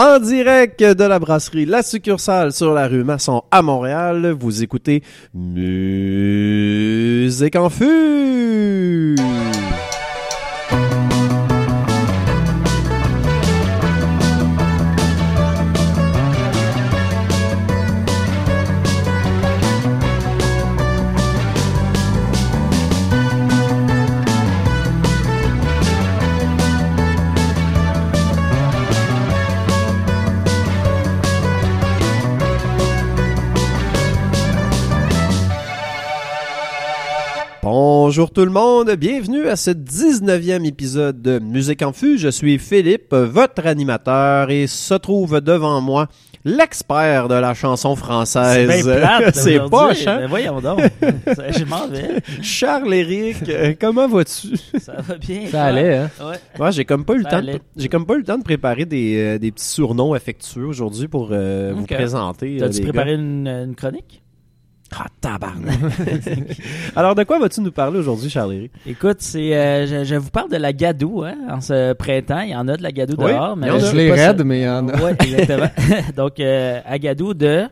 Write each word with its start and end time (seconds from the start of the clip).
En 0.00 0.18
direct 0.20 0.80
de 0.80 1.04
la 1.04 1.18
brasserie 1.18 1.66
La 1.66 1.82
Succursale 1.82 2.52
sur 2.52 2.72
la 2.72 2.86
rue 2.86 3.02
Masson 3.02 3.42
à 3.50 3.62
Montréal, 3.62 4.30
vous 4.30 4.62
écoutez 4.62 5.02
Musique 5.34 5.66
en 7.56 7.68
fût. 7.68 9.16
Bonjour 38.18 38.32
tout 38.32 38.44
le 38.44 38.50
monde, 38.50 38.90
bienvenue 38.96 39.46
à 39.46 39.54
ce 39.54 39.70
19e 39.70 40.66
épisode 40.66 41.22
de 41.22 41.38
Musique 41.38 41.82
en 41.82 41.92
Fût. 41.92 42.18
Je 42.18 42.28
suis 42.28 42.58
Philippe, 42.58 43.14
votre 43.14 43.64
animateur, 43.64 44.50
et 44.50 44.66
se 44.66 44.94
trouve 44.94 45.40
devant 45.40 45.80
moi 45.80 46.08
l'expert 46.44 47.28
de 47.28 47.36
la 47.36 47.54
chanson 47.54 47.94
française. 47.94 48.68
C'est 48.68 48.82
bien 48.82 48.96
plate, 48.96 49.34
C'est 49.36 49.60
poche, 49.70 50.04
hein? 50.08 50.16
Ben 50.22 50.26
voyons 50.26 50.60
donc. 50.60 50.80
Je 51.00 51.64
m'en 51.64 51.86
vais. 51.86 52.20
Charles-Éric, 52.42 53.48
euh, 53.48 53.74
comment 53.80 54.08
vas-tu? 54.08 54.56
Ça 54.80 54.94
va 55.00 55.16
bien. 55.16 55.46
Ça 55.46 55.66
allait, 55.66 55.98
hein? 55.98 56.10
Ouais. 56.20 56.40
Moi, 56.58 56.72
j'ai 56.72 56.84
comme 56.84 57.04
pas 57.04 57.14
eu 57.14 57.18
le 57.18 57.24
temps. 57.24 57.40
De, 57.40 57.60
j'ai 57.76 57.88
comme 57.88 58.04
pas 58.04 58.14
eu 58.14 58.18
le 58.18 58.24
temps 58.24 58.38
de 58.38 58.42
préparer 58.42 58.84
des, 58.84 59.16
euh, 59.16 59.38
des 59.38 59.52
petits 59.52 59.68
surnoms 59.68 60.12
affectueux 60.12 60.66
aujourd'hui 60.66 61.06
pour 61.06 61.28
euh, 61.30 61.72
vous 61.72 61.86
présenter. 61.86 62.56
T'as-tu 62.58 62.82
préparé 62.82 63.14
une, 63.14 63.46
une 63.46 63.76
chronique? 63.76 64.22
Ah, 64.96 65.06
tabarnak. 65.20 65.78
Alors, 66.96 67.14
de 67.14 67.22
quoi 67.24 67.38
vas-tu 67.38 67.60
nous 67.60 67.70
parler 67.70 67.98
aujourd'hui, 67.98 68.30
Charles-Éric? 68.30 68.72
Écoute, 68.86 69.18
c'est, 69.20 69.54
euh, 69.54 69.86
je, 69.86 70.04
je 70.04 70.14
vous 70.14 70.30
parle 70.30 70.50
de 70.50 70.56
la 70.56 70.72
gadoue, 70.72 71.22
hein, 71.24 71.34
en 71.50 71.60
ce 71.60 71.92
printemps. 71.92 72.40
Il 72.40 72.50
y 72.50 72.56
en 72.56 72.66
a 72.68 72.76
de 72.76 72.82
la 72.82 72.90
gadoue 72.90 73.14
Oui, 73.18 73.30
dehors. 73.32 73.56
mais 73.56 73.68
je 73.68 74.08
pas 74.08 74.14
raide, 74.14 74.42
mais 74.44 74.60
il 74.60 74.64
y 74.64 74.68
en 74.68 74.88
a. 74.88 74.96
Ouais, 75.00 75.12
exactement. 75.20 75.68
Donc, 76.16 76.40
euh, 76.40 76.80
à 76.86 76.98
Gadou 76.98 77.34
de 77.34 77.64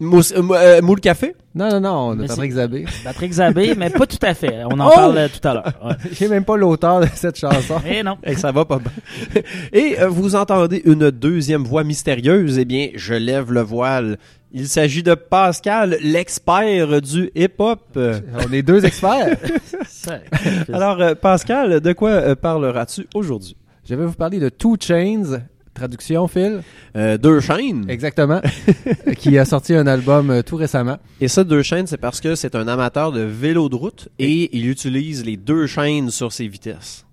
Mousse- 0.00 0.32
euh, 0.34 0.40
mou- 0.40 0.54
euh, 0.54 0.80
moule 0.80 1.00
café? 1.00 1.34
Non, 1.54 1.68
non, 1.68 1.80
non, 1.80 2.14
de 2.14 2.26
Patrick 2.26 2.52
Zabé. 2.52 2.86
Patrick 3.04 3.32
Zabé, 3.32 3.74
mais 3.76 3.90
pas 3.90 4.06
tout 4.06 4.16
à 4.22 4.32
fait. 4.32 4.60
On 4.64 4.80
en 4.80 4.88
Oh! 4.88 4.92
parle 4.94 5.28
tout 5.28 5.46
à 5.48 5.52
l'heure. 5.54 5.72
Ouais. 5.84 5.92
J'ai 6.12 6.28
même 6.28 6.44
pas 6.44 6.56
l'auteur 6.56 7.00
de 7.00 7.06
cette 7.14 7.38
chanson. 7.38 7.74
Mais 7.84 8.02
non. 8.02 8.16
Eh, 8.24 8.34
ça 8.34 8.50
va 8.50 8.64
pas 8.64 8.78
bien. 8.78 9.42
Et 9.74 9.96
vous 10.08 10.36
entendez 10.36 10.80
une 10.86 11.10
deuxième 11.10 11.64
voix 11.64 11.84
mystérieuse. 11.84 12.58
Eh 12.58 12.64
bien, 12.64 12.88
je 12.94 13.12
lève 13.14 13.52
le 13.52 13.60
voile. 13.60 14.16
Il 14.52 14.68
s'agit 14.68 15.04
de 15.04 15.14
Pascal, 15.14 15.96
l'expert 16.02 17.00
du 17.00 17.30
hip-hop. 17.36 17.96
On 17.96 18.52
est 18.52 18.62
deux 18.62 18.84
experts. 18.84 19.36
Alors, 20.72 21.00
euh, 21.00 21.14
Pascal, 21.14 21.80
de 21.80 21.92
quoi 21.92 22.10
euh, 22.10 22.34
parleras-tu 22.34 23.06
aujourd'hui? 23.14 23.56
Je 23.88 23.94
vais 23.94 24.04
vous 24.04 24.14
parler 24.14 24.40
de 24.40 24.48
Two 24.48 24.76
Chains, 24.80 25.42
traduction, 25.72 26.26
Phil? 26.26 26.62
Euh, 26.96 27.16
deux 27.16 27.38
chaînes. 27.38 27.88
Exactement. 27.88 28.40
qui 29.18 29.38
a 29.38 29.44
sorti 29.44 29.72
un 29.72 29.86
album 29.86 30.42
tout 30.42 30.56
récemment. 30.56 30.98
Et 31.20 31.28
ça, 31.28 31.44
deux 31.44 31.62
chaînes, 31.62 31.86
c'est 31.86 31.96
parce 31.96 32.20
que 32.20 32.34
c'est 32.34 32.56
un 32.56 32.66
amateur 32.66 33.12
de 33.12 33.20
vélo 33.20 33.68
de 33.68 33.76
route 33.76 34.08
et 34.18 34.56
il 34.56 34.68
utilise 34.68 35.24
les 35.24 35.36
deux 35.36 35.66
chaînes 35.66 36.10
sur 36.10 36.32
ses 36.32 36.48
vitesses. 36.48 37.06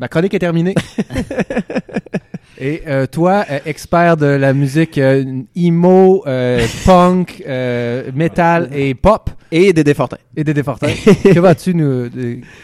Ma 0.00 0.08
chronique 0.08 0.32
est 0.34 0.38
terminée. 0.38 0.74
Et 2.58 2.82
euh, 2.86 3.06
toi, 3.06 3.44
euh, 3.50 3.58
expert 3.64 4.16
de 4.16 4.26
la 4.26 4.52
musique 4.52 4.98
euh, 4.98 5.42
emo, 5.56 6.22
euh, 6.26 6.66
punk, 6.84 7.42
euh, 7.46 8.10
metal 8.14 8.68
et 8.74 8.94
pop, 8.94 9.30
Et 9.50 9.72
des 9.72 9.82
défortins. 9.82 10.18
et 10.36 10.44
des 10.44 10.62
Fortin, 10.62 10.88
que 11.34 11.38
vas-tu 11.38 11.74
nous, 11.74 12.10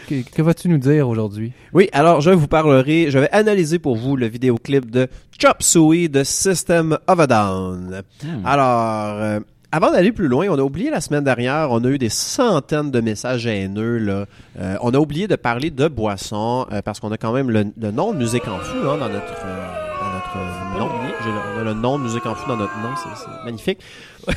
que, 0.07 0.21
que 0.35 0.41
vas-tu 0.43 0.69
nous 0.69 0.77
dire 0.77 1.09
aujourd'hui? 1.09 1.51
Oui, 1.73 1.89
alors 1.93 2.21
je 2.21 2.29
vous 2.29 2.47
parlerai, 2.47 3.09
je 3.09 3.17
vais 3.17 3.29
analyser 3.31 3.79
pour 3.79 3.95
vous 3.95 4.15
le 4.15 4.27
vidéoclip 4.27 4.89
de 4.91 5.07
Chop 5.39 5.63
Suey 5.63 6.09
de 6.09 6.23
System 6.23 6.97
of 7.07 7.19
a 7.19 7.27
Down. 7.27 8.01
Hmm. 8.23 8.45
Alors, 8.45 9.15
euh, 9.19 9.39
avant 9.71 9.91
d'aller 9.91 10.11
plus 10.11 10.27
loin, 10.27 10.47
on 10.49 10.57
a 10.57 10.61
oublié 10.61 10.89
la 10.89 11.01
semaine 11.01 11.23
dernière, 11.23 11.69
on 11.71 11.83
a 11.83 11.87
eu 11.89 11.97
des 11.97 12.09
centaines 12.09 12.89
de 12.91 13.01
messages 13.01 13.45
haineux. 13.45 13.97
Là. 13.97 14.25
Euh, 14.59 14.75
on 14.81 14.93
a 14.93 14.97
oublié 14.97 15.27
de 15.27 15.35
parler 15.35 15.71
de 15.71 15.87
boissons 15.87 16.65
euh, 16.71 16.81
parce 16.81 16.99
qu'on 16.99 17.11
a 17.11 17.17
quand 17.17 17.33
même 17.33 17.49
le, 17.51 17.65
le 17.79 17.91
nom 17.91 18.13
de 18.13 18.17
musique 18.17 18.47
en 18.47 18.59
fût 18.59 18.77
hein, 18.77 18.97
dans 18.97 19.09
notre 19.09 19.33
euh, 19.45 19.67
dans 19.99 20.13
notre 20.13 20.37
euh, 20.37 20.79
nom. 20.79 20.87
le- 20.87 21.57
on 21.57 21.59
a 21.59 21.63
le 21.65 21.73
nom 21.73 21.97
de 21.99 22.03
musique 22.03 22.25
en 22.25 22.35
fût 22.35 22.47
dans 22.47 22.55
notre 22.55 22.77
nom, 22.77 22.89
c'est 22.95 23.45
magnifique. 23.45 23.79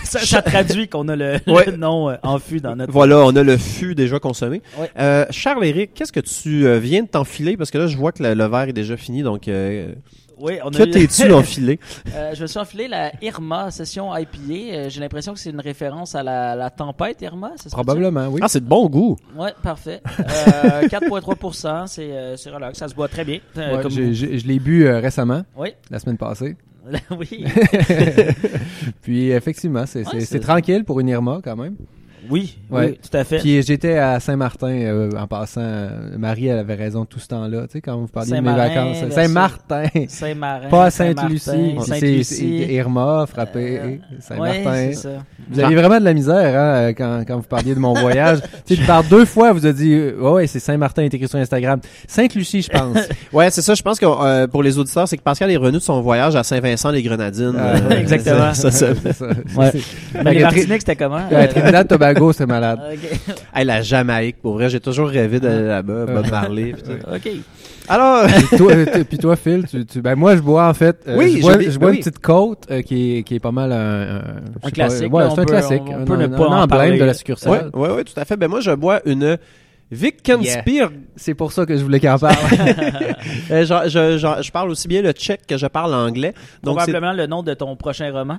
ça, 0.02 0.18
ça 0.20 0.42
traduit 0.42 0.88
qu'on 0.88 1.06
a 1.08 1.14
le, 1.16 1.38
le 1.46 1.76
nom 1.76 2.10
euh, 2.10 2.16
en 2.24 2.38
fût 2.38 2.60
dans 2.60 2.74
notre. 2.74 2.92
Voilà, 2.92 3.18
on 3.18 3.36
a 3.36 3.42
le 3.44 3.56
fût 3.56 3.94
déjà 3.94 4.18
consommé. 4.18 4.62
Ouais. 4.78 4.90
Euh, 4.98 5.26
Charles 5.30 5.64
Éric, 5.64 5.94
qu'est-ce 5.94 6.12
que 6.12 6.20
tu 6.20 6.66
viens 6.80 7.02
de 7.02 7.08
t'enfiler? 7.08 7.56
Parce 7.56 7.70
que 7.70 7.78
là 7.78 7.86
je 7.86 7.96
vois 7.96 8.10
que 8.12 8.22
le, 8.22 8.34
le 8.34 8.44
verre 8.46 8.68
est 8.68 8.72
déjà 8.72 8.96
fini 8.96 9.22
donc 9.22 9.46
euh, 9.48 9.92
Oui, 10.40 10.54
on 10.64 10.68
a 10.68 10.78
que 10.78 10.82
eu- 10.84 10.90
t'es-tu 10.90 11.30
enfilé? 11.32 11.78
Euh, 12.14 12.34
je 12.34 12.42
me 12.42 12.46
suis 12.46 12.58
enfilé 12.58 12.88
la 12.88 13.12
Irma 13.22 13.70
session 13.70 14.14
IPA. 14.16 14.38
Euh, 14.50 14.88
J'ai 14.88 15.00
l'impression 15.00 15.34
que 15.34 15.38
c'est 15.38 15.50
une 15.50 15.60
référence 15.60 16.14
à 16.14 16.22
la, 16.22 16.56
la 16.56 16.70
tempête 16.70 17.20
Irma. 17.22 17.52
ça? 17.56 17.68
Probablement, 17.70 18.26
oui. 18.28 18.40
Ah, 18.42 18.48
c'est 18.48 18.60
de 18.64 18.68
bon 18.68 18.88
goût. 18.88 19.16
Ouais, 19.36 19.52
parfait. 19.62 20.00
Euh, 20.18 20.82
4,3%, 20.88 21.86
c'est 21.86 22.10
euh, 22.10 22.36
c'est 22.36 22.50
relax. 22.50 22.78
Ça 22.78 22.88
se 22.88 22.94
boit 22.94 23.08
très 23.08 23.24
bien. 23.24 23.38
euh, 23.58 23.76
Ouais, 23.76 23.82
comme 23.82 23.90
je 23.92 24.46
l'ai 24.46 24.58
bu 24.58 24.86
euh, 24.86 24.98
récemment, 25.00 25.42
Oui, 25.56 25.70
la 25.90 25.98
semaine 25.98 26.16
passée. 26.16 26.56
oui, 27.10 27.44
Puis 29.02 29.30
effectivement, 29.30 29.84
c'est 29.86 30.00
Ouais, 30.00 30.04
c'est- 30.12 30.20
c'est- 30.20 30.26
c'est 30.26 30.40
tranquille 30.40 30.84
pour 30.84 31.00
une 31.00 31.08
Irma 31.08 31.40
quand 31.44 31.56
même. 31.56 31.76
Oui, 32.28 32.56
Ouais. 32.70 32.86
oui, 32.86 32.98
tout 33.10 33.16
à 33.16 33.24
fait. 33.24 33.38
Puis 33.38 33.62
j'étais 33.62 33.96
à 33.96 34.20
Saint-Martin 34.20 34.68
euh, 34.68 35.10
en 35.18 35.26
passant. 35.26 35.88
Marie, 36.18 36.48
elle 36.48 36.58
avait 36.58 36.74
raison 36.74 37.04
tout 37.04 37.18
ce 37.18 37.28
temps-là. 37.28 37.62
Tu 37.62 37.72
sais, 37.74 37.80
quand 37.80 37.96
vous 37.96 38.06
parliez 38.06 38.32
de 38.36 38.40
mes 38.40 38.54
vacances. 38.54 38.98
Saint-Martin. 39.10 39.84
Saint-Marin, 40.08 40.68
Pas 40.68 40.84
à 40.86 40.90
Sainte-Lucie. 40.90 41.76
C'est-. 41.86 42.72
Irma, 42.72 43.24
frappé. 43.28 43.78
Euh, 43.78 43.96
Saint-Martin. 44.20 44.62
c'est 44.74 44.92
ça. 44.94 45.08
vous 45.50 45.60
aviez 45.60 45.76
vraiment 45.76 45.98
de 45.98 46.04
la 46.04 46.14
misère 46.14 46.60
hein, 46.60 46.88
quand, 46.96 47.22
quand 47.26 47.36
vous 47.36 47.42
parliez 47.48 47.74
de 47.74 47.80
mon 47.80 47.94
voyage. 47.94 48.38
tu 48.66 48.76
sais, 48.76 48.82
par 48.84 49.02
deux 49.04 49.24
fois, 49.24 49.52
vous 49.52 49.64
avez 49.64 49.74
dit, 49.74 49.92
euh, 49.92 50.18
ouais, 50.20 50.46
c'est 50.46 50.60
Saint-Martin 50.60 51.02
est 51.02 51.14
écrit 51.14 51.28
sur 51.28 51.38
Instagram. 51.38 51.80
Sainte-Lucie, 52.06 52.62
je 52.62 52.68
pense. 52.70 52.96
Ouais, 53.32 53.48
c'est 53.50 53.62
ça. 53.62 53.74
Je 53.74 53.82
pense 53.82 53.98
que 54.00 54.06
euh, 54.06 54.46
pour 54.48 54.62
les 54.62 54.76
auditeurs, 54.78 55.06
c'est 55.06 55.16
que 55.16 55.22
Pascal 55.22 55.50
est 55.50 55.56
revenu 55.56 55.78
de 55.78 55.82
son 55.82 56.00
voyage 56.00 56.34
à 56.36 56.42
Saint-Vincent-les-Grenadines. 56.42 57.54
Ah, 57.56 57.74
Euh, 57.76 57.90
exactement. 57.98 58.52
Ça, 58.54 58.70
ça, 58.70 58.88
C'est 59.02 59.12
ça. 59.12 59.26
Ouais. 59.56 59.70
Mais 60.24 60.34
les 60.34 60.42
Martiniques, 60.42 60.80
c'était 60.80 60.96
comment? 60.96 61.20
Trinidad 61.50 61.86
Tobago, 62.14 62.32
c'est 62.32 62.46
malade. 62.46 62.80
Ok. 62.92 63.36
Hey, 63.54 63.64
la 63.64 63.82
Jamaïque, 63.82 64.40
pour 64.42 64.54
vrai, 64.54 64.68
j'ai 64.68 64.80
toujours 64.80 65.08
rêvé 65.08 65.40
d'aller 65.40 65.66
là-bas, 65.66 66.06
Bob 66.06 66.30
Marley. 66.30 66.72
pis 66.74 66.82
tout. 66.82 66.92
Ok. 67.12 67.28
Alors, 67.88 68.26
Puis 68.26 68.56
toi, 68.58 68.72
euh, 68.72 68.84
t- 68.86 69.04
puis 69.04 69.18
toi, 69.18 69.36
Phil, 69.36 69.64
tu, 69.68 69.84
tu- 69.84 70.00
ben 70.00 70.14
moi 70.14 70.36
je 70.36 70.40
bois 70.42 70.68
en 70.68 70.74
fait, 70.74 71.02
euh, 71.08 71.16
Oui, 71.16 71.36
je 71.38 71.40
bois, 71.42 71.60
je- 71.60 71.70
je 71.70 71.78
bois 71.78 71.90
oui. 71.90 71.96
une 71.96 72.02
petite 72.02 72.20
côte 72.20 72.64
euh, 72.70 72.82
qui 72.82 73.18
est 73.18 73.22
qui 73.24 73.34
est 73.34 73.40
pas 73.40 73.50
mal 73.50 73.72
un, 73.72 73.76
un, 73.76 74.22
je 74.62 74.66
sais 74.66 74.72
classique, 74.72 75.10
pas, 75.10 75.16
ouais, 75.16 75.24
là, 75.24 75.30
c'est 75.34 75.40
un 75.40 75.44
peut- 75.44 75.50
classique, 75.50 75.82
on 75.86 76.00
un, 76.02 76.04
peut 76.04 76.16
ne 76.16 76.26
un- 76.26 76.28
pas 76.28 76.44
un 76.44 76.46
en 76.46 76.52
emblème 76.62 76.68
parler. 76.68 76.92
de 76.98 77.00
la 77.00 77.06
ouais, 77.08 77.14
succursale. 77.14 77.70
ouais, 77.74 77.90
ouais, 77.90 78.04
tout 78.04 78.12
à 78.16 78.24
fait. 78.24 78.36
Ben 78.36 78.48
moi, 78.48 78.60
je 78.60 78.70
bois 78.70 79.00
une 79.06 79.36
Wickenspier. 79.90 80.86
C'est 81.16 81.34
pour 81.34 81.50
ça 81.52 81.66
que 81.66 81.76
je 81.76 81.82
voulais 81.82 81.98
qu'il 81.98 82.08
en 82.10 82.18
parle. 82.18 82.36
Euh, 83.50 83.64
je, 83.64 83.88
je, 83.90 84.18
je, 84.18 84.42
je 84.42 84.50
parle 84.52 84.70
aussi 84.70 84.86
bien 84.86 85.02
le 85.02 85.10
tchèque 85.12 85.46
que 85.48 85.56
je 85.56 85.66
parle 85.66 85.92
anglais. 85.94 86.32
Donc, 86.62 86.78
c'est 86.80 86.92
Probablement 86.92 87.12
le 87.12 87.26
nom 87.26 87.42
de 87.42 87.54
ton 87.54 87.74
prochain 87.76 88.10
roman. 88.12 88.38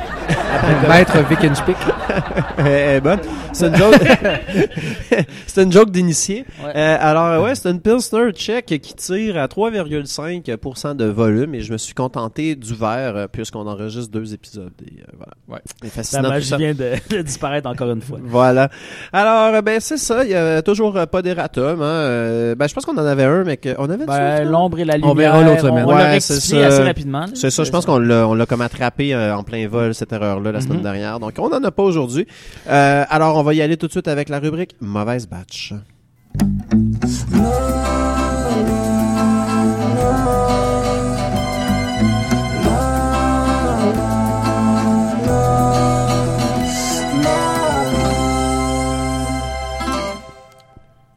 Maître 0.88 1.16
Wickenspick. 1.30 1.76
Elle 2.58 2.66
est 2.66 3.00
bonne. 3.00 3.20
C'est 3.52 3.68
une 3.68 3.76
joke. 3.76 3.94
c'est 5.46 5.62
une 5.62 5.72
joke 5.72 5.90
d'initié. 5.90 6.44
Ouais. 6.62 6.72
Euh, 6.74 6.96
alors 7.00 7.44
ouais, 7.44 7.54
c'est 7.54 7.70
une 7.70 7.80
Pilsner 7.80 8.32
tchèque 8.32 8.66
qui 8.66 8.94
tire 8.94 9.38
à 9.38 9.46
3,5% 9.46 10.96
de 10.96 11.04
volume 11.06 11.54
et 11.54 11.60
je 11.60 11.72
me 11.72 11.78
suis 11.78 11.94
contenté 11.94 12.54
du 12.56 12.74
verre 12.74 13.16
euh, 13.16 13.26
puisqu'on 13.30 13.66
enregistre 13.66 14.10
deux 14.12 14.34
épisodes. 14.34 14.72
Et, 14.82 15.00
euh, 15.00 15.04
voilà. 15.16 15.32
Ouais. 15.48 15.60
La 15.82 15.88
fascinant 15.90 16.22
tout 16.24 16.28
magie 16.30 16.56
vient 16.56 16.74
de, 16.74 16.92
de 17.16 17.22
disparaître 17.22 17.68
encore 17.68 17.90
une 17.90 18.02
fois. 18.02 18.18
Voilà. 18.22 18.68
Alors, 19.12 19.54
euh, 19.54 19.62
ben 19.62 19.78
c'est 19.80 19.96
ça. 19.98 20.24
Il 20.24 20.30
y 20.30 20.34
a 20.34 20.62
toujours 20.62 20.98
pas 21.10 21.22
d'erratum. 21.22 21.80
Hein. 21.80 21.84
Euh, 21.84 22.54
ben 22.54 22.66
je 22.68 22.74
pense 22.74 22.84
qu'on 22.84 22.96
en 22.98 23.06
avait 23.06 23.24
un, 23.24 23.44
mais 23.44 23.56
qu'on 23.56 23.88
avait. 23.88 24.06
Ben, 24.06 24.44
l'ombre 24.44 24.78
et 24.80 24.84
la 24.84 24.96
lumière. 24.96 25.10
On 25.10 25.14
verra 25.14 25.42
l'autre 25.42 25.60
semaine. 25.62 25.84
On, 25.86 25.90
on 25.90 25.96
l'a 25.96 26.04
Ouais, 26.04 26.10
rectifié 26.12 26.60
ça. 26.60 26.66
assez 26.66 26.82
rapidement. 26.82 27.26
C'est 27.34 27.50
ça, 27.50 27.64
je 27.64 27.70
pense 27.70 27.86
qu'on 27.86 27.98
l'a, 27.98 28.26
on 28.28 28.34
l'a 28.34 28.46
comme 28.46 28.60
attrapé 28.62 29.14
en 29.16 29.42
plein 29.42 29.66
vol 29.68 29.89
cette 29.92 30.12
erreur-là 30.12 30.52
la 30.52 30.60
semaine 30.60 30.78
Mhm. 30.78 30.82
dernière. 30.82 31.20
Donc, 31.20 31.34
on 31.38 31.48
n'en 31.48 31.62
a 31.62 31.70
pas 31.70 31.82
aujourd'hui. 31.82 32.26
Euh, 32.68 33.04
alors, 33.08 33.36
on 33.36 33.42
va 33.42 33.54
y 33.54 33.62
aller 33.62 33.76
tout 33.76 33.86
de 33.86 33.92
suite 33.92 34.08
avec 34.08 34.28
la 34.28 34.38
rubrique 34.38 34.76
Mauvaise 34.80 35.26
batch. 35.26 35.74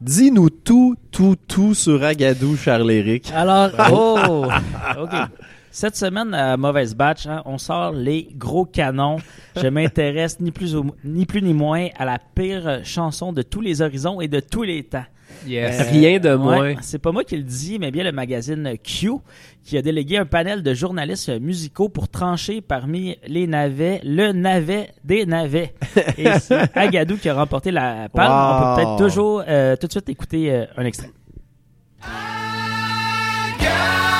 Dis-nous 0.00 0.50
tout, 0.50 0.96
tout, 1.10 1.36
tout 1.48 1.74
sur 1.74 2.02
Agadou, 2.04 2.56
Charles-Éric. 2.56 3.30
Alors, 3.34 3.70
oh, 3.92 4.44
ok. 5.00 5.10
Cette 5.76 5.96
semaine, 5.96 6.32
à 6.34 6.56
Mauvaise 6.56 6.94
Batch, 6.94 7.26
hein, 7.26 7.42
on 7.46 7.58
sort 7.58 7.90
les 7.90 8.28
gros 8.36 8.64
canons. 8.64 9.16
Je 9.56 9.66
m'intéresse 9.66 10.38
ni 10.38 10.52
plus 10.52 10.76
ou- 10.76 10.92
ni 11.04 11.26
plus 11.26 11.42
ni 11.42 11.52
moins 11.52 11.88
à 11.98 12.04
la 12.04 12.20
pire 12.32 12.82
chanson 12.84 13.32
de 13.32 13.42
tous 13.42 13.60
les 13.60 13.82
horizons 13.82 14.20
et 14.20 14.28
de 14.28 14.38
tous 14.38 14.62
les 14.62 14.84
temps. 14.84 15.02
Yes. 15.48 15.80
Euh, 15.80 15.90
Rien 15.90 16.20
de 16.20 16.28
ouais, 16.28 16.36
moins. 16.36 16.74
c'est 16.80 17.00
pas 17.00 17.10
moi 17.10 17.24
qui 17.24 17.36
le 17.36 17.42
dis, 17.42 17.78
mais 17.80 17.90
bien 17.90 18.04
le 18.04 18.12
magazine 18.12 18.74
Q 18.84 19.14
qui 19.64 19.76
a 19.76 19.82
délégué 19.82 20.16
un 20.16 20.26
panel 20.26 20.62
de 20.62 20.74
journalistes 20.74 21.40
musicaux 21.40 21.88
pour 21.88 22.08
trancher 22.08 22.60
parmi 22.60 23.16
les 23.26 23.48
navets, 23.48 24.00
le 24.04 24.30
navet 24.30 24.90
des 25.02 25.26
navets. 25.26 25.74
Et 26.18 26.30
c'est 26.38 26.70
Agadou 26.78 27.16
qui 27.16 27.28
a 27.28 27.34
remporté 27.34 27.72
la 27.72 28.08
palme. 28.10 28.30
On 28.32 28.76
peut 28.76 28.82
peut-être 28.82 28.96
toujours 29.08 29.42
euh, 29.48 29.74
tout 29.74 29.88
de 29.88 29.92
suite 29.92 30.08
écouter 30.08 30.52
euh, 30.52 30.66
un 30.76 30.84
extrait. 30.84 31.10
L'an 33.60 34.13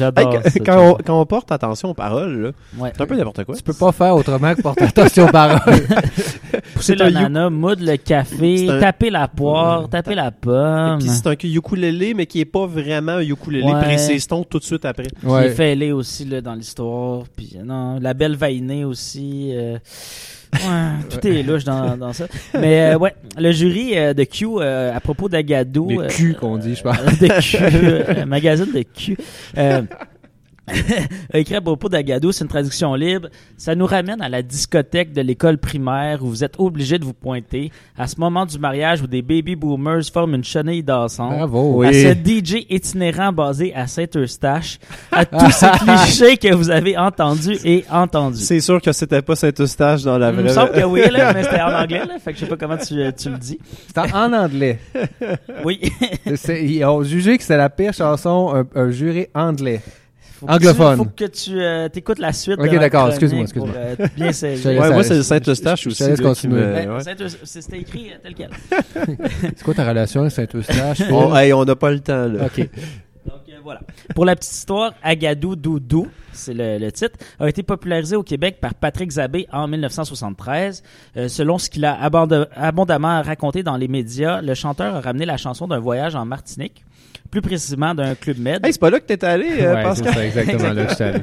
Hey, 0.00 0.60
quand, 0.64 0.90
on, 0.92 0.94
quand 0.94 1.20
on 1.20 1.26
porte 1.26 1.52
attention 1.52 1.90
aux 1.90 1.94
paroles, 1.94 2.52
Ouais. 2.78 2.92
c'est 2.94 3.02
un 3.02 3.06
peu 3.06 3.16
n'importe 3.16 3.44
quoi. 3.44 3.54
Tu 3.56 3.62
peux 3.62 3.72
pas 3.74 3.92
faire 3.92 4.14
autrement 4.16 4.54
que 4.54 4.62
porter 4.62 4.84
attention 4.84 5.26
aux 5.26 5.30
paroles. 5.32 5.60
Pousser 6.74 6.94
c'est 6.96 7.02
un 7.02 7.10
l'ananas, 7.10 7.50
moudre 7.50 7.84
le 7.84 7.96
café, 7.96 8.68
un- 8.68 8.80
taper 8.80 9.10
la 9.10 9.28
poire, 9.28 9.88
taper 9.88 10.14
la 10.14 10.30
pomme. 10.30 10.98
Puis 10.98 11.08
c'est 11.08 11.26
un 11.26 11.32
ukulélé, 11.32 12.14
mais 12.14 12.26
qui 12.26 12.40
est 12.40 12.44
pas 12.44 12.66
vraiment 12.66 13.12
un 13.12 13.20
ukulélé. 13.20 13.64
Ouais. 13.64 13.80
Précise-t-on 13.80 14.44
tout 14.44 14.58
de 14.58 14.64
suite 14.64 14.84
après. 14.84 15.04
Qui 15.08 15.26
est 15.26 15.28
Ouais. 15.28 15.50
fêlé 15.50 15.92
aussi 15.92 16.24
là, 16.24 16.40
dans 16.40 16.54
l'histoire. 16.54 17.24
Puis 17.36 17.56
non, 17.64 17.98
la 18.00 18.14
belle 18.14 18.36
vainée 18.36 18.84
aussi. 18.84 19.50
euh, 19.54 19.78
ouais, 20.54 20.90
tout 21.08 21.26
est 21.26 21.42
louche 21.42 21.64
dans, 21.64 21.96
dans 21.96 22.12
ça. 22.12 22.26
Mais 22.58 22.92
euh, 22.92 22.98
ouais, 22.98 23.14
le 23.38 23.52
jury 23.52 23.96
euh, 23.96 24.14
de 24.14 24.24
Q 24.24 24.46
euh, 24.46 24.94
à 24.94 25.00
propos 25.00 25.28
d'Agadou. 25.28 25.88
Les 25.88 25.98
euh, 25.98 26.06
culs 26.08 26.36
qu'on 26.36 26.56
dit, 26.58 26.74
je 26.74 26.82
pense. 26.82 26.98
de 26.98 27.40
Q, 27.40 27.56
euh, 27.60 28.26
magazine 28.26 28.72
de 28.72 28.82
Q. 28.82 29.16
a 31.32 31.38
écrit 31.38 31.54
à 31.56 31.60
propos 31.60 31.88
d'Agadou, 31.88 32.32
c'est 32.32 32.44
une 32.44 32.48
traduction 32.50 32.94
libre. 32.94 33.28
Ça 33.56 33.74
nous 33.74 33.86
ramène 33.86 34.20
à 34.20 34.28
la 34.28 34.42
discothèque 34.42 35.12
de 35.12 35.20
l'école 35.20 35.58
primaire 35.58 36.22
où 36.22 36.28
vous 36.28 36.44
êtes 36.44 36.54
obligé 36.58 36.98
de 36.98 37.04
vous 37.04 37.12
pointer. 37.12 37.70
À 37.98 38.06
ce 38.06 38.18
moment 38.18 38.46
du 38.46 38.58
mariage 38.58 39.02
où 39.02 39.06
des 39.06 39.22
baby 39.22 39.56
boomers 39.56 40.04
forment 40.12 40.36
une 40.36 40.44
chenille 40.44 40.82
dansante. 40.82 41.36
Bravo. 41.36 41.82
À 41.82 41.92
ce 41.92 42.12
DJ 42.14 42.66
itinérant 42.70 43.32
basé 43.32 43.74
à 43.74 43.86
Saint-Eustache. 43.86 44.78
À 45.12 45.24
tous 45.24 45.50
ces 45.50 45.66
clichés 45.78 46.36
que 46.36 46.54
vous 46.54 46.70
avez 46.70 46.96
entendus 46.96 47.58
et 47.64 47.84
entendus. 47.90 48.38
C'est 48.42 48.60
sûr 48.60 48.80
que 48.80 48.92
c'était 48.92 49.22
pas 49.22 49.36
Saint-Eustache 49.36 50.02
dans 50.02 50.18
la 50.18 50.30
Il 50.30 50.36
me 50.36 50.42
vraie. 50.42 50.52
semble 50.52 50.72
que 50.72 50.84
oui, 50.84 51.02
là, 51.10 51.32
mais 51.34 51.42
c'était 51.42 51.60
en 51.60 51.72
anglais, 51.74 52.04
là, 52.06 52.18
fait 52.18 52.32
que 52.32 52.38
je 52.38 52.44
sais 52.44 52.50
pas 52.50 52.56
comment 52.56 52.76
tu, 52.76 52.94
tu 53.16 53.30
le 53.30 53.38
dis. 53.38 53.58
C'est 53.88 53.98
en, 53.98 54.32
anglais. 54.32 54.78
Oui. 55.64 55.80
Ils 56.48 56.84
ont 56.84 57.02
jugé 57.02 57.36
que 57.36 57.42
c'était 57.42 57.56
la 57.56 57.70
pire 57.70 57.92
chanson, 57.92 58.52
un, 58.54 58.66
un 58.80 58.90
jury 58.90 59.26
anglais. 59.34 59.80
Faut 60.40 60.46
que 60.46 60.52
Anglophone. 60.52 60.92
tu- 60.92 60.96
faut 61.04 61.10
que 61.16 61.24
tu 61.26 61.60
euh, 61.60 61.88
t'écoutes 61.90 62.18
la 62.18 62.32
suite. 62.32 62.58
Ok, 62.58 62.70
d'accord, 62.78 63.08
excuse-moi, 63.08 63.42
excuse-moi. 63.42 63.74
euh, 63.76 63.94
bien 64.16 64.32
saisir. 64.32 64.80
Ouais, 64.80 64.90
moi, 64.90 65.02
c'est 65.04 65.22
Saint-Eustache 65.22 65.86
aussi. 65.86 66.48
me- 66.48 66.96
Ouais, 66.96 67.00
C'était 67.44 67.78
écrit 67.78 68.10
euh, 68.10 68.16
tel 68.22 68.34
quel. 68.34 68.50
C'est 69.42 69.62
quoi 69.62 69.74
ta 69.74 69.86
relation 69.86 70.22
avec 70.22 70.32
Saint-Eustache? 70.32 71.00
Hey, 71.34 71.52
on 71.52 71.64
n'a 71.64 71.76
pas 71.76 71.90
le 71.90 72.00
temps, 72.00 72.26
là. 72.26 72.46
Ok. 72.46 72.68
Voilà. 73.62 73.80
Pour 74.14 74.24
la 74.24 74.36
petite 74.36 74.52
histoire, 74.52 74.94
Agadou 75.02 75.56
Doudou, 75.56 76.08
c'est 76.32 76.54
le, 76.54 76.78
le 76.78 76.92
titre, 76.92 77.18
a 77.38 77.48
été 77.48 77.62
popularisé 77.62 78.16
au 78.16 78.22
Québec 78.22 78.58
par 78.60 78.74
Patrick 78.74 79.10
Zabé 79.10 79.46
en 79.52 79.68
1973. 79.68 80.82
Euh, 81.16 81.28
selon 81.28 81.58
ce 81.58 81.68
qu'il 81.70 81.84
a 81.84 81.98
abondamment 82.00 83.22
raconté 83.22 83.62
dans 83.62 83.76
les 83.76 83.88
médias, 83.88 84.40
le 84.40 84.54
chanteur 84.54 84.94
a 84.96 85.00
ramené 85.00 85.26
la 85.26 85.36
chanson 85.36 85.66
d'un 85.66 85.78
voyage 85.78 86.14
en 86.14 86.24
Martinique, 86.24 86.84
plus 87.30 87.42
précisément 87.42 87.94
d'un 87.94 88.14
club 88.14 88.38
med. 88.38 88.64
Hey, 88.64 88.72
c'est 88.72 88.80
pas 88.80 88.90
là 88.90 89.00
que 89.00 89.06
t'es 89.06 89.24
allé, 89.24 89.46
euh, 89.60 89.74
Ouais, 89.74 89.94
c'est 89.94 90.04
Pascal? 90.04 90.14
ça, 90.14 90.24
exactement 90.26 90.72
là 90.72 90.86
que 90.86 91.02
allé. 91.02 91.22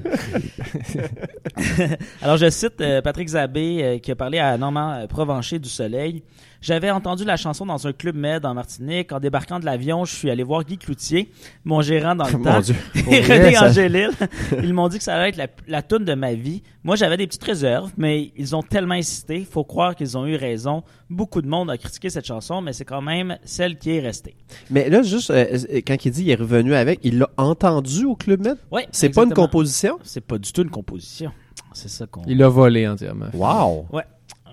Alors, 2.22 2.38
je 2.38 2.50
cite 2.50 2.80
euh, 2.82 3.02
Patrick 3.02 3.28
Zabé 3.30 3.80
euh, 3.82 3.98
qui 4.00 4.12
a 4.12 4.16
parlé 4.16 4.40
à 4.40 4.58
Normand 4.58 5.06
Provencher 5.08 5.60
du 5.60 5.70
Soleil. 5.70 6.24
J'avais 6.68 6.92
entendu 6.92 7.24
la 7.24 7.38
chanson 7.38 7.66
dans 7.66 7.88
un 7.88 7.94
club 7.94 8.18
med 8.18 8.46
en 8.46 8.54
Martinique. 8.54 9.14
En 9.14 9.22
débarquant 9.22 9.58
de 9.58 9.64
l'avion, 9.64 10.04
je 10.04 10.14
suis 10.14 10.30
allé 10.30 10.44
voir 10.44 10.66
Guy 10.66 10.78
Cloutier, 10.78 11.32
mon 11.64 11.80
gérant 11.82 12.14
dans 12.14 12.26
le 12.26 12.32
temps. 12.44 12.56
Mon 12.56 12.60
Dieu. 12.60 12.76
et 13.10 13.22
René 13.22 13.54
ça- 13.54 13.68
Angélil. 13.70 14.10
Ils 14.64 14.74
m'ont 14.74 14.90
dit 14.90 14.98
que 14.98 15.04
ça 15.06 15.16
allait 15.16 15.30
être 15.30 15.38
la, 15.38 15.48
la 15.70 15.82
toune 15.82 16.04
de 16.04 16.14
ma 16.14 16.34
vie. 16.34 16.64
Moi, 16.84 16.98
j'avais 16.98 17.16
des 17.16 17.26
petites 17.26 17.46
réserves, 17.46 17.92
mais 17.96 18.34
ils 18.36 18.54
ont 18.54 18.64
tellement 18.64 18.96
insisté. 18.96 19.48
Faut 19.50 19.64
croire 19.64 19.96
qu'ils 19.96 20.18
ont 20.18 20.26
eu 20.26 20.36
raison. 20.36 20.84
Beaucoup 21.10 21.42
de 21.42 21.48
monde 21.48 21.72
a 21.72 21.78
critiqué 21.78 22.10
cette 22.10 22.26
chanson, 22.28 22.60
mais 22.60 22.74
c'est 22.74 22.84
quand 22.84 23.02
même 23.02 23.38
celle 23.46 23.78
qui 23.78 23.92
est 23.92 24.02
restée. 24.02 24.36
Mais 24.70 24.90
là, 24.90 25.04
juste, 25.04 25.32
euh, 25.32 25.46
euh, 25.72 25.80
quand 25.88 26.04
il 26.04 26.12
dit 26.12 26.24
il 26.24 26.30
est 26.32 26.36
revenu 26.36 26.74
avec, 26.76 27.00
il 27.04 27.18
l'a 27.20 27.30
entendu 27.38 28.04
au 28.04 28.18
Club 28.18 28.42
Med? 28.44 28.58
Ouais, 28.74 28.90
C'est 28.92 29.08
pas 29.08 29.24
une 29.24 29.34
composition? 29.34 30.00
C'est 30.04 30.20
pas 30.20 30.38
du 30.38 30.52
tout 30.52 30.64
une 30.64 30.70
composition. 30.70 31.32
C'est 31.72 31.88
ça 31.90 32.06
qu'on. 32.08 32.24
Il 32.28 32.38
l'a 32.38 32.50
volé 32.50 32.86
entièrement. 32.90 33.28
Wow! 33.34 33.88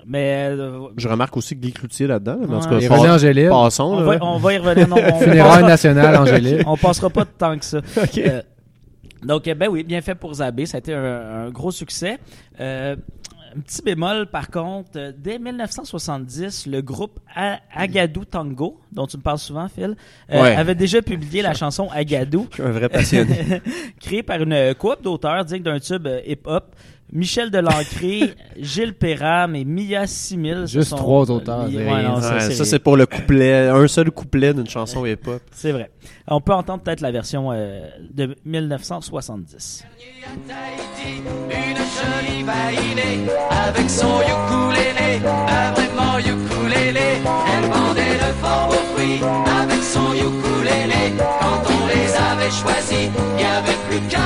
Mais 0.07 0.49
euh, 0.51 0.89
Je 0.97 1.09
remarque 1.09 1.37
aussi 1.37 1.57
Guy 1.57 1.73
Cloutier 1.73 2.07
là-dedans. 2.07 2.37
là, 2.41 2.47
mais 2.49 2.55
en 2.57 2.61
tout 2.61 2.69
Ouais. 2.69 2.79
cas, 2.81 2.85
Et 2.85 2.89
pas- 2.89 2.97
René 2.99 3.11
Angélil, 3.11 3.49
passons. 3.49 3.85
on, 3.85 3.97
là, 4.01 4.03
va, 4.05 4.11
ouais. 4.11 4.19
on 4.21 4.39
va 4.39 4.53
y 4.55 4.59
revenir. 4.59 4.89
Non, 4.89 4.97
on, 4.99 5.19
funérailles 5.21 5.65
nationales 5.65 6.17
Angélil. 6.19 6.63
on 6.67 6.77
passera 6.77 7.09
pas 7.11 7.25
de 7.25 7.31
temps 7.31 7.59
que 7.59 7.65
ça. 7.65 7.81
Euh, 8.19 8.43
donc, 9.23 9.49
euh, 9.49 9.55
ben 9.55 9.69
oui, 9.71 9.83
bien 9.85 10.03
fait 10.03 10.15
pour 10.15 10.35
Zabé. 10.35 10.67
Ça 10.67 10.77
a 10.77 10.81
été 10.81 10.93
un, 10.93 11.47
un 11.47 11.51
gros 11.51 11.71
succès. 11.71 12.19
Euh, 12.61 12.95
un 13.57 13.61
petit 13.61 13.81
bémol, 13.83 14.27
par 14.27 14.51
contre, 14.51 14.91
euh, 14.97 15.13
dès 15.17 15.39
1970, 15.39 16.67
le 16.67 16.83
groupe 16.83 17.21
A- 17.35 17.59
Agadou 17.75 18.25
Tango, 18.25 18.81
dont 18.93 19.07
tu 19.07 19.17
me 19.17 19.23
parles 19.23 19.39
souvent, 19.39 19.69
Phil, 19.69 19.97
euh, 20.33 20.43
Ouais. 20.43 20.55
avait 20.57 20.75
déjà 20.75 21.01
publié 21.01 21.41
la 21.41 21.55
chanson 21.55 21.89
Agadou, 21.93 22.49
Je 22.51 22.55
suis 22.57 22.63
un 22.65 22.73
vrai 22.73 22.89
passionné. 22.91 23.63
créée 24.01 24.23
par 24.23 24.43
une 24.43 24.75
coop 24.79 25.03
d'auteurs 25.03 25.45
digne 25.45 25.63
d'un 25.63 25.79
tube 25.79 26.07
euh, 26.07 26.21
hip-hop. 26.27 26.75
Michel 27.15 27.51
Delancré, 27.51 28.35
Gilles 28.61 28.95
Perram 28.95 29.55
et 29.55 29.65
Mia 29.65 30.07
Simil. 30.07 30.67
Juste 30.67 30.91
sont- 30.91 30.97
trois 30.97 31.31
auteurs, 31.31 31.65
Ouais, 31.67 31.73
c'est 31.73 32.03
non, 32.03 32.21
ça, 32.21 32.35
Ouais, 32.35 32.41
c'est- 32.41 32.55
ça, 32.55 32.65
c'est 32.65 32.79
pour 32.81 32.97
le 32.97 33.07
couplet, 33.07 33.69
un 33.69 33.87
seul 33.89 34.11
couplet 34.11 34.53
d'une 34.53 34.69
chanson 34.69 35.07
hip-hop. 35.07 35.41
C'est 35.53 35.73
vrai. 35.73 35.91
On 36.27 36.41
peut 36.41 36.53
entendre 36.53 36.83
peut-être 36.83 37.01
la 37.03 37.13
version 37.13 37.51
euh, 37.53 37.87
de 38.13 38.35
1970. 38.45 39.85
Tahiti, 40.49 41.23
une 41.51 41.77
jolie 41.77 42.43
vainée 42.43 43.31
avec 43.51 43.89
son 43.91 44.21
ukulélé, 44.21 45.21
un 45.25 45.73
vraiment 45.73 46.19
ukulélé. 46.19 47.21
Elle 47.25 47.71
vendait 47.71 48.17
de 48.17 48.33
fort 48.43 48.69
aux 48.71 48.95
fruits 48.97 49.21
avec 49.63 49.83
son 49.83 50.13
ukulélé. 50.15 51.15
Quand 51.19 51.63
on 51.71 51.87
les 51.87 52.15
avait 52.15 52.51
choisis, 52.51 53.11
il 53.37 53.43
y 53.43 53.45
avait 53.45 53.79
plus 53.89 54.01
qu'à 54.09 54.19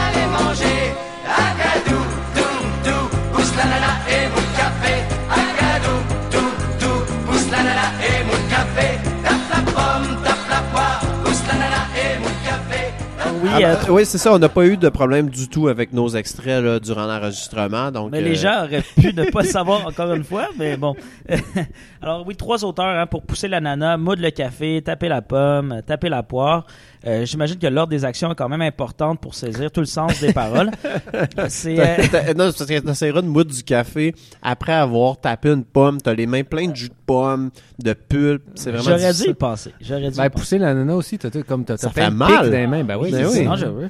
Oui, 13.57 13.65
Ah, 13.65 13.69
euh, 13.71 13.77
oui, 13.91 14.05
c'est 14.05 14.19
ça. 14.19 14.33
On 14.33 14.39
n'a 14.39 14.49
pas 14.49 14.67
eu 14.67 14.77
de 14.77 14.89
problème 14.89 15.29
du 15.31 15.49
tout 15.49 15.69
avec 15.69 15.93
nos 15.93 16.09
extraits 16.09 16.63
là, 16.63 16.79
durant 16.81 17.07
l'enregistrement. 17.07 17.91
Donc, 17.91 18.13
mais 18.13 18.19
euh, 18.19 18.25
les 18.25 18.35
gens 18.35 18.65
auraient 18.65 18.83
pu 18.83 19.15
ne 19.15 19.25
pas 19.31 19.45
savoir 19.45 19.87
encore 19.87 20.13
une 20.13 20.25
fois, 20.25 20.49
mais 20.59 20.77
bon. 20.77 20.95
Alors 22.03 22.27
oui, 22.27 22.37
trois 22.37 22.65
auteurs 22.65 22.87
hein, 22.87 23.07
pour 23.07 23.23
pousser 23.23 23.49
la 23.49 23.61
nana, 23.61 23.97
moudre 23.97 24.23
le 24.23 24.31
café, 24.31 24.83
taper 24.83 25.09
la 25.09 25.23
pomme, 25.23 25.81
taper 25.87 26.09
la 26.09 26.23
poire. 26.23 26.67
Euh, 27.07 27.25
J'imagine 27.25 27.59
que 27.59 27.67
l'ordre 27.67 27.91
des 27.91 28.05
actions 28.05 28.33
est 28.33 28.35
quand 28.35 28.49
même 28.49 28.63
importante 28.63 29.21
pour 29.21 29.35
saisir 29.35 29.71
tout 29.71 29.81
le 29.81 29.87
sens 29.87 30.21
des 30.21 30.33
paroles. 30.33 30.71
C'est 31.49 31.79
euh, 31.79 32.35
Non, 32.35 32.51
c'est 32.51 32.59
parce 32.59 32.67
que 32.67 32.79
t'essaieras 32.81 33.23
de 33.23 33.27
moudre 33.29 33.53
du 33.55 33.63
café 33.63 34.15
après 34.43 34.73
avoir 34.73 35.19
tapé 35.21 35.51
une 35.51 35.65
pomme. 35.65 36.01
T'as 36.01 36.15
les 36.15 36.27
mains 36.27 36.43
pleines 36.45 36.73
de 36.73 36.77
jus 36.77 36.89
de 36.89 36.95
pomme, 37.07 37.51
de 37.83 37.93
pulpe. 37.93 38.43
C'est 38.55 38.71
vraiment 38.71 38.85
J'aurais 38.97 39.13
dû 39.15 39.31
y 39.31 39.35
penser. 39.35 39.73
J'aurais 39.81 40.11
dû 40.11 40.17
Ben, 40.17 40.29
pousser 40.31 40.59
l'ananas 40.59 40.95
aussi, 40.95 41.19
t'as, 41.19 41.31
comme 41.43 41.65
t'as, 41.65 41.77
fait 41.77 42.07
de 42.11 42.15
mal. 42.15 42.29
pics 42.29 42.51
dans 42.51 42.59
les 42.59 42.67
mains. 42.67 42.85
Ben 42.85 42.97
oui, 43.01 43.11
Ben 43.13 43.19
c'est 43.29 43.39
oui. 43.39 43.45
ça. 43.45 43.51
Non, 43.51 43.57
j'avoue. 43.57 43.81
Ouais. 43.81 43.89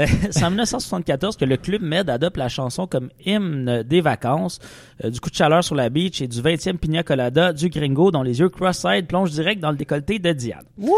Euh, 0.00 0.06
c'est 0.30 0.44
en 0.44 0.50
1974 0.50 1.36
que 1.36 1.44
le 1.44 1.56
Club 1.56 1.82
Med 1.82 2.08
adopte 2.10 2.36
la 2.36 2.48
chanson 2.48 2.86
comme 2.86 3.08
hymne 3.24 3.82
des 3.82 4.00
vacances, 4.00 4.58
euh, 5.04 5.10
du 5.10 5.18
coup 5.20 5.30
de 5.30 5.34
chaleur 5.34 5.64
sur 5.64 5.74
la 5.74 5.88
beach 5.88 6.20
et 6.20 6.28
du 6.28 6.40
20e 6.40 6.76
pina 6.76 7.02
colada 7.02 7.52
du 7.52 7.68
gringo 7.70 8.10
dont 8.10 8.22
les 8.22 8.38
yeux 8.40 8.48
cross-eyed 8.48 9.06
plongent 9.06 9.30
direct 9.30 9.60
dans 9.60 9.70
le 9.70 9.76
décolleté 9.76 10.18
de 10.18 10.32
Diane. 10.32 10.64
Ouais. 10.78 10.90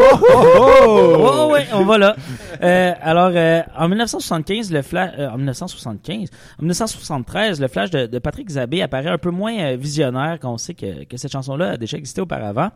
Oh, 0.00 0.18
oh! 0.22 1.07
Oh, 1.07 1.07
ouais, 1.50 1.66
on 1.72 1.84
va 1.84 1.98
là. 1.98 2.16
Euh, 2.62 2.92
alors, 3.00 3.30
euh, 3.34 3.62
en 3.76 3.88
1975, 3.88 4.72
le 4.72 4.82
flash, 4.82 5.12
euh, 5.18 5.28
en 5.28 5.36
1975, 5.36 6.28
en 6.58 6.62
1973, 6.62 7.60
le 7.60 7.68
flash 7.68 7.90
de, 7.90 8.06
de 8.06 8.18
Patrick 8.18 8.48
Zabé 8.50 8.82
apparaît 8.82 9.08
un 9.10 9.18
peu 9.18 9.30
moins 9.30 9.56
euh, 9.58 9.76
visionnaire 9.76 10.38
quand 10.40 10.52
on 10.52 10.58
sait 10.58 10.74
que, 10.74 11.04
que 11.04 11.16
cette 11.16 11.32
chanson-là 11.32 11.70
a 11.72 11.76
déjà 11.76 11.96
existé 11.96 12.20
auparavant. 12.20 12.70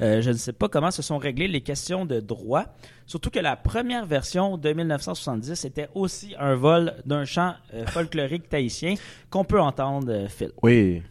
Euh, 0.00 0.20
je 0.20 0.30
ne 0.30 0.36
sais 0.36 0.52
pas 0.52 0.68
comment 0.68 0.90
se 0.90 1.02
sont 1.02 1.18
réglées 1.18 1.48
les 1.48 1.60
questions 1.60 2.04
de 2.04 2.20
droit. 2.20 2.64
Surtout 3.06 3.30
que 3.30 3.40
la 3.40 3.56
première 3.56 4.04
version 4.04 4.58
de 4.58 4.72
1970 4.72 5.64
était 5.64 5.88
aussi 5.94 6.34
un 6.38 6.54
vol 6.54 6.94
d'un 7.06 7.24
chant 7.24 7.54
euh, 7.74 7.86
folklorique 7.86 8.48
tahitien 8.48 8.94
qu'on 9.30 9.44
peut 9.44 9.60
entendre, 9.60 10.26
Phil. 10.28 10.50
Oui. 10.62 11.02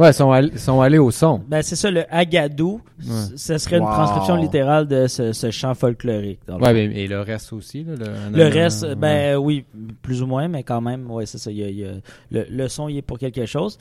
Ouais, 0.00 0.14
sont, 0.14 0.32
allés- 0.32 0.56
sont 0.56 0.80
allés 0.80 0.96
au 0.96 1.10
son. 1.10 1.42
Ben, 1.46 1.60
c'est 1.62 1.76
ça, 1.76 1.90
le 1.90 2.04
agadou, 2.12 2.80
ce 3.36 3.58
serait 3.58 3.78
une 3.78 3.84
transcription 3.84 4.36
littérale 4.36 4.86
de 4.86 5.06
ce, 5.06 5.32
ce 5.32 5.50
chant 5.50 5.74
folklorique. 5.74 6.40
dans 6.46 6.58
le 6.58 6.62
Ouais, 6.64 6.72
mais, 6.72 6.84
et 7.02 7.06
le 7.08 7.20
reste 7.20 7.52
aussi. 7.52 7.84
Là, 7.84 7.94
le, 8.30 8.36
Le 8.38 8.44
reste, 8.48 8.82
ouais. 8.84 8.94
ben 8.94 9.36
oui, 9.36 9.64
plus 10.02 10.22
ou 10.22 10.26
moins, 10.26 10.48
mais 10.48 10.62
quand 10.62 10.80
même, 10.80 11.10
ouais, 11.10 11.26
c'est 11.26 11.38
ça. 11.38 11.50
il 11.50 11.58
y 11.58 11.64
a- 11.64 11.68
il 11.68 11.78
y 11.78 11.84
a- 11.84 11.92
le, 12.30 12.46
le 12.50 12.68
son 12.68 12.88
y 12.88 12.98
est 12.98 13.02
pour 13.02 13.18
quelque 13.18 13.46
chose. 13.46 13.78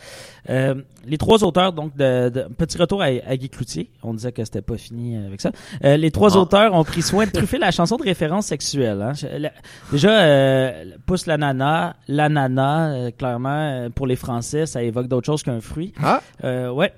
Euh, 0.50 0.76
les 1.06 1.18
trois 1.18 1.44
auteurs, 1.44 1.74
donc, 1.74 1.96
de, 1.96 2.30
de- 2.30 2.48
petit 2.58 2.78
retour 2.78 3.02
à, 3.02 3.06
à 3.06 3.38
Guy 3.38 3.50
Cloutier. 3.50 3.90
On 4.04 4.14
disait 4.14 4.32
que 4.32 4.44
c'était 4.44 4.62
pas 4.62 4.78
fini 4.78 5.18
avec 5.18 5.42
ça. 5.42 5.52
Euh, 5.84 5.98
les 5.98 6.12
trois 6.12 6.36
Ah. 6.36 6.40
auteurs 6.42 6.74
ont 6.74 6.84
pris 6.84 7.02
soin 7.02 7.26
de 7.26 7.32
truffer 7.32 7.58
la 7.58 7.72
chanson 7.72 7.98
de 7.98 8.04
référence 8.04 8.46
sexuelle. 8.48 9.02
Hein. 9.02 9.14
La- 9.38 9.52
déjà, 9.92 10.22
euh, 10.22 10.86
pousse 11.06 11.26
l'ananas, 11.26 11.96
l'ananas, 12.08 12.90
euh, 12.94 13.12
clairement, 13.12 13.50
euh, 13.50 13.90
pour 13.90 14.08
les 14.08 14.16
Français, 14.16 14.66
ça 14.66 14.82
évoque 14.84 15.08
d'autres 15.08 15.26
choses 15.26 15.44
qu'un 15.44 15.62
fruit. 15.62 15.94
Ah, 16.02 16.22
Euh, 16.44 16.70
ouais. 16.72 16.92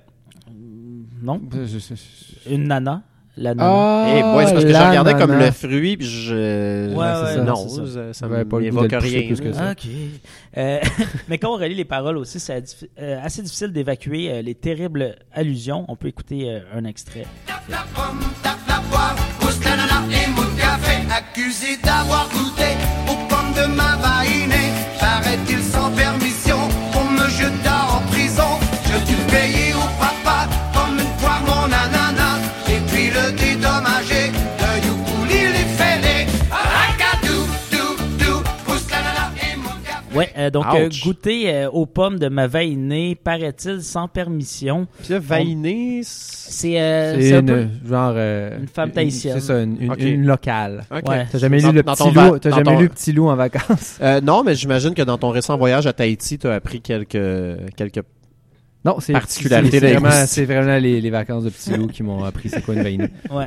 Non, 1.22 1.40
je- 1.52 2.50
une 2.52 2.64
nana? 2.68 3.02
L'ananas. 3.34 3.64
Ah, 3.66 4.06
Eh 4.14 4.22
boy, 4.22 4.44
c'est 4.46 4.52
parce 4.52 4.64
que 4.66 4.70
je 4.72 4.76
regardais 4.76 5.14
comme 5.14 5.32
le 5.32 5.50
fruit, 5.52 5.96
puis 5.96 6.06
je. 6.06 6.88
Ouais, 6.90 6.96
ouais, 6.96 7.34
ça, 7.34 7.42
non, 7.42 7.56
ça. 7.66 8.12
ça, 8.12 8.28
m'évoque 8.28 8.92
rien. 8.92 9.22
plus 9.26 9.40
que 9.40 9.52
ça. 9.54 9.70
Ok. 9.70 9.86
Euh, 10.58 10.80
mais 11.28 11.38
quand 11.38 11.48
on 11.54 11.56
relit 11.56 11.74
les 11.74 11.86
paroles 11.86 12.18
aussi, 12.18 12.38
c'est 12.38 12.62
euh, 13.00 13.18
assez 13.22 13.40
difficile 13.40 13.72
d'évacuer 13.72 14.30
euh, 14.30 14.42
les 14.42 14.54
terribles 14.54 15.16
allusions. 15.32 15.86
On 15.88 15.96
peut 15.96 16.08
écouter 16.08 16.60
un 16.74 16.84
extrait. 16.84 17.24
Tape 17.46 17.62
la 17.70 17.84
pomme, 17.94 18.20
tape 18.42 18.58
la 18.68 18.80
poire, 18.90 19.14
pousse 19.40 19.64
l'ananas 19.64 20.04
et 20.10 20.28
mou 20.32 20.42
de 20.44 20.60
café. 20.60 20.92
Accusé 21.10 21.78
d'avoir 21.82 22.28
goûté 22.30 22.76
aux 23.08 23.28
pommes 23.28 23.54
de 23.56 23.74
ma 23.74 23.91
Ouais, 40.14 40.28
euh, 40.36 40.50
donc 40.50 40.64
euh, 40.74 40.88
goûter 41.02 41.52
euh, 41.54 41.70
aux 41.70 41.86
pommes 41.86 42.18
de 42.18 42.28
ma 42.28 42.46
vainée, 42.46 43.14
paraît-il, 43.14 43.82
sans 43.82 44.08
permission. 44.08 44.86
Puis 45.02 45.12
là, 45.14 45.18
Vainé, 45.18 46.00
c'est- 46.04 46.80
euh, 46.80 47.38
un 47.38 47.42
peu- 47.44 47.66
genre. 47.88 48.12
euh, 48.16 48.58
une 48.60 48.68
femme 48.68 48.90
tahitienne. 48.90 49.34
C'est 49.40 49.46
ça, 49.46 49.62
une, 49.62 49.76
une, 49.80 49.92
Ok. 49.92 50.00
une 50.00 50.26
locale. 50.26 50.84
Ouais. 50.90 51.26
T'as 51.30 51.38
jamais 51.38 51.60
Dans- 51.60 51.70
lu 51.70 51.76
le 51.76 51.82
petit 51.82 52.10
loup, 52.10 52.38
t'as 52.38 52.50
jamais 52.50 52.62
ton- 52.64 52.78
lu 52.80 52.88
Petit 52.88 53.12
loup 53.12 53.28
en 53.28 53.36
vacances? 53.36 53.98
Euh, 54.02 54.20
non, 54.20 54.42
mais 54.44 54.54
j'imagine 54.54 54.94
que 54.94 55.02
dans 55.02 55.16
ton 55.18 55.30
récent 55.30 55.56
voyage 55.56 55.86
à 55.86 55.92
Tahiti, 55.92 56.38
tu 56.38 56.46
as 56.48 56.54
appris 56.54 56.80
quelques, 56.80 57.18
quelques 57.76 58.00
Non, 58.84 58.96
c'est 58.98 59.12
Particularité 59.12 59.78
c'est- 59.78 60.44
vraiment, 60.44 60.78
les 60.78 61.10
vacances 61.10 61.44
de 61.44 61.50
Petit 61.50 61.70
loup 61.76 61.86
qui 61.86 62.02
m'ont 62.02 62.24
appris 62.24 62.48
c'est 62.48 62.62
quoi 62.62 62.74
une 62.74 62.82
vainée. 62.82 63.08
Ouais. 63.30 63.46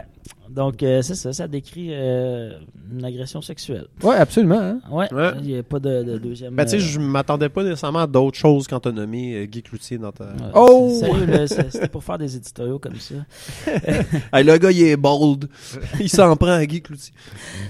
Donc 0.55 0.81
euh, 0.83 1.01
c'est 1.01 1.15
ça, 1.15 1.33
ça 1.33 1.47
décrit 1.50 1.89
euh, 1.91 2.51
une 2.91 3.03
agression 3.03 3.41
sexuelle. 3.41 3.88
Ouais, 4.01 4.15
absolument. 4.15 4.59
Hein? 4.59 4.79
Ouais. 4.89 5.13
Ouais. 5.13 5.31
Il 5.41 5.47
n'y 5.47 5.57
a 5.57 5.63
pas 5.63 5.79
de, 5.79 6.01
de 6.03 6.17
deuxième. 6.17 6.55
Ben, 6.55 6.63
tu 6.63 6.71
sais, 6.71 6.75
euh, 6.77 6.79
je 6.79 7.00
m'attendais 7.00 7.50
pas 7.50 7.63
nécessairement 7.63 8.00
à 8.00 8.07
d'autres 8.07 8.38
choses 8.38 8.65
quand 8.67 8.79
t'as 8.79 8.91
nommé 8.93 9.35
euh, 9.35 9.45
Guy 9.45 9.62
Cloutier 9.62 9.97
dans 9.97 10.13
ta. 10.13 10.24
ouais. 10.25 10.31
Oh! 10.53 10.95
Sérieux, 11.00 11.25
là, 11.25 11.45
c'est- 11.47 11.69
c'était 11.71 11.89
pour 11.89 12.03
faire 12.03 12.17
des 12.17 12.35
éditoriaux 12.38 12.79
comme 12.79 12.95
ça. 12.95 13.15
Hey, 14.33 14.43
le 14.45 14.57
gars, 14.57 14.71
il 14.71 14.83
est 14.83 14.95
bold. 14.97 15.50
il 16.00 16.09
s'en 16.09 16.35
prend 16.38 16.51
à 16.51 16.65
Guy 16.65 16.81
Cloutier. 16.81 17.13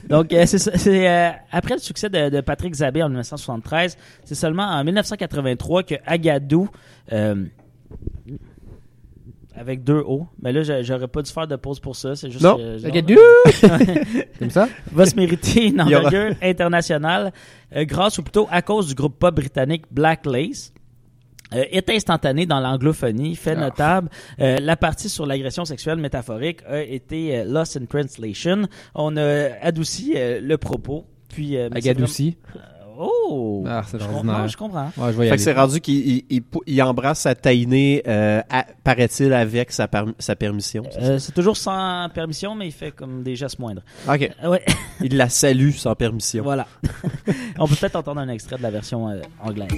Donc, 0.07 0.31
euh, 0.31 0.45
c'est 0.45 0.59
ça- 0.59 0.77
c'est, 0.77 1.09
euh, 1.09 1.31
après 1.51 1.73
le 1.75 1.79
succès 1.81 2.09
de, 2.09 2.29
de 2.29 2.41
Patrick 2.41 2.73
Zabé 2.75 3.01
en 3.01 3.09
1973, 3.09 3.97
c'est 4.23 4.35
seulement 4.35 4.63
en 4.63 4.83
1983 4.83 5.83
que 5.83 5.95
Agadou, 6.05 6.69
euh, 7.11 7.45
avec 9.57 9.83
deux 9.83 10.03
O, 10.05 10.27
mais 10.41 10.51
là, 10.51 10.63
j'a- 10.63 10.81
j'aurais 10.83 11.07
pas 11.07 11.21
dû 11.21 11.31
faire 11.31 11.47
de 11.47 11.55
pause 11.55 11.79
pour 11.79 11.95
ça, 11.95 12.15
c'est 12.15 12.29
juste 12.29 12.43
Non. 12.43 12.57
que- 12.57 12.85
Agadou! 12.85 13.15
Comme 14.39 14.49
ça? 14.49 14.67
va 14.91 15.05
se 15.05 15.15
mériter 15.15 15.67
une 15.67 15.81
envergure 15.81 16.35
internationale 16.41 17.31
euh, 17.75 17.85
grâce 17.85 18.17
ou 18.17 18.23
plutôt 18.23 18.47
à 18.51 18.61
cause 18.61 18.87
du 18.87 18.95
groupe 18.95 19.17
pop 19.19 19.33
britannique 19.35 19.83
Black 19.91 20.25
Lace. 20.25 20.71
Euh, 21.53 21.63
est 21.71 21.89
instantané 21.91 22.47
dans 22.47 22.59
l'anglophonie, 22.59 23.35
fait 23.35 23.53
Ah. 23.55 23.65
notable. 23.65 24.09
Euh, 24.39 24.57
la 24.59 24.75
partie 24.75 25.09
sur 25.09 25.27
l'agression 25.27 25.63
sexuelle 25.63 25.99
métaphorique 25.99 26.61
a 26.67 26.81
été 26.81 27.37
euh, 27.37 27.43
lost 27.45 27.77
in 27.77 27.85
translation. 27.85 28.63
On 28.95 29.15
a 29.15 29.49
adouci 29.61 30.13
euh, 30.15 30.41
le 30.41 30.57
propos. 30.57 31.05
Puis, 31.29 31.55
euh, 31.57 31.69
Agadouci. 31.71 32.35
vraiment- 32.51 32.65
Oh! 32.97 33.63
Ah, 33.67 33.81
c'est 33.85 33.99
je, 33.99 34.03
ordinaire. 34.05 34.21
comprends, 34.35 34.47
je 34.47 34.57
comprends. 34.57 34.91
Ouais, 34.97 35.13
je 35.13 35.17
vais 35.17 35.25
y 35.27 35.29
Fait 35.29 35.35
que 35.37 35.41
c'est 35.41 35.53
rendu 35.53 35.81
qu'il 35.81 35.95
il, 36.07 36.25
il 36.29 36.41
pou- 36.43 36.61
il 36.65 36.81
embrasse 36.83 37.19
sa 37.21 37.35
taïnée, 37.35 38.03
euh, 38.07 38.41
paraît-il, 38.83 39.33
avec 39.33 39.71
sa, 39.71 39.87
par- 39.87 40.05
sa 40.19 40.35
permission. 40.35 40.83
c'est 40.91 41.01
Euh, 41.03 41.19
c'est 41.19 41.31
toujours 41.33 41.57
sans 41.57 42.09
permission, 42.13 42.55
mais 42.55 42.67
il 42.67 42.71
fait 42.71 42.91
comme 42.91 43.23
des 43.23 43.35
gestes 43.35 43.59
moindres. 43.59 43.81
Ok. 44.07 44.29
Euh, 44.43 44.49
ouais, 44.49 44.63
Il 45.01 45.17
la 45.17 45.29
salue 45.29 45.71
sans 45.71 45.95
permission. 45.95 46.43
voilà. 46.43 46.67
On 47.59 47.67
peut 47.67 47.75
peut-être 47.75 47.95
entendre 47.95 48.21
un 48.21 48.29
extrait 48.29 48.57
de 48.57 48.63
la 48.63 48.71
version 48.71 49.09
euh, 49.09 49.21
anglaise. 49.43 49.69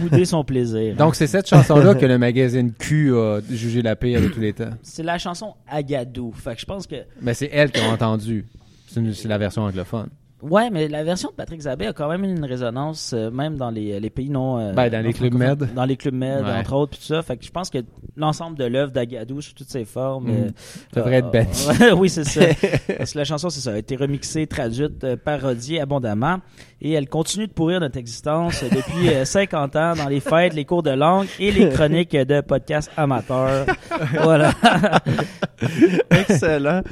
Bouder 0.00 0.24
son 0.24 0.44
plaisir? 0.44 0.96
Donc, 0.96 1.14
c'est 1.14 1.26
cette 1.26 1.48
chanson-là 1.48 1.94
que 1.94 2.06
le 2.06 2.18
magazine 2.18 2.72
Q 2.72 3.14
a 3.16 3.40
jugé 3.50 3.82
la 3.82 3.96
pire 3.96 4.20
de 4.20 4.28
tous 4.28 4.40
les 4.40 4.52
temps. 4.52 4.70
c'est 4.82 5.02
la 5.02 5.18
chanson 5.18 5.54
Agadou. 5.68 6.32
Fait 6.32 6.54
que 6.54 6.60
je 6.60 6.66
pense 6.66 6.86
que 6.86 6.96
Mais 7.20 7.34
c'est 7.34 7.50
elle 7.52 7.70
qui 7.70 7.80
a 7.80 7.88
entendu. 7.90 8.46
C'est 8.88 9.28
la 9.28 9.38
version 9.38 9.62
anglophone. 9.62 10.08
Ouais, 10.42 10.70
mais 10.70 10.88
la 10.88 11.04
version 11.04 11.30
de 11.30 11.34
Patrick 11.34 11.60
Zabé 11.60 11.86
a 11.86 11.92
quand 11.92 12.08
même 12.08 12.24
une 12.24 12.44
résonance 12.44 13.12
euh, 13.14 13.30
même 13.30 13.56
dans 13.56 13.70
les, 13.70 13.98
les 14.00 14.10
pays 14.10 14.30
non 14.30 14.58
euh, 14.58 14.72
Ben, 14.72 14.88
dans 14.90 15.00
les 15.04 15.12
clubs 15.12 15.34
med. 15.34 15.68
dans 15.74 15.84
les 15.84 15.96
clubs 15.96 16.14
med 16.14 16.44
Ouais. 16.44 16.52
entre 16.58 16.74
autres 16.74 16.90
puis 16.92 17.00
tout 17.00 17.06
ça. 17.14 17.22
Fait 17.22 17.36
que 17.36 17.44
je 17.44 17.50
pense 17.50 17.70
que 17.70 17.78
l'ensemble 18.16 18.56
de 18.58 18.64
l'œuvre 18.64 18.92
d'Agadou 18.92 19.40
sous 19.40 19.52
toutes 19.54 19.68
ses 19.70 19.84
formes 19.84 20.26
Mm. 20.26 20.30
euh, 20.30 20.50
Ça 20.94 21.00
devrait 21.00 21.16
être 21.16 21.30
bench. 21.30 21.66
ouais, 21.80 21.92
oui, 21.96 22.08
c'est 22.08 22.24
ça. 22.24 22.40
Parce 22.98 23.12
que 23.12 23.18
la 23.18 23.24
chanson 23.24 23.50
c'est 23.50 23.60
ça 23.60 23.72
a 23.72 23.78
été 23.78 23.96
remixée, 23.96 24.46
traduite, 24.46 25.04
euh, 25.04 25.16
parodiée 25.16 25.80
abondamment 25.80 26.38
et 26.80 26.92
elle 26.92 27.08
continue 27.08 27.46
de 27.46 27.52
pourrir 27.52 27.80
notre 27.80 27.98
existence 27.98 28.62
depuis 28.64 29.08
euh, 29.10 29.24
50 29.26 29.76
ans 29.76 29.94
dans 29.94 30.08
les 30.08 30.20
fêtes, 30.20 30.54
les 30.54 30.64
cours 30.64 30.82
de 30.82 30.90
langue 30.90 31.26
et 31.38 31.50
les 31.52 31.68
chroniques 31.70 32.16
de 32.16 32.40
podcasts 32.40 32.90
amateurs. 32.96 33.66
voilà. 34.22 34.52
Excellent. 36.10 36.82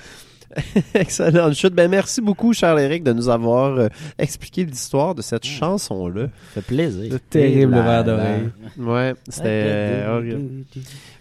Excellent 0.94 1.52
chute. 1.52 1.74
Ben, 1.74 1.90
merci 1.90 2.20
beaucoup, 2.20 2.52
Charles 2.52 2.80
Eric, 2.80 3.04
de 3.04 3.12
nous 3.12 3.28
avoir 3.28 3.78
euh, 3.78 3.88
expliqué 4.18 4.64
l'histoire 4.64 5.14
de 5.14 5.22
cette 5.22 5.44
chanson-là. 5.44 6.26
Ça 6.54 6.60
fait 6.60 6.74
plaisir. 6.74 7.12
Le 7.12 7.18
terrible 7.18 7.74
verre 7.74 8.04
d'oreille. 8.04 8.50
Ouais, 8.78 9.14
c'était 9.28 9.44
euh, 9.46 10.16
horrible. 10.16 10.64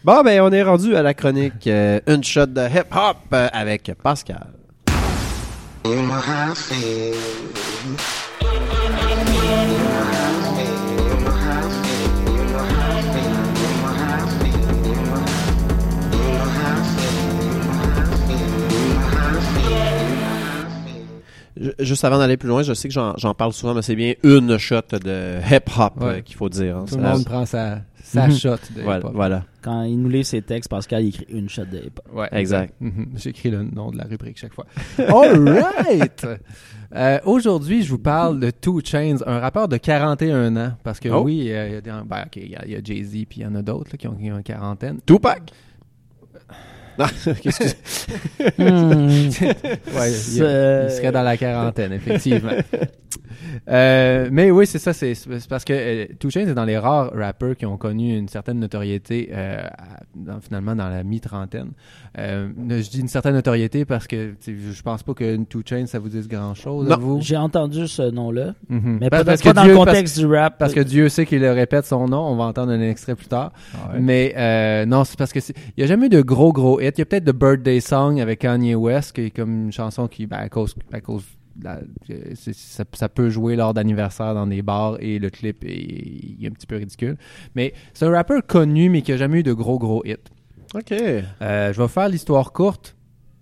Bon, 0.04 0.24
ben, 0.24 0.42
on 0.42 0.52
est 0.52 0.64
rendu 0.64 0.96
à 0.96 1.02
la 1.02 1.14
chronique 1.14 1.68
euh, 1.68 2.00
Une 2.08 2.24
shot 2.24 2.48
de 2.48 2.62
hip-hop 2.62 3.18
euh, 3.34 3.48
avec 3.52 3.92
Pascal. 4.02 4.48
Juste 21.80 22.04
avant 22.06 22.18
d'aller 22.18 22.38
plus 22.38 22.50
loin, 22.50 22.64
je 22.64 22.74
sais 22.74 22.88
que 22.88 22.94
j'en 22.94 23.34
parle 23.34 23.54
souvent, 23.54 23.74
mais 23.74 23.82
c'est 23.82 23.96
bien 23.96 24.14
une 24.24 24.58
shot 24.58 24.82
de 25.04 25.40
hip-hop 25.52 25.94
Ouais. 26.02 26.06
euh, 26.08 26.22
qu'il 26.22 26.36
faut 26.36 26.50
dire. 26.50 26.78
hein. 26.78 26.86
Tout 26.88 26.98
le 26.98 27.04
monde 27.04 27.26
prend 27.26 27.46
sa, 27.46 27.82
sa 28.04 28.28
Mhm. 28.28 28.34
shot 28.36 28.50
de 28.76 28.82
Voilà. 28.84 29.00
hip-hop. 29.00 29.12
voilà. 29.14 29.44
Quand 29.62 29.84
il 29.84 30.00
nous 30.02 30.10
livre 30.10 30.26
ses 30.26 30.42
textes, 30.42 30.70
Pascal 30.70 31.04
il 31.04 31.10
écrit 31.10 31.26
une 31.30 31.50
shot 31.50 31.66
de 31.66 31.78
hip-hop. 31.78 32.08
Ouais, 32.14 32.30
Exact. 32.32 32.74
Mhm. 32.80 33.08
J'écris 33.16 33.50
le 33.52 33.64
nom 33.64 33.92
de 33.92 33.98
la 33.98 34.06
rubrique 34.06 34.38
chaque 34.38 34.54
fois. 34.54 34.66
All 35.08 35.48
right! 35.48 36.26
Euh, 36.96 37.20
Aujourd'hui, 37.26 37.84
je 37.84 37.90
vous 37.90 37.98
parle 38.00 38.40
de 38.40 38.50
Two 38.50 38.80
Chains, 38.84 39.18
un 39.26 39.40
rappeur 39.40 39.68
de 39.68 39.76
41 39.76 40.56
ans. 40.56 40.72
Parce 40.84 41.00
que 41.02 41.10
Oh. 41.10 41.22
oui, 41.26 41.38
il 41.40 41.44
y 41.48 41.54
a, 41.54 41.82
ben, 42.04 42.26
Jay-Z 42.84 43.12
puis 43.28 43.42
il 43.42 43.44
y 43.44 43.46
en 43.46 43.56
a 43.56 43.62
d'autres 43.62 43.98
qui, 43.98 44.08
ont, 44.08 44.16
qui 44.16 44.32
ont 44.32 44.38
une 44.38 44.44
quarantaine. 44.44 45.00
Tupac! 45.06 45.52
Non, 46.98 47.06
qu'est-ce 47.42 47.60
que 47.60 47.68
Hmm. 48.58 49.30
Ouais, 49.96 50.12
il, 50.12 50.36
il 50.36 50.92
serait 50.92 51.12
dans 51.12 51.24
la 51.24 51.38
quarantaine, 51.38 51.94
effectivement. 51.94 52.52
Euh, 53.70 54.30
mais 54.32 54.52
oui, 54.52 54.66
c'est 54.68 54.80
ça. 54.80 54.94
C'est 54.94 55.14
parce 55.50 55.64
que 55.66 55.74
euh, 55.74 56.06
Two 56.20 56.30
Chainz 56.30 56.50
est 56.50 56.54
dans 56.54 56.66
les 56.66 56.78
rares 56.78 57.12
rappers 57.14 57.56
qui 57.56 57.66
ont 57.66 57.78
connu 57.78 58.18
une 58.18 58.28
certaine 58.28 58.60
notoriété, 58.60 59.30
euh, 59.32 59.62
dans- 60.16 60.40
finalement, 60.40 60.76
dans 60.76 60.90
la 60.90 61.04
mi-trentaine. 61.04 61.72
Euh, 62.18 62.50
je 62.70 62.90
dis 62.90 63.00
une 63.02 63.08
certaine 63.08 63.34
notoriété 63.34 63.86
parce 63.86 64.08
que 64.08 64.34
je 64.46 64.82
pense 64.82 65.04
pas 65.04 65.14
que 65.14 65.36
Two 65.44 65.62
Chainz, 65.66 65.90
ça 65.90 66.00
vous 66.00 66.10
dise 66.10 66.28
grand-chose, 66.28 66.92
à 66.92 66.96
vous. 66.98 67.20
J'ai 67.22 67.38
entendu 67.38 67.88
ce 67.88 68.10
nom-là, 68.10 68.54
Mhm. 68.70 68.98
mais 69.02 69.10
Parce- 69.10 69.24
pas, 69.24 69.32
parce 69.32 69.42
pas 69.42 69.50
que 69.52 69.56
dans 69.56 69.64
Dieu- 69.64 69.72
le 69.74 69.78
parce- 69.78 69.88
contexte 69.90 70.20
du 70.20 70.26
rap. 70.26 70.58
Parce 70.58 70.74
que 70.74 70.80
Dieu 70.80 71.10
sait 71.10 71.26
qu'il 71.26 71.42
le 71.42 71.52
répète 71.52 71.86
son 71.86 72.08
nom, 72.08 72.20
on 72.28 72.36
va 72.36 72.46
entendre 72.46 72.72
un 72.72 72.82
extrait 72.82 73.16
plus 73.16 73.28
tard. 73.28 73.52
Mais 74.00 74.34
euh, 74.38 74.86
non, 74.86 75.04
c'est 75.04 75.18
parce 75.18 75.32
que 75.34 75.40
c'est- 75.40 75.54
il 75.78 75.82
y 75.82 75.84
a 75.84 75.88
jamais 75.88 76.08
eu 76.08 76.10
de 76.10 76.22
gros 76.22 76.52
gros 76.54 76.80
hits. 76.80 76.92
Il 76.96 77.00
y 77.00 77.02
a 77.02 77.06
peut-être 77.06 77.26
The 77.26 77.36
Birthday 77.36 77.80
Song 77.80 78.20
avec 78.20 78.40
Kanye 78.40 78.76
West 78.76 79.14
qui 79.14 79.22
est 79.22 79.30
comme 79.32 79.66
une 79.66 79.72
chanson 79.72 80.08
qui 80.08 80.26
ben, 80.26 80.38
à 80.38 80.50
cause 80.50 80.76
à 80.92 81.02
cause 81.02 81.24
la- 81.62 81.80
ça, 82.36 82.84
ça 82.94 83.10
peut 83.10 83.30
jouer 83.30 83.56
lors 83.56 83.74
d'anniversaire 83.74 84.34
dans 84.34 84.48
des 84.48 84.62
bars 84.62 84.98
et 85.00 85.20
le 85.20 85.30
clip 85.30 85.64
est, 85.64 85.76
il 85.76 86.38
est 86.44 86.48
un 86.48 86.52
petit 86.52 86.68
peu 86.68 86.76
ridicule. 86.78 87.18
Mais 87.56 87.74
c'est 87.94 88.06
un 88.06 88.12
rappeur 88.12 88.46
connu 88.46 88.90
mais 88.90 89.02
qui 89.02 89.12
a 89.12 89.18
jamais 89.18 89.40
eu 89.40 89.44
de 89.44 89.54
gros 89.54 89.78
gros 89.80 90.04
hits. 90.06 90.16
OK. 90.76 90.92
Euh, 90.92 91.74
je 91.74 91.82
vais 91.82 91.88
faire 91.88 92.10
l'histoire 92.10 92.52
courte 92.52 92.96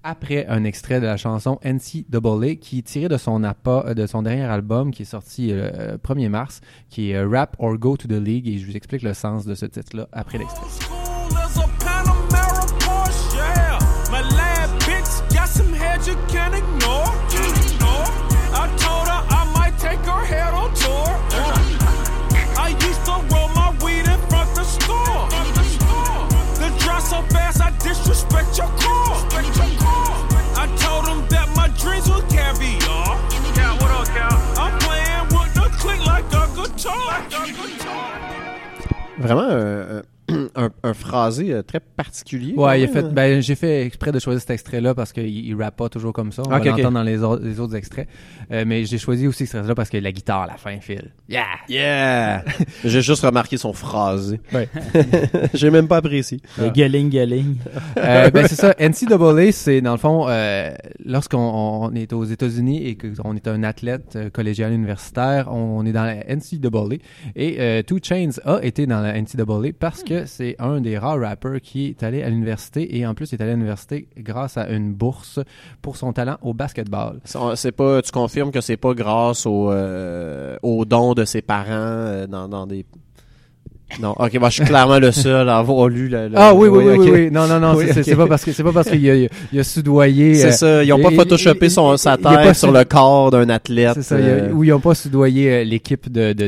après 0.04 0.46
un 0.46 0.64
extrait 0.64 1.00
de 1.02 1.08
la 1.08 1.18
chanson 1.18 1.58
NCAA 1.64 2.56
qui 2.62 2.78
est 2.80 2.82
tiré 2.84 3.08
de 3.10 3.18
son, 3.18 3.42
appa- 3.42 3.88
euh, 3.88 3.94
de 3.96 4.06
son 4.06 4.22
dernier 4.22 4.44
album 4.44 4.92
qui 4.92 5.02
est 5.02 5.06
sorti 5.06 5.48
le 5.48 5.62
euh, 5.74 5.98
1er 5.98 6.30
mars, 6.30 6.62
qui 6.90 7.10
est 7.10 7.24
Rap 7.24 7.56
or 7.58 7.78
Go 7.78 7.98
to 7.98 8.08
the 8.08 8.12
League 8.12 8.48
et 8.48 8.60
je 8.60 8.66
vous 8.68 8.78
explique 8.78 9.02
le 9.02 9.16
sens 9.16 9.46
de 9.48 9.56
ce 9.56 9.66
titre-là 9.66 10.08
après 10.12 10.38
l'extrait. 10.38 11.65
Vraiment 39.26 39.50
euh, 39.50 40.02
un, 40.56 40.70
un 40.84 40.94
phrasé 40.94 41.52
euh, 41.54 41.62
très 41.62 41.80
particulier. 41.80 42.54
Ouais, 42.56 42.82
il 42.82 42.84
a 42.86 42.88
fait, 42.88 43.04
ben, 43.14 43.42
j'ai 43.42 43.56
fait 43.56 43.86
exprès 43.86 44.12
de 44.12 44.20
choisir 44.20 44.42
cet 44.42 44.52
extrait-là 44.52 44.94
parce 44.96 45.12
qu'il 45.14 45.28
il 45.28 45.56
rappe 45.56 45.76
pas 45.78 45.90
toujours 45.90 46.14
comme 46.14 46.32
ça. 46.32 46.44
On 46.46 46.56
Ok, 46.56 46.64
va 46.64 46.70
l'entendre 46.72 46.92
dans 46.92 47.04
les, 47.04 47.22
autres- 47.24 47.44
les 47.44 47.60
autres 47.60 47.76
extraits. 47.76 48.08
Euh, 48.52 48.64
mais 48.68 48.86
j'ai 48.86 48.98
choisi 48.98 49.28
aussi 49.28 49.46
cet 49.46 49.56
extrait-là 49.56 49.76
parce 49.76 49.90
que 49.90 49.98
la 49.98 50.12
guitare 50.12 50.42
à 50.44 50.48
la 50.48 50.58
fin 50.58 50.80
file. 50.80 51.12
Yeah! 51.30 51.46
Yeah! 51.70 52.44
J'ai 52.86 53.02
juste 53.02 53.24
remarqué 53.24 53.58
son 53.58 53.74
phrasé. 53.74 54.40
Ouais. 54.54 54.70
J'ai 55.54 55.70
même 55.70 55.88
pas 55.88 55.98
apprécié. 55.98 56.40
Le 56.60 56.72
gelling, 56.74 57.12
gelling. 57.12 57.56
Euh, 57.98 58.30
ben 58.30 58.48
c'est 58.48 58.56
ça. 58.56 58.74
NCAA, 58.80 59.52
c'est 59.52 59.82
dans 59.82 59.94
le 59.94 59.98
fond, 59.98 60.26
euh, 60.28 60.72
lorsqu'on 61.04 61.38
on 61.40 61.94
est 61.96 62.14
aux 62.14 62.24
États-Unis 62.24 62.86
et 62.86 62.96
qu'on 62.98 63.36
est 63.36 63.48
un 63.48 63.64
athlète 63.64 64.16
euh, 64.16 64.30
collégial 64.30 64.72
universitaire, 64.74 65.48
on, 65.52 65.80
on 65.80 65.86
est 65.86 65.92
dans 65.94 66.04
la 66.06 66.16
NCAA. 66.36 66.96
Et 67.36 67.58
euh, 67.60 67.82
Two 67.82 67.98
Chains 68.04 68.32
a 68.46 68.60
été 68.64 68.86
dans 68.86 69.02
la 69.02 69.20
NCAA 69.20 69.72
parce 69.80 70.04
que 70.04 70.26
c'est 70.26 70.45
un 70.60 70.80
des 70.82 70.98
rares 70.98 71.20
rappers 71.20 71.60
qui 71.62 71.88
est 71.88 72.04
allé 72.04 72.22
à 72.22 72.30
l'université 72.30 72.98
et 72.98 73.06
en 73.08 73.14
plus 73.16 73.34
est 73.34 73.42
allé 73.42 73.52
à 73.52 73.54
l'université 73.56 74.08
grâce 74.18 74.58
à 74.58 74.70
une 74.70 74.94
bourse 74.94 75.40
pour 75.82 75.98
son 75.98 76.14
talent 76.14 76.38
au 76.42 76.54
basketball. 76.54 77.20
C'est- 77.24 77.40
C'est 77.56 77.72
pas, 77.72 78.02
tu 78.02 78.12
confirmes 78.12 78.52
que 78.52 78.62
c'est 78.62 78.78
pas 78.78 78.94
grâce 78.94 79.46
au, 79.46 79.72
euh, 79.72 80.58
au 80.62 80.86
don 80.86 81.14
de 81.14 81.26
ses 81.26 81.42
parents 81.42 81.66
euh, 81.72 82.28
dans, 82.28 82.48
dans 82.48 82.68
des. 82.68 82.86
Non, 84.02 84.14
ok, 84.18 84.40
bah, 84.40 84.48
je 84.50 84.56
suis 84.56 84.64
clairement 84.66 84.98
le 85.00 85.12
seul 85.12 85.48
à 85.48 85.58
avoir 85.58 85.88
lu 85.88 86.10
la. 86.10 86.28
la- 86.28 86.40
Ah 86.50 86.54
oui, 86.56 86.68
oui, 86.68 86.84
oui, 86.86 86.96
oui, 86.98 87.10
oui. 87.14 87.32
Non, 87.32 87.48
non, 87.48 87.60
non, 87.60 87.76
Oui, 87.76 87.86
c'est 87.88 87.94
c'est- 87.94 88.00
ok. 88.02 88.06
c'est 88.08 88.16
pas 88.16 88.28
parce 88.28 88.44
que 88.44 88.52
c'est 88.52 88.64
pas 88.64 88.72
parce 88.74 88.90
qu'il 88.90 89.10
a, 89.10 89.16
il 89.54 89.60
a 89.60 89.64
soudoyé. 89.64 90.34
C'est 90.34 90.48
euh, 90.48 90.52
ça, 90.52 90.84
ils 90.84 90.92
ont 90.92 91.00
pas 91.00 91.10
il- 91.12 91.16
photoshopé 91.16 91.68
il- 91.68 91.72
son, 91.72 91.96
sa 91.96 92.18
pas 92.18 92.38
tête 92.44 92.56
sur 92.56 92.70
su- 92.70 92.74
le 92.74 92.84
corps 92.84 93.30
d'un 93.32 93.48
athlète. 93.50 93.92
C'est 93.94 94.02
ça, 94.02 94.20
y 94.20 94.24
euh, 94.24 94.52
où 94.52 94.64
ils 94.64 94.74
ont 94.74 94.80
pas 94.80 94.96
soudoyé 94.96 95.50
euh, 95.52 95.64
l'équipe 95.64 96.12
de 96.12 96.34
de 96.34 96.48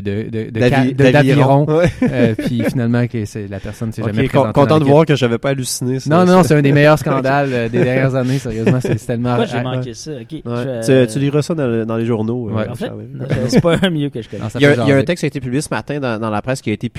d'aviron. 0.91 1.65
Ouais. 1.67 1.91
Euh, 2.03 2.33
puis 2.37 2.63
finalement 2.67 3.05
que 3.07 3.23
c'est 3.25 3.47
la 3.47 3.59
personne 3.59 3.91
s'est 3.91 4.01
Ok, 4.01 4.13
jamais 4.13 4.27
présentée. 4.27 4.53
content 4.53 4.65
dans 4.65 4.79
de 4.79 4.85
voir 4.85 5.05
que 5.05 5.15
j'avais 5.15 5.37
pas 5.37 5.49
halluciné. 5.49 5.99
ça. 5.99 6.09
Non, 6.09 6.25
non, 6.25 6.43
c'est 6.43 6.55
un 6.55 6.61
des 6.61 6.71
meilleurs 6.71 6.99
scandales 6.99 7.49
euh, 7.53 7.69
des 7.69 7.83
dernières 7.83 8.15
années. 8.15 8.39
Sérieusement, 8.39 8.79
c'est 8.81 8.95
tellement. 9.05 9.35
Pourquoi 9.37 9.45
j'ai 9.45 9.63
manqué 9.63 9.93
ça? 9.93 10.11
Ok. 10.11 11.07
Tu, 11.13 11.19
liras 11.19 11.41
ça 11.41 11.53
dans, 11.55 11.67
le- 11.67 11.85
les 11.97 12.05
journaux. 12.05 12.49
euh. 12.49 12.65
En 12.69 12.75
fait, 12.75 12.91
c'est 13.47 13.61
pas 13.61 13.75
un 13.81 13.89
milieu 13.89 14.09
que 14.09 14.21
je 14.21 14.29
connais. 14.29 14.43
Il 14.55 14.61
y, 14.61 14.65
a, 14.65 14.73
y 14.87 14.91
un 14.91 15.03
texte 15.03 15.21
qui 15.21 15.25
a 15.25 15.27
été 15.27 15.39
publié 15.39 15.61
ce 15.61 15.69
matin 15.71 15.99
dans, 15.99 16.29
la 16.29 16.41
presse 16.41 16.61
qui 16.61 16.69
a 16.69 16.73
été 16.73 16.89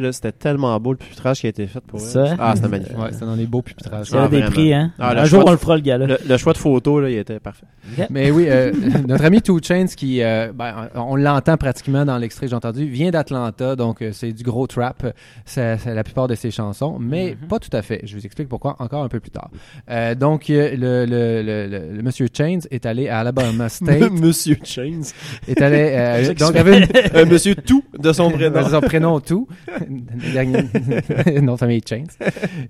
là. 0.00 0.12
C'était 0.12 0.32
tellement 0.32 0.78
beau 0.80 0.92
le 0.92 0.98
pupitrage 0.98 1.40
qui 1.40 1.46
a 1.46 1.50
été 1.50 1.66
fait 1.66 1.80
pour 1.80 2.00
elle. 2.00 2.06
Ça? 2.06 2.36
Ah, 2.38 2.52
c'était 2.56 2.68
magnifique. 2.68 2.98
Ouais, 2.98 3.08
c'est 3.12 3.24
dans 3.24 3.34
les 3.34 3.46
beaux 3.46 3.62
pupitrages. 3.62 4.08
Il 4.10 4.14
y 4.14 4.18
a 4.18 4.22
Ah, 4.24 4.28
des 4.28 4.42
prix, 4.42 4.72
hein? 4.74 4.92
Ah, 4.98 5.14
le 5.14 5.20
un 5.20 5.24
choix 5.24 5.38
jour, 5.40 5.44
de- 5.44 5.48
on 5.48 5.52
le 5.52 5.58
fera, 5.58 5.76
le 5.76 5.82
gars-là. 5.82 6.06
Le, 6.06 6.18
le 6.26 6.36
choix 6.36 6.52
de 6.52 6.58
photo, 6.58 7.00
là, 7.00 7.10
il 7.10 7.18
était 7.18 7.40
parfait. 7.40 7.66
Mais 8.10 8.30
oui, 8.30 8.46
euh, 8.48 8.72
notre 9.08 9.24
ami 9.24 9.42
Two 9.42 9.58
Chains, 9.62 9.86
qui, 9.96 10.22
euh, 10.22 10.52
ben, 10.54 10.88
on 10.94 11.16
l'entend 11.16 11.56
pratiquement 11.56 12.04
dans 12.04 12.18
l'extrait 12.18 12.46
que 12.46 12.50
j'ai 12.50 12.56
entendu, 12.56 12.86
vient 12.86 13.10
d'Atlanta, 13.10 13.76
donc 13.76 14.02
euh, 14.02 14.10
c'est 14.12 14.32
du 14.32 14.42
gros 14.42 14.66
trap, 14.66 15.06
c'est 15.44 15.76
c'est 15.78 15.94
la 15.94 16.04
plupart 16.04 16.28
de 16.28 16.34
ses 16.34 16.50
chansons, 16.50 16.98
mais 16.98 17.36
Mhm. 17.40 17.48
pas 17.48 17.58
tout 17.58 17.74
à 17.76 17.82
fait. 17.82 18.00
Je 18.04 18.16
vous 18.16 18.24
explique 18.24 18.48
pourquoi 18.48 18.76
encore 18.78 19.02
un 19.04 19.08
peu 19.08 19.20
plus 19.20 19.30
tard. 19.30 19.50
Euh, 19.90 20.14
donc, 20.14 20.48
euh, 20.50 20.70
le, 20.76 21.04
le, 21.06 21.42
le, 21.42 21.66
le- 21.68 21.96
le 21.96 22.02
monsieur 22.02 22.28
Chains 22.32 22.60
est 22.70 22.86
allé 22.86 23.08
à 23.08 23.20
Alabama 23.20 23.68
State, 23.68 24.12
Monsieur 24.12 24.56
Chains. 24.64 25.00
est 25.48 25.60
allé, 25.60 25.90
euh, 25.92 26.28
donc 26.28 26.38
donc, 26.38 26.56
avait 26.56 26.78
une, 26.78 26.86
euh, 27.14 27.26
monsieur 27.26 27.54
tout 27.54 27.82
de 27.98 28.12
son 28.12 28.30
prénom. 28.30 28.68
son 28.68 28.80
prénom 28.80 29.20
tout, 29.20 29.46
De 29.80 31.56
famille 31.56 31.82
Chains, 31.86 32.04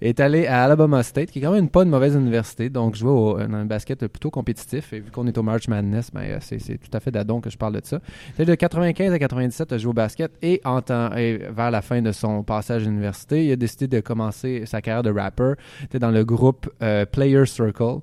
est 0.01 0.21
allé 0.21 0.47
à 0.47 0.64
Alabama 0.64 1.03
State, 1.03 1.31
qui 1.31 1.38
est 1.38 1.43
quand 1.43 1.53
même 1.53 1.69
pas 1.69 1.83
une 1.83 1.90
mauvaise 1.90 2.14
université, 2.14 2.71
donc 2.71 2.95
jouer 2.95 3.11
au, 3.11 3.38
dans 3.38 3.55
un 3.55 3.64
basket 3.64 4.07
plutôt 4.07 4.31
compétitif, 4.31 4.93
et 4.93 5.01
vu 5.01 5.11
qu'on 5.11 5.27
est 5.27 5.37
au 5.37 5.43
March 5.43 5.69
Madness, 5.69 6.11
ben, 6.12 6.23
euh, 6.23 6.38
c'est, 6.40 6.59
tout 6.59 6.90
à 6.93 7.01
fait 7.01 7.11
d'adon 7.11 7.40
que 7.40 7.51
je 7.51 7.57
parle 7.57 7.75
de 7.75 7.81
ça. 7.85 8.01
De 8.38 8.55
95 8.55 9.12
à 9.12 9.19
97 9.19 9.73
a 9.73 9.79
joué 9.79 9.90
au 9.90 9.95
basket, 9.95 10.33
et, 10.43 10.61
vers 10.64 11.71
la 11.71 11.83
fin 11.83 12.03
de 12.03 12.12
son 12.12 12.43
passage 12.43 12.83
à 12.83 12.87
l'université, 12.87 13.47
il 13.47 13.53
a 13.53 13.57
décidé 13.57 13.88
de 13.88 14.01
commencer 14.01 14.64
sa 14.67 14.81
carrière 14.81 15.03
de 15.03 15.11
rapper, 15.11 15.55
était 15.85 15.99
dans 15.99 16.11
le 16.11 16.25
groupe 16.25 16.71
euh, 16.83 17.05
Player 17.07 17.47
Circle. 17.47 18.01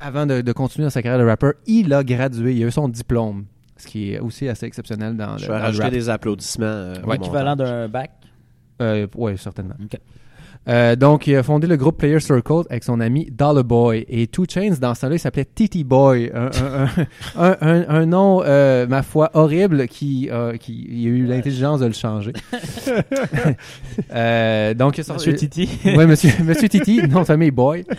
Avant 0.00 0.26
de, 0.26 0.40
de 0.40 0.52
continuer 0.52 0.86
dans 0.86 0.90
sa 0.90 1.02
carrière 1.02 1.20
de 1.24 1.28
rapper, 1.28 1.52
il 1.66 1.92
a 1.92 2.02
gradué, 2.02 2.54
il 2.54 2.64
a 2.64 2.66
eu 2.66 2.70
son 2.70 2.88
diplôme, 2.88 3.46
ce 3.84 3.88
qui 3.88 4.12
est 4.14 4.18
aussi 4.20 4.48
assez 4.48 4.66
exceptionnel 4.66 5.16
dans, 5.16 5.38
Je 5.38 5.46
le, 5.46 5.52
vais 5.52 5.54
dans 5.54 5.58
le 5.58 5.64
rajouter 5.66 5.84
rap. 5.84 5.92
des 5.92 6.08
applaudissements. 6.08 6.64
euh, 6.66 6.94
Ouais. 7.06 7.16
Équivalent 7.16 7.54
d'un 7.56 7.88
bac. 7.88 8.10
Euh, 8.82 9.06
oui, 9.16 9.38
certainement. 9.38 9.74
Euh, 10.66 10.96
donc, 10.96 11.26
il 11.26 11.36
a 11.36 11.42
fondé 11.42 11.66
le 11.66 11.76
groupe 11.76 11.98
Player 11.98 12.18
Circle 12.20 12.62
avec 12.70 12.82
son 12.84 12.98
ami 12.98 13.28
Dollar 13.30 13.62
Boy. 13.62 14.06
Et 14.08 14.26
Two 14.28 14.46
Chains, 14.48 14.76
dans 14.80 14.94
ce 14.94 15.02
temps-là, 15.02 15.16
il 15.16 15.18
s'appelait 15.18 15.44
Titi 15.44 15.84
Boy. 15.84 16.30
Un, 16.34 16.46
un, 16.46 16.84
un, 16.84 16.88
un- 17.36 17.56
un- 17.60 17.84
un 17.88 18.06
nom, 18.06 18.42
euh, 18.42 18.86
ma 18.86 19.02
foi, 19.02 19.30
horrible 19.34 19.86
qui, 19.88 20.30
euh, 20.32 20.56
qui 20.56 20.86
il 20.88 21.06
a 21.06 21.10
eu 21.10 21.26
l'intelligence 21.26 21.80
de 21.80 21.86
le 21.86 21.92
changer. 21.92 22.32
euh, 24.14 24.74
donc, 24.74 24.96
il 24.98 25.00
a 25.02 25.04
sorti- 25.04 25.28
Monsieur 25.30 25.34
Titi. 25.48 25.68
Ouais, 25.84 26.06
monsieur, 26.06 26.30
monsieur 26.42 26.68
Titi, 26.68 27.06
nom 27.08 27.20
de 27.20 27.24
famille 27.26 27.50
Boy. 27.50 27.84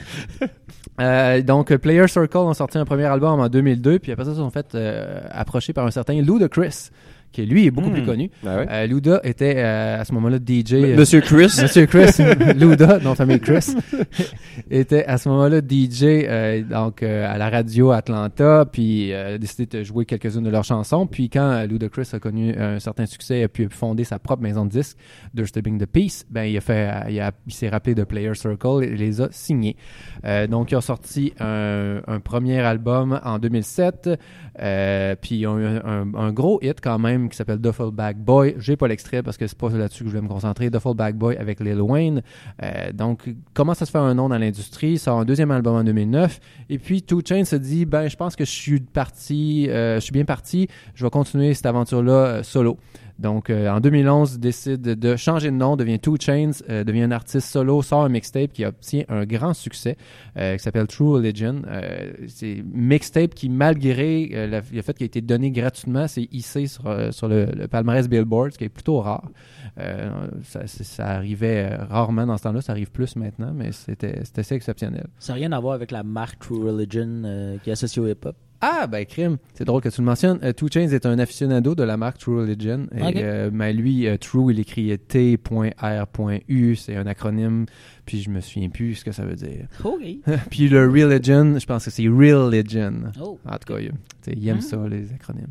Euh, 1.00 1.42
donc, 1.42 1.76
Player 1.76 2.08
Circle 2.08 2.38
ont 2.38 2.54
sorti 2.54 2.78
un 2.78 2.86
premier 2.86 3.06
album 3.06 3.40
en 3.40 3.50
2002, 3.50 4.00
puis 4.00 4.12
après 4.12 4.26
ça, 4.26 4.32
ils 4.32 4.38
sont 4.38 4.50
fait 4.50 4.76
euh, 4.76 5.22
approcher 5.32 5.74
par 5.74 5.86
un 5.86 5.92
certain 5.92 6.22
Lou 6.22 6.40
de 6.40 6.48
Chris, 6.48 6.90
qui 7.32 7.46
lui 7.46 7.66
est 7.66 7.72
beaucoup 7.72 7.90
Hmm. 7.90 7.94
plus 7.94 8.04
connu. 8.06 8.32
Ah 8.46 8.58
ouais. 8.58 8.68
Euh, 8.70 8.86
Luda 8.88 9.20
était 9.24 9.56
euh, 9.58 10.00
à 10.00 10.06
ce 10.06 10.14
moment-là 10.14 10.38
DJ. 10.38 10.74
euh, 10.74 10.96
Monsieur 10.98 11.22
Chris. 11.22 11.52
Monsieur 11.62 11.86
Chris, 11.86 12.12
Luda, 12.56 13.00
non 13.00 13.14
famille 13.16 13.40
Chris, 13.40 13.76
était 14.72 15.06
à 15.06 15.18
ce 15.18 15.30
moment-là 15.30 15.60
DJ 15.60 16.66
donc 16.70 17.04
euh, 17.04 17.32
à 17.32 17.38
la 17.38 17.50
radio 17.50 17.92
Atlanta, 17.92 18.66
puis 18.72 19.12
euh, 19.14 19.36
a 19.36 19.38
décidé 19.38 19.66
de 19.66 19.84
jouer 19.84 20.06
quelques-unes 20.06 20.44
de 20.44 20.50
leurs 20.50 20.64
chansons. 20.64 21.08
Puis 21.08 21.30
quand 21.30 21.66
Luda 21.68 21.90
Chris 21.90 22.10
a 22.14 22.20
connu 22.20 22.56
un 22.58 22.80
certain 22.80 23.06
succès, 23.06 23.44
a 23.44 23.48
pu 23.48 23.68
fonder 23.70 24.04
sa 24.04 24.20
propre 24.20 24.42
maison 24.44 24.66
de 24.66 24.70
disques, 24.72 24.98
Disturbing 25.34 25.78
the 25.80 25.86
Peace, 25.86 26.24
ben 26.30 26.44
il 26.46 26.58
a 26.58 26.62
fait, 26.62 26.90
il, 27.10 27.20
a- 27.20 27.32
il 27.48 27.54
s'est 27.54 27.70
rappelé 27.70 27.96
de 27.96 28.04
Player 28.04 28.34
Circle 28.34 28.84
et 28.84 28.96
les 28.96 29.22
a 29.22 29.28
signés. 29.32 29.76
Donc 30.50 30.72
ils 30.72 30.76
ont 30.76 30.82
sorti 30.82 31.34
un, 31.40 32.02
un 32.08 32.20
premier 32.20 32.60
album 32.60 33.20
en 33.24 33.40
2007, 33.40 34.10
euh, 34.62 35.16
puis 35.20 35.40
ils 35.40 35.48
ont 35.48 35.60
eu 35.60 35.66
un, 35.66 36.32
gros 36.32 36.60
hit 36.62 36.80
quand 36.82 37.00
même 37.00 37.30
qui 37.30 37.38
s'appelle 37.38 37.60
Duffel 37.60 37.92
Bag 37.92 38.18
Boy. 38.18 38.56
J'ai 38.58 38.76
pas 38.76 38.88
l'extrait 38.88 39.24
parce 39.24 39.38
que 39.38 39.48
c'est 39.48 39.58
pas 39.58 39.70
là-dessus 39.70 40.04
que 40.04 40.10
je 40.10 40.16
vais 40.16 40.22
me 40.22 40.28
concentrer. 40.28 40.70
Duffel 40.70 40.94
Bag 40.94 41.16
Boy 41.16 41.36
avec 41.38 41.60
Lil 41.60 41.82
Wayne. 41.82 42.22
Euh, 42.64 42.92
donc, 42.94 43.34
commence 43.54 43.82
à 43.82 43.86
se 43.86 43.92
faire 43.92 44.02
un 44.02 44.14
nom 44.14 44.30
dans 44.30 44.38
l'industrie? 44.38 44.98
Sort 44.98 45.20
un 45.20 45.26
deuxième 45.26 45.52
album 45.52 45.76
en 45.76 45.84
2009. 45.84 46.40
Et 46.70 46.80
puis, 46.80 47.02
Two 47.02 47.22
Chainz 47.26 47.50
se 47.50 47.56
dit, 47.56 47.86
ben, 47.86 48.08
je 48.08 48.16
pense 48.16 48.36
que 48.36 48.46
je 48.46 48.52
suis 48.52 48.80
parti, 48.80 49.68
euh, 49.70 49.96
je 49.96 50.00
suis 50.02 50.14
bien 50.14 50.26
parti. 50.26 50.68
Je 50.94 51.04
vais 51.04 51.10
continuer 51.10 51.54
cette 51.54 51.66
aventure-là 51.66 52.44
solo. 52.44 52.78
Donc, 53.20 53.50
euh, 53.50 53.70
en 53.70 53.80
2011, 53.80 54.34
il 54.36 54.40
décide 54.40 54.82
de 54.82 55.16
changer 55.16 55.50
de 55.50 55.56
nom, 55.56 55.78
devient 55.78 56.00
Two 56.00 56.18
Chains, 56.20 56.52
euh, 56.70 56.84
devient 56.84 57.04
un 57.04 57.12
artiste 57.12 57.48
solo, 57.48 57.82
sort 57.82 58.04
un 58.04 58.10
mixtape 58.10 58.52
qui 58.52 58.66
obtient 58.66 59.06
un 59.08 59.26
grand 59.26 59.54
succès, 59.54 59.98
euh, 60.38 60.58
qui 60.58 60.64
s'appelle 60.64 60.88
True 60.88 61.14
Religion. 61.14 61.62
C'est 62.28 62.64
mixtape 62.74 63.34
qui, 63.34 63.50
malgré 63.50 64.48
le 64.48 64.82
fait 64.82 64.94
qu'il 64.94 65.06
a 65.06 65.08
été 65.08 65.22
donné 65.22 65.52
gratuitement, 65.52 66.08
c'est 66.08 66.28
hissé 66.32 66.68
sur, 66.68 66.84
le, 66.84 67.68
palmarès 67.68 68.08
Billboard, 68.10 68.54
ce 68.54 68.58
qui 68.58 68.66
est 68.66 68.70
plutôt 68.70 69.00
rare. 69.00 69.30
Ça, 70.44 70.68
ça 70.68 71.08
arrivait 71.08 71.74
rarement 71.76 72.26
dans 72.26 72.38
ce 72.38 72.44
temps-là, 72.44 72.62
ça 72.62 72.74
arrive 72.74 72.92
plus 72.92 73.16
maintenant, 73.16 73.52
mais 73.54 73.72
c'était 73.72 74.22
assez 74.38 74.56
exceptionnel. 74.56 75.08
Ça 75.20 75.34
n'a 75.34 75.38
rien 75.38 75.52
à 75.52 75.60
voir 75.60 75.74
avec 75.74 75.92
la 75.92 76.04
marque 76.04 76.40
True 76.40 76.70
Religion 76.70 77.60
qui 77.64 77.70
est 77.70 77.74
associée 77.74 78.02
au 78.02 78.08
hip-hop? 78.08 78.36
Ah, 78.62 78.88
ben, 78.88 79.06
crime. 79.06 79.38
C'est 79.54 79.66
drôle 79.66 79.82
que 79.82 79.90
tu 79.90 80.02
le 80.02 80.06
mentionnes. 80.06 80.40
Euh, 80.44 80.54
Two 80.54 80.68
Chains 80.72 80.90
est 80.90 81.06
un 81.06 81.20
aficionado 81.20 81.76
de 81.76 81.84
la 81.84 81.98
marque 81.98 82.18
True 82.20 82.40
Religion. 82.42 82.88
Et, 82.98 83.02
Ok. 83.04 83.16
euh, 83.18 83.50
mais 83.54 83.74
lui, 83.74 84.08
euh, 84.08 84.18
True, 84.18 84.52
il 84.54 84.60
écrit 84.60 84.98
T.R.U. 84.98 86.76
C'est 86.76 86.96
un 86.96 87.06
acronyme, 87.06 87.66
puis 88.06 88.22
je 88.22 88.30
me 88.30 88.40
souviens 88.40 88.70
plus 88.70 88.96
ce 88.96 89.06
que 89.06 89.12
ça 89.12 89.26
veut 89.26 89.36
dire. 89.36 89.68
Puis 90.50 90.70
le 90.70 90.88
Religion, 90.88 91.58
je 91.58 91.66
pense 91.66 91.86
que 91.86 91.92
c'est 91.92 92.08
Religion. 92.08 92.94
Oh. 93.22 93.40
En 93.46 93.58
tout 93.58 93.74
cas, 93.74 93.80
il, 94.28 94.48
aime 94.48 94.58
Ah. 94.60 94.62
ça, 94.62 94.78
les 94.90 95.12
acronymes. 95.14 95.48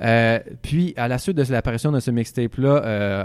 Euh, 0.00 0.38
puis, 0.62 0.94
à 0.96 1.08
la 1.08 1.18
suite 1.18 1.36
de 1.36 1.52
l'apparition 1.52 1.92
de 1.92 2.00
ce 2.00 2.10
mixtape-là, 2.10 2.82
euh, 2.84 3.24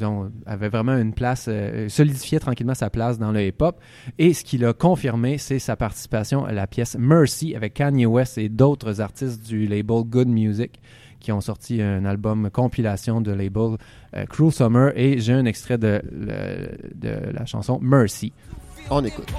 euh, 0.00 0.28
avait 0.46 0.68
vraiment 0.68 0.96
une 0.96 1.12
place, 1.12 1.46
euh, 1.48 1.88
solidifiait 1.88 2.40
tranquillement 2.40 2.74
sa 2.74 2.90
place 2.90 3.18
dans 3.18 3.32
le 3.32 3.42
hip-hop. 3.42 3.80
Et 4.18 4.34
ce 4.34 4.44
qu'il 4.44 4.64
a 4.64 4.72
confirmé, 4.72 5.38
c'est 5.38 5.58
sa 5.58 5.76
participation 5.76 6.44
à 6.44 6.52
la 6.52 6.66
pièce 6.66 6.96
Mercy 6.98 7.54
avec 7.54 7.74
Kanye 7.74 8.06
West 8.06 8.38
et 8.38 8.48
d'autres 8.48 9.00
artistes 9.00 9.46
du 9.46 9.66
label 9.66 10.02
Good 10.04 10.28
Music 10.28 10.80
qui 11.24 11.32
ont 11.32 11.40
sorti 11.40 11.80
un 11.80 12.04
album 12.04 12.50
compilation 12.50 13.22
de 13.22 13.32
label 13.32 13.78
euh, 14.14 14.26
Cruel 14.26 14.52
Summer. 14.52 14.92
Et 14.94 15.18
j'ai 15.20 15.32
un 15.32 15.46
extrait 15.46 15.78
de, 15.78 16.02
le- 16.12 16.92
de 16.94 17.32
la 17.32 17.46
chanson 17.46 17.78
Mercy. 17.80 18.32
On 18.90 19.02
écoute. 19.02 19.32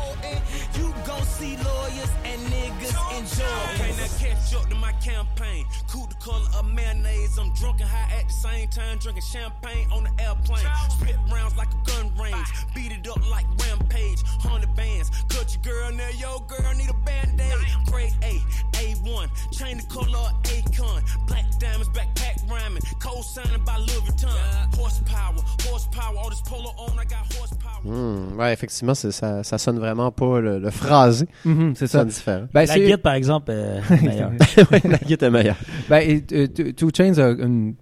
Color 6.25 6.49
of 6.57 6.65
mayonnaise. 6.73 7.37
I'm 7.37 7.53
drunk 7.53 7.81
and 7.81 7.89
high 7.89 8.09
at 8.19 8.27
the 8.27 8.33
same 8.33 8.67
time, 8.69 8.97
drinking 8.97 9.23
champagne 9.31 9.87
on 9.93 10.03
the 10.05 10.13
airplane. 10.23 10.65
Spit 10.89 11.15
rounds 11.31 11.55
like 11.55 11.69
a 11.69 11.81
gun 11.85 12.09
range. 12.17 12.47
Beat 12.73 12.91
it 12.91 13.07
up 13.07 13.21
like 13.29 13.45
rampage. 13.61 14.21
Hundred 14.41 14.73
bands. 14.75 15.11
Cut 15.29 15.53
your 15.53 15.61
girl 15.61 15.91
now, 15.91 16.09
yo 16.17 16.39
girl 16.49 16.73
need 16.73 16.89
a 16.89 16.97
band-aid. 17.05 17.61
Grade 17.85 18.13
A, 18.23 18.33
A1. 18.81 19.29
Chain 19.57 19.77
the 19.77 19.85
color 19.93 20.17
of 20.17 20.33
Akon. 20.43 21.01
Black 21.27 21.45
diamonds, 21.59 21.89
backpack 21.89 22.35
rhyming. 22.49 22.81
Co-signing 22.99 23.63
by 23.63 23.77
Louis 23.77 24.01
Vuitton. 24.07 24.75
Horsepower, 24.75 25.41
horsepower. 25.61 26.17
All 26.17 26.29
this 26.29 26.41
polo 26.41 26.71
on, 26.77 26.97
I 26.99 27.05
got 27.05 27.31
horsepower. 27.33 27.81
Hmm, 27.83 28.39
ouais, 28.39 28.51
effectivement, 28.51 28.95
ça, 28.95 29.43
ça 29.43 29.57
sonne 29.59 29.77
vraiment 29.77 30.11
pas 30.11 30.39
le, 30.39 30.57
le 30.57 30.71
phrasé. 30.71 31.27
Mhm, 31.45 31.75
c'est 31.75 31.85
Ça 31.87 32.03
différent. 32.03 32.47
Ben, 32.51 32.65
la 32.65 32.79
guide, 32.79 32.97
par 32.97 33.13
exemple, 33.13 33.51
euh, 33.51 33.79
meilleure. 34.01 34.31
ouais, 34.71 34.81
la 34.85 34.97
guide 34.97 35.21
est 35.21 35.29
meilleure. 35.29 35.55
Ben, 35.87 36.14
et, 36.15 36.23
euh, 36.33 36.71
Two 36.73 36.89
Chainz 36.95 37.19
a 37.19 37.33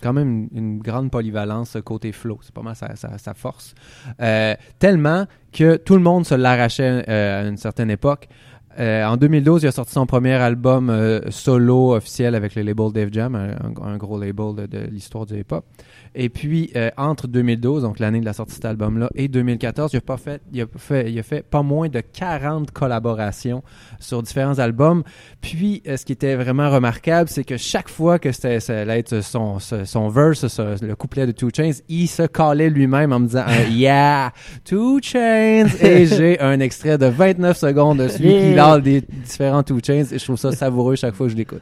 quand 0.02 0.14
même 0.14 0.50
une, 0.54 0.80
grande 0.80 1.12
polyvalence 1.12 1.78
côté 1.84 2.12
flow. 2.12 2.40
C'est 2.42 2.54
pas 2.54 2.62
mal 2.62 2.76
sa, 2.76 2.96
sa- 2.96 3.34
force. 3.34 3.74
Euh, 4.22 4.56
tellement 4.80 5.26
que 5.52 5.78
tout 5.78 5.96
le 5.96 6.02
monde 6.02 6.26
se 6.26 6.36
l'arrachait 6.36 7.04
euh, 7.08 7.46
à 7.46 7.48
une 7.48 7.58
certaine 7.58 7.90
époque. 7.90 8.28
En 8.76 9.18
2012, 9.18 9.62
il 9.62 9.68
a 9.68 9.72
sorti 9.72 9.92
son 9.92 10.08
premier 10.08 10.34
album 10.34 10.92
solo 11.30 11.94
officiel 11.94 12.34
avec 12.34 12.56
le 12.56 12.64
label 12.64 12.92
Def 12.92 13.10
Jam, 13.14 13.36
un, 13.36 13.98
gros 13.98 14.20
label 14.20 14.68
de 14.68 14.80
l'histoire 14.90 15.28
du 15.28 15.38
hip-hop. 15.40 15.64
Et 16.16 16.30
puis, 16.30 16.72
euh, 16.76 16.92
entre 16.98 17.28
2012, 17.28 17.82
donc 17.84 18.00
l'année 18.00 18.20
de 18.20 18.26
la 18.26 18.34
sortie 18.34 18.52
de 18.52 18.56
cet 18.56 18.66
album-là, 18.66 19.10
et 19.16 19.28
2014, 19.28 19.92
il 19.94 19.98
a, 19.98 20.02
pas 20.02 20.18
fait, 20.18 20.42
il, 20.52 20.62
a 20.62 20.66
fait, 20.78 21.12
il 21.12 21.18
a 21.18 21.24
fait 21.24 21.42
pas 21.44 21.64
moins 21.64 21.90
de 21.90 22.02
40 22.02 22.72
collaborations 22.72 23.64
sur 24.00 24.22
différents 24.22 24.60
albums. 24.60 25.04
Puis, 25.42 25.82
euh, 25.88 25.98
ce 25.98 26.06
qui 26.06 26.12
était 26.14 26.36
vraiment 26.36 26.70
remarquable, 26.70 27.30
c'est 27.30 27.44
que 27.44 27.58
chaque 27.58 27.90
fois 27.90 28.20
que 28.20 28.32
c'était 28.32 28.60
être 28.90 29.22
son, 29.22 29.58
son, 29.60 30.10
verse, 30.10 30.48
ce- 30.48 30.86
le 30.86 30.96
couplet 30.96 31.26
de 31.26 31.32
Two 31.32 31.50
Chains, 31.56 31.72
il 31.90 32.08
se 32.08 32.24
calait 32.24 32.70
lui-même 32.70 33.12
en 33.12 33.20
me 33.20 33.28
disant 33.28 33.46
euh, 33.48 33.68
Yeah, 33.72 34.32
Two 34.66 35.00
Chains! 35.02 35.68
Et 35.82 36.06
j'ai 36.06 36.40
un 36.40 36.60
extrait 36.60 36.98
de 36.98 37.08
29 37.08 37.58
secondes 37.58 38.00
de 38.00 38.08
celui 38.08 38.30
qui 38.50 38.56
parle 38.56 38.82
des 38.82 39.02
différents 39.02 39.64
Two 39.64 39.80
Chains 39.84 40.06
et 40.12 40.20
je 40.20 40.24
trouve 40.24 40.38
ça 40.38 40.52
savoureux 40.52 40.96
chaque 40.96 41.16
fois 41.16 41.26
que 41.26 41.32
je 41.32 41.38
l'écoute. 41.38 41.62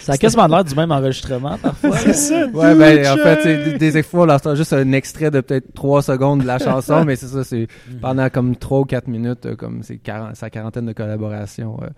Ça 0.00 0.12
a 0.12 0.16
quasiment 0.16 0.46
l'air 0.46 0.64
du 0.64 0.74
même 0.74 0.90
enregistrement, 0.92 1.58
parfois. 1.58 1.90
là. 1.90 2.46
Ouais, 2.52 2.74
ben, 2.74 3.06
en 3.06 3.16
fait, 3.16 3.40
c'est 3.42 3.78
des, 3.78 4.02
fois, 4.02 4.22
on 4.22 4.26
leur 4.26 4.42
sort 4.42 4.56
juste 4.56 4.72
un 4.72 4.92
extrait 4.92 5.30
de 5.30 5.40
peut-être 5.40 5.72
3 5.74 6.02
secondes 6.02 6.42
de 6.42 6.46
la 6.46 6.58
chanson, 6.58 7.04
mais 7.04 7.16
c'est 7.16 7.26
ça, 7.26 7.44
c'est 7.44 7.68
pendant 8.00 8.28
comme 8.30 8.56
3 8.56 8.80
ou 8.80 8.84
4 8.84 9.08
minutes, 9.08 9.46
euh, 9.46 9.56
comme 9.56 9.82
c'est 9.82 9.98
40, 9.98 10.36
sa 10.36 10.50
quarantaine 10.50 10.86
de 10.86 10.92
collaborations, 10.92 11.78
euh, 11.82 11.88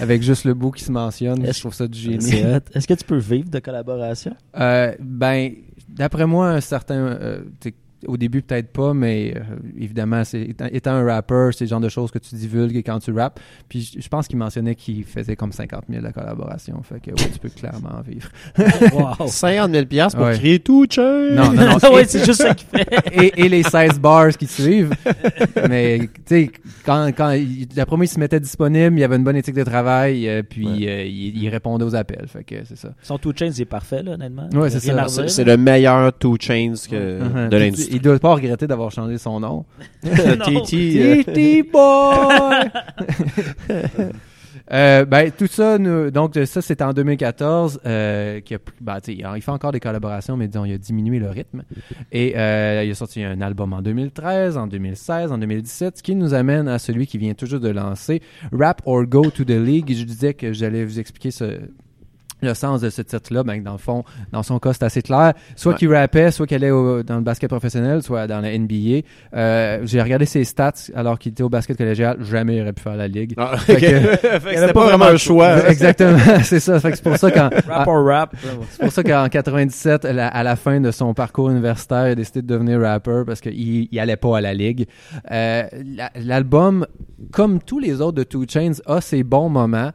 avec 0.00 0.22
juste 0.22 0.44
le 0.44 0.54
bout 0.54 0.70
qui 0.70 0.84
se 0.84 0.92
mentionne. 0.92 1.44
Je 1.50 1.58
trouve 1.60 1.74
ça 1.74 1.86
du 1.86 1.98
génie. 1.98 2.20
C'est. 2.22 2.62
Est-ce 2.74 2.86
que 2.86 2.94
tu 2.94 3.04
peux 3.04 3.18
vivre 3.18 3.48
de 3.50 3.58
collaboration? 3.58 4.34
Euh, 4.58 4.92
ben, 5.00 5.52
d'après 5.88 6.26
moi, 6.26 6.48
un 6.48 6.60
certain. 6.60 6.94
euh, 6.94 7.40
au 8.06 8.16
début, 8.16 8.42
peut-être 8.42 8.68
pas, 8.72 8.94
mais 8.94 9.34
euh, 9.36 9.40
évidemment, 9.78 10.24
c'est, 10.24 10.40
étant, 10.42 10.66
étant 10.72 10.92
un 10.92 11.04
rapper, 11.04 11.50
c'est 11.52 11.64
le 11.64 11.68
genre 11.68 11.80
de 11.80 11.88
choses 11.88 12.10
que 12.10 12.18
tu 12.18 12.34
divulgues 12.34 12.82
quand 12.84 12.98
tu 12.98 13.12
rappes. 13.12 13.38
Puis 13.68 13.92
je, 13.96 14.00
je 14.02 14.08
pense 14.08 14.26
qu'il 14.28 14.38
mentionnait 14.38 14.74
qu'il 14.74 15.04
faisait 15.04 15.36
comme 15.36 15.52
50 15.52 15.84
000 15.90 16.02
de 16.06 16.10
collaboration. 16.12 16.80
Fait 16.82 17.00
que 17.00 17.10
oui, 17.10 17.30
tu 17.32 17.38
peux 17.38 17.48
clairement 17.50 17.96
en 17.98 18.02
vivre. 18.02 18.28
Wow. 18.92 19.26
50 19.28 19.70
000 19.72 19.86
piastres 19.86 20.16
pour 20.18 20.26
Ouais. 20.26 20.38
créer 20.38 20.58
tout 20.60 20.86
chain. 20.90 21.30
Non, 21.32 21.52
non, 21.52 21.78
non. 21.82 21.92
ouais, 21.94 22.04
c'est 22.06 22.24
juste 22.24 22.42
ça 22.42 22.54
qu'il 22.54 22.66
fait. 22.68 22.88
et, 23.12 23.44
et 23.44 23.48
les 23.48 23.62
16 23.62 23.98
bars 24.00 24.30
qui 24.36 24.46
suivent. 24.46 24.92
Mais, 25.68 25.98
tu 26.00 26.08
sais, 26.26 26.50
quand, 26.84 27.08
quand 27.16 27.30
il- 27.32 27.66
d'après 27.68 27.96
moi, 27.96 28.04
il 28.04 28.08
se 28.08 28.18
mettait 28.18 28.40
disponible, 28.40 28.96
il 28.96 29.00
y 29.00 29.04
avait 29.04 29.16
une 29.16 29.24
bonne 29.24 29.36
éthique 29.36 29.54
de 29.54 29.62
travail, 29.64 30.28
euh, 30.28 30.42
puis 30.42 30.88
euh, 30.88 31.04
il, 31.04 31.36
il 31.42 31.48
répondait 31.48 31.84
aux 31.84 31.94
appels. 31.94 32.26
Fait 32.28 32.44
que 32.44 32.56
c'est 32.64 32.76
ça. 32.76 32.90
Son 33.02 33.18
two 33.18 33.32
chains 33.36 33.50
est 33.52 33.64
parfait, 33.64 34.02
là, 34.02 34.12
honnêtement. 34.12 34.48
Ouais, 34.54 34.70
c'est 34.70 34.80
ça. 34.80 35.08
C'est 35.08 35.28
c'est 35.28 35.44
le 35.44 35.56
meilleur 35.56 36.12
two 36.18 36.36
chains 36.40 36.74
que 36.90 37.20
Uh-huh. 37.20 37.48
de 37.48 37.56
l'industrie. 37.56 37.89
Il 37.90 38.00
doit 38.00 38.18
pas 38.18 38.34
regretter 38.34 38.66
d'avoir 38.66 38.90
changé 38.90 39.18
son 39.18 39.40
nom. 39.40 39.64
TT, 40.02 41.00
euh, 41.00 41.22
TT 41.22 41.62
Boy! 41.70 42.70
Euh, 44.72 45.04
ben, 45.04 45.32
tout 45.36 45.48
ça, 45.48 45.78
nous- 45.78 46.10
donc 46.12 46.36
ça 46.44 46.62
c'était 46.62 46.84
en 46.84 46.92
2014. 46.92 47.80
Euh, 47.86 48.40
qui 48.40 48.54
a, 48.54 48.58
ben, 48.80 48.98
il 49.08 49.42
fait 49.42 49.50
encore 49.50 49.72
des 49.72 49.80
collaborations, 49.80 50.36
mais 50.36 50.46
disons, 50.46 50.64
il 50.64 50.72
a 50.72 50.78
diminué 50.78 51.18
le 51.18 51.28
rythme. 51.28 51.62
Et 52.12 52.34
euh, 52.36 52.82
il 52.84 52.90
a 52.90 52.94
sorti 52.94 53.22
un 53.24 53.40
album 53.40 53.72
en 53.72 53.82
2013, 53.82 54.56
en 54.56 54.66
2016, 54.68 55.32
en 55.32 55.38
2017, 55.38 55.98
ce 55.98 56.02
qui 56.02 56.14
nous 56.14 56.34
amène 56.34 56.68
à 56.68 56.78
celui 56.78 57.06
qui 57.08 57.18
vient 57.18 57.34
toujours 57.34 57.58
de 57.60 57.68
lancer, 57.68 58.22
Rap 58.52 58.82
or 58.86 59.04
Go 59.06 59.30
to 59.30 59.44
the 59.44 59.50
League. 59.50 59.92
Je 59.92 60.04
disais 60.04 60.34
que 60.34 60.52
j'allais 60.52 60.84
vous 60.84 61.00
expliquer 61.00 61.32
ce, 61.32 61.58
le 62.42 62.54
sens 62.54 62.80
de 62.80 62.90
ce 62.90 63.02
titre-là, 63.02 63.42
ben, 63.42 63.62
dans 63.62 63.72
le 63.72 63.78
fond, 63.78 64.04
dans 64.32 64.42
son 64.42 64.58
cas, 64.58 64.72
c'est 64.72 64.84
assez 64.84 65.02
clair. 65.02 65.34
Soit 65.56 65.72
Ouais. 65.72 65.78
qu'il 65.78 65.94
rappait, 65.94 66.30
soit 66.30 66.46
qu'elle 66.46 66.64
est 66.64 66.70
au- 66.70 67.02
dans 67.02 67.16
le 67.16 67.22
basket 67.22 67.48
professionnel, 67.50 68.02
soit 68.02 68.26
dans 68.26 68.40
la 68.40 68.52
NBA. 68.52 69.02
Euh, 69.34 69.80
j'ai 69.84 70.00
regardé 70.02 70.26
ses 70.26 70.44
stats 70.44 70.72
alors 70.94 71.18
qu'il 71.18 71.32
était 71.32 71.42
au 71.42 71.48
basket 71.48 71.76
collégial. 71.76 72.16
Jamais 72.22 72.56
il 72.56 72.62
aurait 72.62 72.72
pu 72.72 72.82
faire 72.82 72.96
la 72.96 73.08
ligue. 73.08 73.34
Ah, 73.36 73.56
Fait 73.58 73.74
ok. 73.74 73.80
que- 73.80 74.16
Fait 74.40 74.54
que 74.54 74.60
c'était 74.60 74.72
pas 74.72 74.84
vraiment 74.84 75.06
un 75.06 75.16
choix. 75.16 75.68
Exactement, 75.68 76.18
c'est 76.42 76.60
ça. 76.60 76.78
Fait 76.80 76.90
que 76.90 76.96
c'est 76.96 77.02
pour 77.04 77.16
ça 77.16 77.30
qu'en 77.30 77.50
Rap 77.68 77.86
or 77.88 78.04
rap. 78.06 78.34
c'est 78.70 78.80
pour 78.82 78.92
ça 78.92 79.02
qu'en 79.02 79.28
97, 79.28 80.04
à 80.04 80.12
la, 80.12 80.28
à 80.28 80.42
la 80.42 80.56
fin 80.56 80.80
de 80.80 80.90
son 80.90 81.14
parcours 81.14 81.50
universitaire, 81.50 82.08
il 82.08 82.12
a 82.12 82.14
décidé 82.14 82.42
de 82.42 82.46
devenir 82.46 82.80
rapper 82.80 83.22
parce 83.26 83.40
qu'il 83.40 83.88
il 83.90 83.98
allait 84.00 84.16
pas 84.16 84.38
à 84.38 84.40
la 84.40 84.54
ligue. 84.54 84.86
Euh, 85.30 85.64
la- 85.96 86.10
L'album, 86.22 86.86
comme 87.32 87.60
tous 87.62 87.78
les 87.78 88.00
autres 88.00 88.16
de 88.16 88.22
Two 88.22 88.44
Chains, 88.48 88.72
a 88.86 89.00
ses 89.00 89.22
bons 89.22 89.48
moments, 89.48 89.90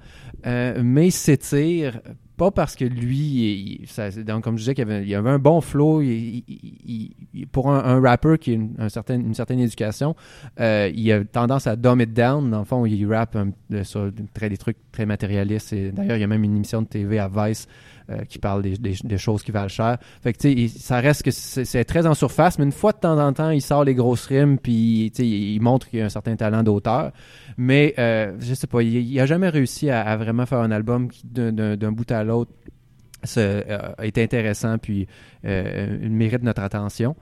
euh, 0.45 0.79
mais 0.83 1.09
s'étire 1.09 1.99
pas 2.37 2.51
parce 2.51 2.75
que 2.75 2.85
lui, 2.85 3.79
il- 3.81 3.87
ça- 3.87 4.11
donc 4.11 4.43
comme 4.43 4.57
je 4.57 4.63
disais, 4.63 4.73
qu'il 4.75 4.83
avait, 4.83 5.05
il 5.05 5.15
avait 5.15 5.29
un 5.29 5.39
bon 5.39 5.61
flow. 5.61 6.01
il- 6.01 6.43
il- 7.33 7.47
pour 7.47 7.69
un, 7.71 7.83
un 7.83 8.01
rapper 8.01 8.37
qui 8.39 8.51
a 8.51 8.53
une, 8.55 8.73
un 8.77 8.87
une 9.15 9.33
certaine 9.33 9.59
éducation, 9.59 10.15
euh, 10.59 10.89
il 10.93 11.11
a 11.11 11.23
tendance 11.23 11.67
à 11.67 11.75
dumb 11.75 12.01
it 12.01 12.13
down. 12.13 12.49
Dans 12.49 12.59
le 12.59 12.65
fond, 12.65 12.85
il 12.85 13.05
rappe 13.07 13.37
de- 13.69 13.83
sur 13.83 14.11
très, 14.33 14.49
des 14.49 14.57
trucs 14.57 14.77
très 14.91 15.05
matérialistes. 15.05 15.73
D'ailleurs, 15.93 16.17
il 16.17 16.21
y 16.21 16.23
a 16.23 16.27
même 16.27 16.43
une 16.43 16.55
émission 16.55 16.81
de 16.81 16.87
TV 16.87 17.19
à 17.19 17.27
Vice 17.29 17.67
euh, 17.67 17.94
qui 18.29 18.39
parle 18.39 18.61
des, 18.61 18.77
des- 18.77 19.17
choses 19.17 19.43
qui 19.43 19.51
valent 19.51 19.67
cher. 19.67 19.97
Fait 20.21 20.33
que, 20.33 20.37
tu 20.39 20.67
sais, 20.67 20.79
ça 20.79 20.99
reste 20.99 21.23
que 21.23 21.31
c'est 21.31 21.85
très 21.85 22.05
en 22.05 22.13
surface, 22.13 22.59
mais 22.59 22.65
une 22.65 22.71
fois 22.71 22.91
de 22.91 22.97
temps 22.97 23.19
en 23.19 23.33
temps, 23.33 23.49
il 23.49 23.61
sort 23.61 23.83
les 23.83 23.95
grosses 23.95 24.25
rimes, 24.25 24.57
puis, 24.59 25.07
il, 25.17 25.59
montre 25.61 25.89
qu'il 25.89 26.01
a 26.01 26.05
un 26.05 26.09
certain 26.09 26.35
talent 26.35 26.63
d'auteur. 26.63 27.11
Mais, 27.57 27.93
euh, 27.97 28.33
je 28.39 28.53
sais 28.53 28.67
pas, 28.67 28.81
il, 28.83 28.95
il 28.95 29.19
a 29.19 29.25
jamais 29.25 29.49
réussi 29.49 29.89
à, 29.89 30.15
vraiment 30.17 30.45
faire 30.45 30.59
un 30.59 30.71
album 30.71 31.09
qui, 31.09 31.21
d'un- 31.25 31.91
bout 31.91 32.09
à 32.11 32.23
l'autre, 32.23 32.51
euh, 33.37 33.93
est 34.01 34.17
intéressant, 34.17 34.77
puis 34.77 35.07
euh, 35.45 35.97
mérite 36.09 36.43
notre 36.43 36.61
attention. 36.61 37.15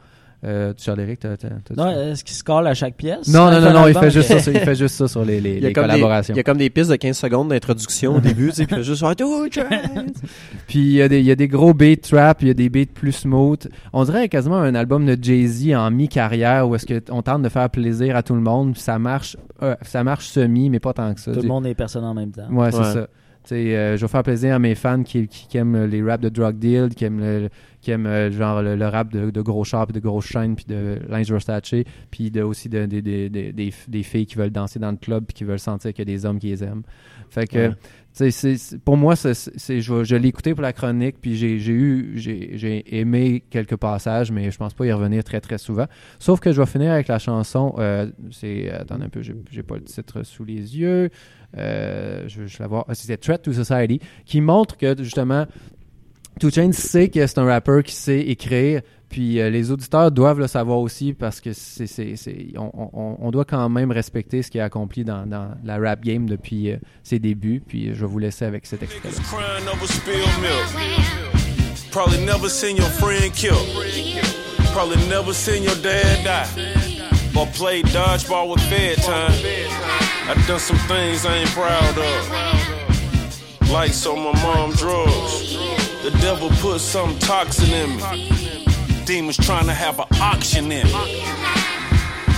Euh, 0.46 0.74
Charles-Éric, 0.78 1.20
t'as- 1.22 1.38
t'as- 1.38 1.50
Non, 1.78 1.90
est-ce 1.90 2.24
qu'il 2.24 2.36
se 2.36 2.44
colle 2.44 2.68
à 2.68 2.74
chaque 2.74 2.96
pièce? 2.96 3.28
non, 3.30 3.50
non, 3.50 3.62
non, 3.62 3.72
non, 3.72 3.88
il 3.88 3.94
fait 3.98 4.12
juste 4.12 4.38
ça, 4.38 4.52
il 4.52 4.60
fait 4.60 4.76
juste 4.76 4.96
ça 4.96 5.08
sur 5.08 5.24
les, 5.24 5.40
les, 5.40 5.52
Il 5.56 5.62
y, 5.62 5.66
a 5.66 5.68
les 5.70 5.74
comme 5.74 5.86
des, 5.86 5.90
collaborations. 5.92 6.34
il 6.34 6.38
y 6.38 6.40
a 6.42 6.44
comme 6.44 6.58
des 6.58 6.70
pistes 6.70 6.92
de 6.92 6.98
15 6.98 7.18
secondes 7.18 7.48
d'introduction 7.50 8.16
au 8.18 8.20
début, 8.20 8.50
tu 8.50 8.56
sais, 8.56 8.66
puis 8.66 8.76
il 8.78 8.84
juste. 8.84 9.04
Puis 10.68 10.80
il 10.80 10.92
y, 10.94 11.02
a 11.02 11.08
des, 11.08 11.20
il 11.20 11.26
y 11.26 11.32
a 11.32 11.36
des 11.36 11.48
gros 11.48 11.74
beats 11.74 11.96
trap, 12.02 12.42
il 12.42 12.48
y 12.50 12.52
a 12.52 12.54
des 12.54 12.70
beats 12.70 12.92
plus 12.94 13.12
smooth. 13.12 13.68
On 13.94 14.04
dirait 14.04 14.28
quasiment 14.30 14.58
un 14.58 14.76
album 14.76 15.06
de 15.06 15.18
Jay-Z 15.22 15.74
en 15.76 15.92
mi-carrière 15.92 16.68
où 16.68 16.76
est-ce 16.76 16.86
qu'on 17.00 17.22
tente 17.22 17.42
de 17.42 17.50
faire 17.50 17.70
plaisir 17.70 18.16
à 18.16 18.24
tout 18.24 18.36
le 18.36 18.42
monde. 18.42 18.74
puis 18.74 18.82
Ça 18.82 19.00
marche, 19.00 19.38
euh, 19.62 19.76
ça 19.82 20.04
marche 20.04 20.28
semi, 20.28 20.70
mais 20.70 20.80
pas 20.80 20.94
tant 20.94 21.14
que 21.14 21.20
ça. 21.22 21.32
Tout 21.32 21.42
le 21.42 21.48
monde 21.48 21.66
est 21.68 21.76
personne 21.76 22.04
en 22.04 22.14
même 22.14 22.32
temps. 22.32 22.48
Ouais, 22.52 22.72
c'est 22.72 22.78
Ouais. 22.80 22.84
ça. 22.94 23.08
Euh, 23.52 23.98
je 23.98 24.02
vais 24.02 24.08
faire 24.08 24.24
plaisir 24.24 24.56
à 24.56 24.60
mes 24.60 24.76
fans 24.76 25.04
qui, 25.04 25.28
qui, 25.28 25.58
aiment 25.58 25.86
les 25.86 26.02
raps 26.02 26.24
de 26.24 26.30
drug 26.30 26.58
deal, 26.58 26.90
qui 26.96 27.06
aiment 27.06 27.20
le, 27.20 27.50
qui 27.82 27.92
aiment 27.92 28.06
euh, 28.06 28.32
genre 28.32 28.62
le, 28.62 28.88
rap 28.88 29.12
de, 29.12 29.30
de 29.30 29.42
gros 29.42 29.64
chars, 29.64 29.86
puis 29.86 29.94
de 29.94 30.00
grosses 30.00 30.26
chaînes, 30.26 30.56
puis 30.56 30.66
de 30.68 31.00
linge 31.10 31.30
Versace, 31.32 31.74
puis 32.10 32.32
de, 32.32 32.42
aussi 32.42 32.70
de, 32.70 32.86
de- 32.86 33.02
de- 33.02 33.28
de- 33.28 33.52
des, 33.52 34.04
filles 34.04 34.26
qui 34.26 34.36
veulent 34.36 34.50
danser 34.52 34.80
dans 34.80 34.92
le 34.92 34.98
club, 34.98 35.26
puis 35.26 35.34
qui 35.34 35.44
veulent 35.44 35.60
sentir 35.60 35.94
qu'il 35.94 36.08
y 36.08 36.12
a 36.12 36.16
des 36.16 36.26
hommes 36.26 36.40
qui 36.40 36.48
les 36.48 36.64
aiment. 36.64 36.84
Fait 37.30 37.48
que. 37.48 37.72
Pour 38.86 38.98
moi, 38.98 39.16
je, 39.16 40.16
l'ai 40.16 40.28
écouté 40.28 40.54
pour 40.54 40.62
la 40.62 40.74
chronique, 40.74 41.16
puis 41.20 41.36
j'ai, 41.36 41.56
eu, 41.56 42.14
j'ai, 42.16 42.52
j'ai 42.54 43.00
aimé 43.00 43.44
quelques 43.50 43.76
passages, 43.76 44.32
mais 44.32 44.52
je 44.52 44.58
pense 44.58 44.74
pas 44.74 44.86
y 44.86 44.92
revenir 44.92 45.24
très 45.24 45.42
très 45.42 45.58
souvent. 45.58 45.88
Sauf 46.20 46.40
que 46.40 46.52
je 46.52 46.62
vais 46.62 46.68
finir 46.68 46.92
avec 46.92 47.08
la 47.08 47.18
chanson, 47.18 47.74
euh, 47.80 48.10
c'est, 48.32 48.70
attendez 48.70 49.06
un 49.06 49.10
peu, 49.10 49.22
j'ai, 49.22 49.64
pas 49.64 49.76
le 49.76 49.84
titre 49.84 50.24
sous 50.24 50.46
les 50.46 50.78
yeux. 50.78 51.10
Euh, 51.58 52.26
je, 52.28 52.46
je 52.46 52.58
la 52.60 52.68
voir. 52.68 52.86
Ah, 52.88 52.96
C'était 52.96 53.18
Threat 53.18 53.42
to 53.42 53.54
Society, 53.54 54.00
qui 54.26 54.42
montre 54.42 54.78
que 54.78 54.96
justement, 55.04 55.46
Two 56.40 56.50
Chainz 56.50 56.76
sait 56.76 57.10
que 57.10 57.26
c'est 57.26 57.40
un 57.40 57.46
rappeur 57.46 57.84
qui 57.84 57.96
sait 57.96 58.22
écrire, 58.22 58.82
puis 59.14 59.40
euh, 59.40 59.52
les 59.52 59.70
auditeurs 59.70 60.12
doivent 60.12 60.40
le 60.40 60.48
savoir 60.48 60.80
aussi 60.80 61.14
parce 61.14 61.40
que 61.40 61.54
c'est, 61.54 61.86
c'est, 61.86 62.16
c'est- 62.16 62.48
on, 62.58 62.72
on- 62.94 63.18
on 63.22 63.30
doit 63.30 63.46
quand 63.46 63.70
même 63.70 63.92
respecter 63.92 64.42
ce 64.42 64.50
qu'il 64.50 64.60
a 64.60 64.64
accompli 64.66 65.04
dans, 65.06 65.28
dans 65.28 65.52
la 65.64 65.78
rap 65.78 66.02
game 66.02 66.28
depuis 66.28 66.72
euh, 66.72 66.78
ses 67.04 67.20
débuts. 67.20 67.62
Puis 67.66 67.94
je 67.94 68.02
vais 68.02 68.08
vous 68.08 68.18
laisser 68.18 68.44
avec 68.46 68.66
cet 68.66 68.82
extrait. 68.82 69.10
Probably 71.92 72.26
never 72.26 72.50
seen 72.50 72.76
your 72.76 72.88
friend 72.90 73.32
killed. 73.34 73.70
Probably 74.74 74.98
never 75.08 75.32
seen 75.32 75.62
your 75.62 75.76
dad 75.76 76.24
die. 76.24 76.48
Or 77.36 77.46
played 77.54 77.86
dodgeball 77.94 78.50
with 78.50 78.62
Fed 78.64 78.98
time. 78.98 79.32
I 80.28 80.34
done 80.48 80.58
some 80.60 80.80
things 80.88 81.24
I 81.24 81.38
ain't 81.42 81.52
proud 81.52 81.98
of. 82.00 83.70
Like 83.72 83.94
so 83.94 84.16
my 84.16 84.34
mom 84.42 84.72
drugs. 84.72 85.56
The 86.02 86.10
devil 86.20 86.50
put 86.62 86.80
some 86.82 87.16
toxin 87.20 87.70
in 87.72 87.98
me. 87.98 88.63
Demons 89.06 89.36
trying 89.38 89.66
to 89.66 89.72
have 89.74 90.00
an 90.00 90.08
auction 90.22 90.72
in 90.72 90.86
me. 90.86 91.04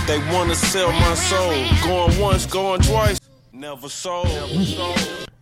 They 0.06 0.18
wanna 0.32 0.54
sell 0.54 0.90
my 0.92 1.14
soul. 1.14 1.52
Going 1.84 2.18
once, 2.20 2.46
going 2.46 2.80
twice. 2.80 3.18
Never 3.52 3.88
sold. 3.88 4.28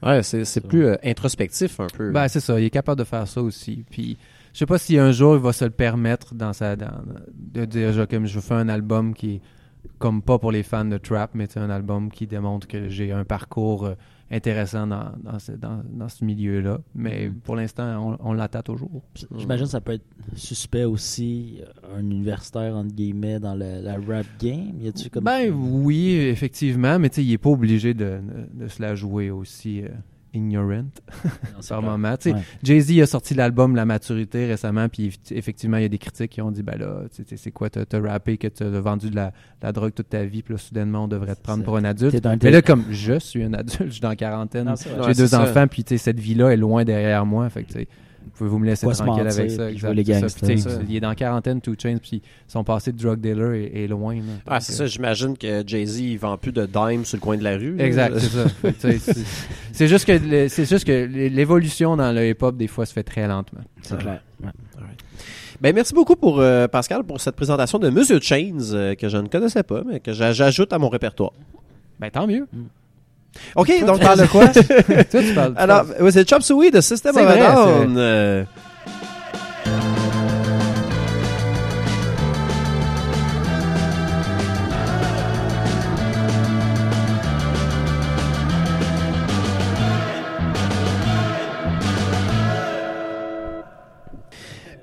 Ouais, 0.02 0.22
c'est 0.22 0.44
c'est 0.44 0.60
plus 0.60 0.84
euh, 0.86 0.96
introspectif 1.02 1.80
un 1.80 1.86
peu. 1.86 2.10
Ben, 2.10 2.28
c'est 2.28 2.40
ça, 2.40 2.60
il 2.60 2.66
est 2.66 2.70
capable 2.70 2.98
de 2.98 3.04
faire 3.04 3.26
ça 3.26 3.40
aussi. 3.40 3.84
Puis, 3.90 4.18
je 4.52 4.58
sais 4.58 4.66
pas 4.66 4.76
si 4.78 4.98
un 4.98 5.12
jour 5.12 5.34
il 5.36 5.40
va 5.40 5.52
se 5.54 5.64
le 5.64 5.70
permettre 5.70 6.34
dans 6.34 6.52
sa, 6.52 6.76
dans- 6.76 7.02
de 7.34 7.64
dire, 7.64 7.92
je, 7.92 8.02
comme 8.02 8.26
je 8.26 8.40
fais 8.40 8.54
un 8.54 8.68
album 8.68 9.14
qui 9.14 9.36
est 9.36 9.40
comme 9.98 10.20
pas 10.22 10.38
pour 10.38 10.52
les 10.52 10.62
fans 10.62 10.84
de 10.84 10.98
trap, 10.98 11.30
mais 11.34 11.46
c'est 11.48 11.60
un 11.60 11.70
album 11.70 12.10
qui 12.10 12.26
démontre 12.26 12.66
que 12.68 12.88
j'ai 12.90 13.12
un 13.12 13.24
parcours 13.24 13.86
euh, 13.86 13.94
intéressant 14.30 14.86
dans, 14.86 15.12
dans 15.22 15.38
ce, 15.38 15.52
dans, 15.52 15.82
dans 15.92 16.08
ce 16.08 16.24
milieu-là. 16.24 16.80
Mais 16.94 17.30
pour 17.44 17.56
l'instant, 17.56 18.16
on, 18.20 18.30
on 18.30 18.32
l'attend 18.32 18.62
toujours. 18.62 19.02
J'imagine 19.36 19.66
que 19.66 19.70
ça 19.70 19.80
peut 19.80 19.92
être 19.92 20.06
suspect 20.34 20.84
aussi, 20.84 21.60
un 21.96 22.00
universitaire, 22.00 22.74
entre 22.76 22.94
guillemets, 22.94 23.38
dans 23.38 23.54
le, 23.54 23.80
la 23.82 23.94
rap 23.94 24.26
game? 24.40 24.74
Y 24.80 25.10
comme. 25.10 25.24
Ben 25.24 25.50
oui, 25.52 26.14
effectivement, 26.14 26.98
mais 26.98 27.10
tu 27.10 27.16
sais, 27.16 27.24
il 27.24 27.32
est 27.32 27.38
pas 27.38 27.50
obligé 27.50 27.94
de, 27.94 28.20
de, 28.54 28.64
de 28.64 28.68
se 28.68 28.80
la 28.80 28.94
jouer 28.94 29.30
aussi 29.30 29.82
euh, 29.82 29.88
ignorant. 30.34 30.84
Non, 30.84 31.60
par 31.68 31.82
moment. 31.82 32.16
Tu 32.16 32.30
sais, 32.30 32.34
Ouais. 32.34 32.42
Jay-Z 32.62 33.00
a 33.02 33.06
sorti 33.06 33.34
l'album 33.34 33.76
La 33.76 33.84
Maturité 33.84 34.46
récemment, 34.46 34.88
puis 34.88 35.08
eff- 35.08 35.32
effectivement, 35.36 35.76
il 35.76 35.82
y 35.82 35.86
a 35.86 35.88
des 35.88 35.98
critiques 35.98 36.30
qui 36.32 36.40
ont 36.42 36.50
dit 36.50 36.62
ben 36.62 36.76
là, 36.78 37.02
c'est 37.36 37.50
quoi, 37.50 37.70
t'as 37.70 37.84
t'as 37.84 38.00
rappé 38.00 38.36
que 38.38 38.48
t'as 38.48 38.68
vendu 38.80 39.10
de 39.10 39.16
la, 39.16 39.72
drogue 39.72 39.92
toute 39.94 40.08
ta 40.08 40.24
vie, 40.24 40.42
puis 40.42 40.54
là, 40.54 40.58
soudainement, 40.58 41.04
on 41.04 41.08
devrait 41.08 41.36
te 41.36 41.42
prendre 41.42 41.64
pour 41.64 41.76
un 41.76 41.84
adulte. 41.84 42.24
Un 42.26 42.36
Mais 42.42 42.50
là, 42.50 42.62
comme 42.62 42.84
je 42.90 43.18
suis 43.18 43.42
un 43.42 43.52
adulte, 43.54 43.84
je 43.86 43.90
suis 43.90 44.00
dans 44.00 44.08
la 44.10 44.16
quarantaine, 44.16 44.72
j'ai 44.82 45.00
Ouais, 45.00 45.14
deux 45.14 45.34
enfants, 45.34 45.66
puis 45.66 45.84
tu 45.84 45.90
sais, 45.94 45.98
cette 45.98 46.20
vie-là 46.20 46.50
est 46.50 46.56
loin 46.56 46.84
derrière 46.84 47.24
moi, 47.26 47.48
fait 47.50 47.62
que 47.62 47.68
tu 47.68 47.74
sais, 47.80 47.88
pouvez-vous 48.36 48.58
me 48.58 48.66
laisser 48.66 48.86
tranquille 48.86 49.06
mentir, 49.24 49.38
avec 49.38 49.50
ça. 49.50 49.70
exact, 49.70 49.92
les 49.94 50.04
ça. 50.04 50.46
Puis, 50.46 50.60
ça. 50.60 50.70
il 50.88 50.96
est 50.96 51.00
dans 51.00 51.08
la 51.10 51.14
quarantaine, 51.14 51.60
Two 51.60 51.74
Chains, 51.80 51.98
puis 52.02 52.22
son 52.48 52.64
passé 52.64 52.92
de 52.92 52.98
drug 53.02 53.20
dealer 53.20 53.54
est, 53.54 53.84
est 53.84 53.86
loin. 53.86 54.16
là. 54.16 54.22
Ah, 54.46 54.60
c'est 54.60 54.72
euh, 54.72 54.76
ça, 54.76 54.86
j'imagine 54.86 55.36
que 55.36 55.62
Jay-Z, 55.66 56.00
il 56.00 56.16
vend 56.18 56.36
plus 56.38 56.52
de 56.52 56.66
dime 56.66 57.04
sur 57.04 57.16
le 57.16 57.20
coin 57.20 57.36
de 57.36 57.44
la 57.44 57.56
rue. 57.56 57.76
Exact, 57.80 58.18
c'est 58.18 58.28
ça. 58.28 58.44
C'est- 59.72 59.88
juste 59.88 60.04
que 60.06 60.48
c'est 60.48 60.68
juste 60.68 60.84
que 60.86 61.04
l'évolution 61.04 61.96
dans 61.96 62.12
le 62.12 62.28
hip-hop 62.28 62.56
des 62.56 62.68
fois 62.68 62.86
se 62.86 62.92
fait 62.92 63.02
très 63.02 63.26
lentement. 63.26 63.62
C'est 63.82 63.98
clair. 63.98 64.22
Ouais. 64.42 64.50
Ben, 65.60 65.74
merci 65.74 65.94
beaucoup 65.94 66.16
pour 66.16 66.40
euh, 66.40 66.68
Pascal 66.68 67.04
pour 67.04 67.20
cette 67.20 67.36
présentation 67.36 67.78
de 67.78 67.88
Monsieur 67.90 68.20
Chains 68.20 68.58
euh, 68.72 68.94
que 68.94 69.08
je 69.08 69.16
ne 69.16 69.28
connaissais 69.28 69.62
pas, 69.62 69.82
mais 69.86 70.00
que 70.00 70.12
j'a- 70.12 70.32
j'ajoute 70.32 70.72
à 70.72 70.78
mon 70.78 70.88
répertoire. 70.88 71.32
Ben 72.00 72.10
tant 72.10 72.26
mieux. 72.26 72.46
OK, 73.56 73.84
donc 73.84 73.98
tu 74.00 74.04
parles 74.04 74.20
de 74.20 74.26
quoi? 74.26 74.48
Toi 74.48 75.20
tu 75.22 75.34
parles. 75.34 75.54
Alors, 75.56 75.84
c'est 76.10 76.28
Chop 76.28 76.42
Suey 76.42 76.70
de 76.70 76.80
System 76.80 77.16
of 77.16 77.26
a 77.26 77.36
Down. 77.36 78.46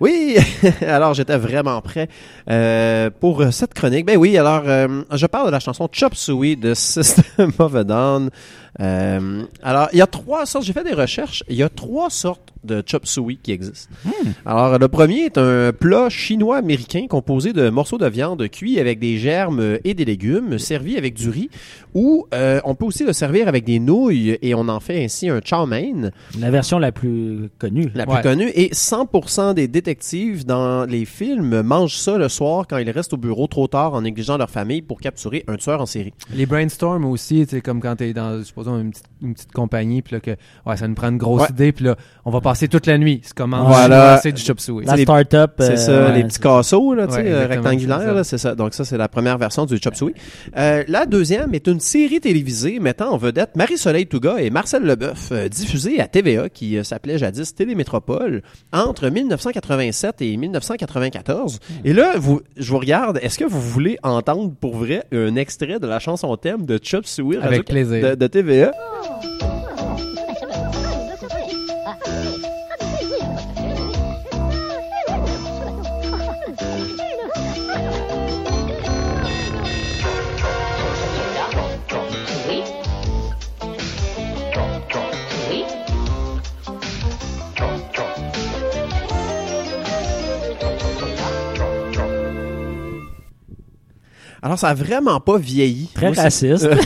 Oui, 0.01 0.35
alors 0.81 1.13
j'étais 1.13 1.37
vraiment 1.37 1.79
prêt 1.79 2.09
euh, 2.49 3.11
pour 3.19 3.39
euh, 3.39 3.51
cette 3.51 3.75
chronique. 3.75 4.03
Ben 4.03 4.17
oui, 4.17 4.35
alors 4.35 4.63
euh, 4.65 5.03
je 5.13 5.27
parle 5.27 5.45
de 5.45 5.51
la 5.51 5.59
chanson 5.59 5.87
Chop 5.91 6.15
Suey 6.15 6.55
de 6.55 6.73
System 6.73 7.51
of 7.59 7.75
a 7.75 7.83
Down. 7.83 8.31
Euh, 8.79 9.43
alors, 9.63 9.89
il 9.93 9.99
y 9.99 10.01
a 10.01 10.07
trois 10.07 10.45
sortes, 10.45 10.65
j'ai 10.65 10.73
fait 10.73 10.83
des 10.83 10.93
recherches, 10.93 11.43
il 11.49 11.55
y 11.55 11.63
a 11.63 11.69
trois 11.69 12.09
sortes 12.09 12.53
de 12.63 12.83
chop 12.85 13.07
suey 13.07 13.37
qui 13.41 13.51
existent. 13.51 13.89
Alors, 14.45 14.77
le 14.77 14.87
premier 14.87 15.21
est 15.25 15.37
un 15.39 15.71
plat 15.73 16.09
chinois-américain 16.09 17.07
composé 17.09 17.53
de 17.53 17.69
morceaux 17.69 17.97
de 17.97 18.07
viande 18.07 18.47
cuits 18.49 18.79
avec 18.79 18.99
des 18.99 19.17
germes 19.17 19.79
et 19.83 19.93
des 19.95 20.05
légumes, 20.05 20.59
servi 20.59 20.95
avec 20.95 21.15
du 21.15 21.29
riz, 21.29 21.49
ou 21.95 22.27
euh, 22.35 22.61
on 22.63 22.75
peut 22.75 22.85
aussi 22.85 23.03
le 23.03 23.13
servir 23.13 23.47
avec 23.47 23.65
des 23.65 23.79
nouilles 23.79 24.37
et 24.43 24.53
on 24.53 24.67
en 24.69 24.79
fait 24.79 25.03
ainsi 25.03 25.27
un 25.27 25.41
chow 25.43 25.65
mein, 25.65 26.11
La 26.39 26.51
version 26.51 26.77
la 26.77 26.91
plus 26.91 27.49
connue. 27.57 27.91
la 27.95 28.05
plus 28.05 28.15
Ouais. 28.15 28.21
connue. 28.21 28.49
Et 28.53 28.69
100% 28.73 29.53
des 29.55 29.67
détectives 29.67 30.45
dans 30.45 30.85
les 30.85 31.05
films 31.05 31.61
mangent 31.63 31.97
ça 31.97 32.17
le 32.17 32.29
soir 32.29 32.65
quand 32.69 32.77
ils 32.77 32.89
restent 32.91 33.13
au 33.13 33.17
bureau 33.17 33.47
trop 33.47 33.67
tard 33.67 33.95
en 33.95 34.01
négligeant 34.01 34.37
leur 34.37 34.49
famille 34.51 34.81
pour 34.83 34.99
capturer 35.01 35.43
un 35.47 35.55
tueur 35.55 35.81
en 35.81 35.85
série. 35.87 36.13
Les 36.33 36.45
brainstorms 36.45 37.05
aussi, 37.05 37.43
tu 37.47 37.55
sais, 37.55 37.61
comme 37.61 37.81
quand 37.81 37.95
t'es 37.95 38.13
dans, 38.13 38.43
supposons, 38.63 38.79
une 38.81 38.91
petite, 38.91 39.05
une 39.21 39.33
petite 39.33 39.51
compagnie, 39.51 40.01
puis 40.01 40.15
là, 40.15 40.19
que, 40.19 40.31
ouais, 40.65 40.77
ça 40.77 40.87
nous 40.87 40.93
prend 40.95 41.09
une 41.09 41.17
grosse 41.17 41.41
Ouais. 41.41 41.47
idée, 41.51 41.71
puis 41.71 41.85
là, 41.85 41.95
on 42.25 42.31
va 42.31 42.41
passer 42.41 42.67
toute 42.67 42.85
la 42.87 42.97
nuit. 42.97 43.21
C'est 43.23 43.33
comment 43.33 43.65
Voilà. 43.65 44.19
c'est 44.21 44.31
du 44.31 44.41
chop 44.41 44.59
suey. 44.59 44.85
La 44.85 44.95
les- 44.95 45.03
start-up. 45.03 45.53
C'est 45.59 45.71
euh, 45.71 45.75
ça, 45.77 46.05
ouais, 46.07 46.13
les 46.17 46.23
petits 46.23 46.39
casseaux 46.39 46.93
là, 46.93 47.07
tu 47.07 47.13
sais, 47.13 47.21
Ouais, 47.21 47.31
euh, 47.31 47.47
rectangulaires, 47.47 47.99
c'est 47.99 48.05
ça. 48.07 48.13
là, 48.13 48.23
c'est 48.23 48.37
ça. 48.37 48.55
Donc 48.55 48.73
ça, 48.73 48.85
c'est 48.85 48.97
la 48.97 49.07
première 49.07 49.37
version 49.37 49.65
du 49.65 49.77
Chop 49.77 49.95
Suey. 49.95 50.13
Euh, 50.57 50.83
la 50.87 51.05
deuxième 51.05 51.53
est 51.53 51.67
une 51.67 51.79
série 51.79 52.19
télévisée 52.19 52.79
mettant 52.79 53.11
en 53.13 53.17
vedette 53.17 53.55
Marie-Soleil 53.55 54.07
Touga 54.07 54.37
et 54.39 54.49
Marcel 54.49 54.83
Leboeuf, 54.83 55.29
euh, 55.31 55.47
diffusée 55.49 55.99
à 55.99 56.07
TVA, 56.07 56.49
qui 56.49 56.77
euh, 56.77 56.83
s'appelait 56.83 57.17
jadis 57.17 57.53
Télémétropole, 57.55 58.41
entre 58.73 59.09
1987 59.09 60.21
et 60.21 60.37
1994. 60.37 61.59
Et 61.85 61.93
là, 61.93 62.13
vous, 62.17 62.41
je 62.57 62.71
vous 62.71 62.79
regarde, 62.79 63.19
est-ce 63.21 63.37
que 63.37 63.45
vous 63.45 63.61
voulez 63.61 63.97
entendre 64.03 64.53
pour 64.59 64.75
vrai 64.75 65.03
un 65.11 65.35
extrait 65.35 65.79
de 65.79 65.87
la 65.87 65.99
chanson 65.99 66.35
thème 66.37 66.65
de 66.65 66.79
Chop 66.81 67.05
Suey 67.05 67.37
Avec 67.41 67.65
plaisir. 67.65 68.11
de, 68.11 68.15
de 68.15 68.27
TVA? 68.27 68.50
ver. 68.51 68.75
Oh. 68.77 69.30
Alors, 94.43 94.57
ça 94.57 94.69
a 94.69 94.73
vraiment 94.73 95.19
pas 95.19 95.37
vieilli. 95.37 95.87
Très 95.93 96.11
Moi, 96.11 96.23
raciste. 96.23 96.67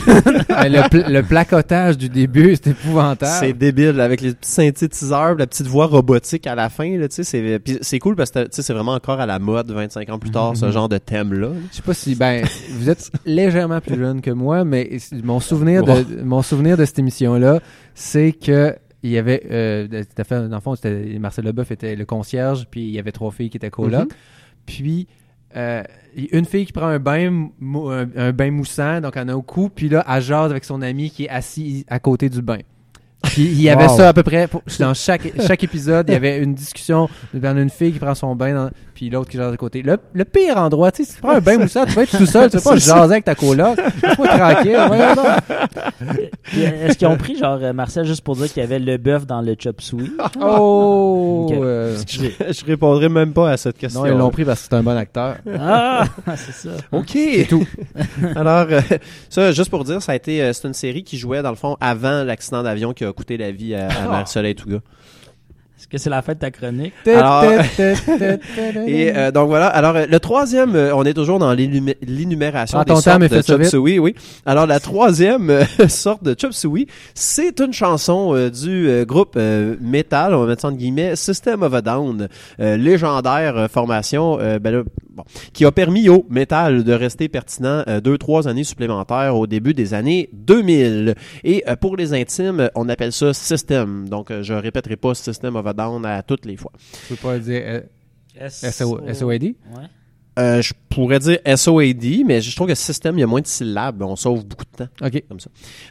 Ouais, 0.56 0.70
le, 0.70 0.88
pl- 0.88 1.04
le 1.08 1.22
placotage 1.22 1.98
du 1.98 2.08
début, 2.08 2.54
c'est 2.56 2.68
épouvantable. 2.70 3.30
C'est 3.40 3.52
débile 3.52 4.00
avec 4.00 4.20
les 4.22 4.32
petits 4.34 4.50
synthétiseurs, 4.50 5.34
la 5.34 5.46
petite 5.46 5.66
voix 5.66 5.86
robotique 5.86 6.46
à 6.46 6.54
la 6.54 6.68
fin. 6.70 6.96
Là, 6.98 7.08
tu 7.08 7.16
sais, 7.16 7.24
c'est 7.24 7.58
puis 7.58 7.78
c'est 7.82 7.98
cool 7.98 8.16
parce 8.16 8.30
que 8.30 8.44
tu 8.44 8.48
sais, 8.52 8.62
c'est 8.62 8.72
vraiment 8.72 8.92
encore 8.94 9.20
à 9.20 9.26
la 9.26 9.38
mode 9.38 9.70
25 9.70 10.08
ans 10.10 10.18
plus 10.18 10.30
tard 10.30 10.56
ce 10.56 10.70
genre 10.70 10.88
de 10.88 10.96
thème 10.98 11.34
là. 11.34 11.50
Je 11.70 11.76
sais 11.76 11.82
pas 11.82 11.92
si 11.94 12.14
ben 12.14 12.42
vous 12.70 12.88
êtes 12.88 13.10
légèrement 13.26 13.80
plus 13.82 13.96
jeune 13.98 14.20
que 14.22 14.30
moi, 14.30 14.64
mais 14.64 14.96
mon 15.22 15.40
souvenir 15.40 15.82
de 15.84 16.22
mon 16.22 16.40
souvenir 16.42 16.76
de 16.78 16.84
cette 16.86 16.98
émission 16.98 17.34
là, 17.34 17.60
c'est 17.94 18.32
que 18.32 18.74
il 19.02 19.10
y 19.10 19.18
avait 19.18 19.42
euh, 19.50 19.86
de- 19.86 20.02
tout 20.02 20.08
à 20.18 20.24
fait 20.24 20.48
dans 20.48 20.56
le 20.56 20.60
fond 20.62 20.74
Marcel 21.20 21.44
Leboeuf 21.44 21.70
était 21.70 21.96
le 21.96 22.04
concierge, 22.06 22.66
puis 22.70 22.80
il 22.82 22.90
y 22.92 22.98
avait 22.98 23.12
trois 23.12 23.30
filles 23.30 23.50
qui 23.50 23.58
étaient 23.58 23.70
colocs, 23.70 24.08
puis 24.64 25.06
euh, 25.54 25.82
une 26.32 26.44
fille 26.44 26.66
qui 26.66 26.72
prend 26.72 26.86
un 26.86 26.98
bain 26.98 27.50
un, 27.62 28.06
un 28.16 28.32
bain 28.32 28.50
moussant 28.50 29.00
donc 29.00 29.16
en 29.16 29.28
a 29.28 29.34
au 29.34 29.42
cou, 29.42 29.68
puis 29.68 29.88
là 29.88 30.04
elle 30.08 30.22
jase 30.22 30.50
avec 30.50 30.64
son 30.64 30.82
ami 30.82 31.10
qui 31.10 31.24
est 31.24 31.28
assis 31.28 31.84
à 31.88 31.98
côté 31.98 32.28
du 32.28 32.42
bain. 32.42 32.58
Puis 33.26 33.42
il 33.42 33.60
y 33.62 33.68
avait 33.70 33.86
Wow. 33.86 33.96
ça 33.96 34.08
à 34.08 34.12
peu 34.12 34.22
près 34.22 34.46
pour- 34.48 34.62
dans 34.80 34.94
chaque 34.94 35.30
chaque 35.46 35.62
épisode, 35.64 36.06
il 36.08 36.12
y 36.12 36.16
avait 36.16 36.38
une 36.38 36.54
discussion 36.54 37.08
dans 37.34 37.56
une 37.56 37.70
fille 37.70 37.92
qui 37.92 37.98
prend 37.98 38.14
son 38.14 38.34
bain 38.34 38.54
dans- 38.54 38.70
puis 38.94 39.10
l'autre 39.10 39.28
qui 39.30 39.36
jase 39.36 39.52
à 39.52 39.56
côté. 39.58 39.82
Le, 39.82 39.98
le 40.14 40.24
pire 40.24 40.56
endroit, 40.56 40.90
tu 40.90 41.04
sais, 41.04 41.10
si 41.10 41.16
tu 41.16 41.20
prends 41.22 41.32
un 41.32 41.40
bain 41.40 41.58
moussant, 41.58 41.84
tu 41.84 41.92
vas 41.92 42.02
être 42.04 42.16
tout 42.16 42.24
seul, 42.24 42.50
tu 42.50 42.56
vas 42.56 42.62
pas 42.70 42.76
jaser 42.78 43.00
avec 43.12 43.24
ta 43.24 43.34
coloc. 43.34 43.76
Tranquille. 43.76 44.78
voyons 44.86 45.14
donc. 45.14 45.26
Puis, 46.42 46.64
euh, 46.64 46.86
Est-ce 46.86 46.96
qu'ils 46.96 47.06
ont 47.08 47.16
pris, 47.18 47.36
genre, 47.36 47.58
euh, 47.60 47.72
Marcel, 47.74 48.06
juste 48.06 48.22
pour 48.22 48.36
dire 48.36 48.50
qu'il 48.50 48.62
y 48.62 48.64
avait 48.64 48.78
le 48.78 48.96
bœuf 48.96 49.26
dans 49.26 49.42
le 49.42 49.54
chop 49.58 49.80
suey? 49.82 50.04
Oh! 50.40 51.46
Euh, 51.52 51.96
Je, 52.08 52.20
je 52.52 52.64
répondrai 52.64 53.08
même 53.08 53.32
pas 53.32 53.50
à 53.50 53.56
cette 53.56 53.76
question. 53.78 54.00
non, 54.00 54.06
ils 54.06 54.16
l'ont 54.16 54.30
pris 54.30 54.44
parce 54.44 54.62
que 54.62 54.68
c'est 54.70 54.76
un 54.76 54.82
bon 54.82 54.96
acteur. 54.96 55.36
Ah, 55.60 56.04
c'est 56.36 56.52
ça. 56.52 56.70
OK. 56.92 57.10
C'est 57.12 57.46
tout. 57.48 57.66
Alors 58.34 58.66
euh, 58.70 58.80
ça 59.28 59.52
juste 59.52 59.70
pour 59.70 59.84
dire 59.84 60.00
ça 60.02 60.12
a 60.12 60.14
été 60.14 60.50
c'est 60.52 60.66
une 60.68 60.74
série 60.74 61.02
qui 61.04 61.18
jouait 61.18 61.42
dans 61.42 61.50
le 61.50 61.56
fond 61.56 61.76
avant 61.80 62.22
l'accident 62.24 62.62
d'avion 62.62 62.92
qui 62.92 63.04
a 63.04 63.12
coûté 63.16 63.36
la 63.36 63.50
vie 63.50 63.74
à, 63.74 63.88
à 63.88 64.08
Marie-Soleil 64.08 64.54
Touga. 64.54 64.78
Est-ce 65.78 65.88
que 65.88 65.98
c'est 65.98 66.08
la 66.10 66.22
fin 66.22 66.32
de 66.32 66.38
ta 66.38 66.50
chronique? 66.50 66.94
Alors- 67.06 67.44
Et 68.86 69.14
euh, 69.14 69.30
donc 69.30 69.48
voilà. 69.48 69.66
Alors 69.68 69.96
euh, 69.96 70.06
le 70.08 70.20
troisième, 70.20 70.74
euh, 70.74 70.94
on 70.94 71.04
est 71.04 71.12
toujours 71.14 71.38
dans 71.38 71.52
l'énumé- 71.52 71.96
l'énumération 72.06 72.78
Prends 72.78 72.84
des 72.84 72.88
ton 72.88 72.94
temps, 72.96 73.00
sortes 73.02 73.20
mais 73.20 73.28
de 73.28 73.42
chop 73.42 73.62
suey. 73.64 73.98
Oui. 73.98 74.14
Alors 74.46 74.66
la 74.66 74.80
troisième 74.80 75.50
euh, 75.50 75.64
sorte 75.88 76.24
de 76.24 76.34
chop 76.38 76.52
suey, 76.54 76.86
c'est 77.14 77.60
une 77.60 77.72
chanson 77.72 78.34
euh, 78.34 78.50
du 78.50 78.88
euh, 78.88 79.04
groupe 79.04 79.34
euh, 79.36 79.76
metal, 79.80 80.34
on 80.34 80.40
va 80.40 80.46
mettre 80.46 80.62
ça 80.62 80.68
en 80.68 80.72
guillemets, 80.72 81.14
System 81.16 81.62
of 81.62 81.74
a 81.74 81.82
Down, 81.82 82.28
euh, 82.60 82.76
légendaire 82.76 83.56
euh, 83.56 83.68
formation, 83.68 84.38
euh, 84.40 84.58
ben 84.58 84.74
là, 84.76 84.82
bon, 85.10 85.24
qui 85.52 85.64
a 85.64 85.72
permis 85.72 86.08
au 86.08 86.24
metal 86.30 86.84
de 86.84 86.92
rester 86.92 87.28
pertinent 87.28 87.82
euh, 87.88 88.00
deux 88.00 88.18
trois 88.18 88.48
années 88.48 88.64
supplémentaires 88.64 89.36
au 89.36 89.46
début 89.46 89.74
des 89.74 89.92
années 89.94 90.30
2000. 90.32 91.14
Et 91.44 91.64
euh, 91.68 91.76
pour 91.76 91.96
les 91.96 92.14
intimes, 92.14 92.70
on 92.74 92.88
appelle 92.88 93.12
ça 93.12 93.34
System. 93.34 94.08
Donc 94.08 94.30
euh, 94.30 94.42
je 94.42 94.54
répéterai 94.54 94.96
pas 94.96 95.14
System 95.14 95.56
of 95.56 95.65
a 95.65 95.65
Down 95.72 96.04
à 96.06 96.22
toutes 96.22 96.46
les 96.46 96.56
fois. 96.56 96.72
Je 97.08 97.14
peux 97.14 97.16
pas 97.16 97.38
dire 97.38 97.82
SO 98.48 98.70
SO... 98.70 99.14
SOAD. 99.14 99.42
Ouais. 99.42 99.54
Euh, 100.38 100.60
je 100.60 100.74
pourrais 100.90 101.18
dire 101.18 101.38
SOAD, 101.56 102.24
mais 102.26 102.40
je 102.40 102.54
trouve 102.56 102.68
que 102.68 102.74
système, 102.74 103.16
il 103.18 103.20
y 103.20 103.24
a 103.24 103.26
moins 103.26 103.40
de 103.40 103.46
syllabes. 103.46 104.02
On 104.02 104.16
sauve 104.16 104.46
beaucoup 104.46 104.64
de 104.64 104.84
temps. 104.84 105.06
OK. 105.06 105.22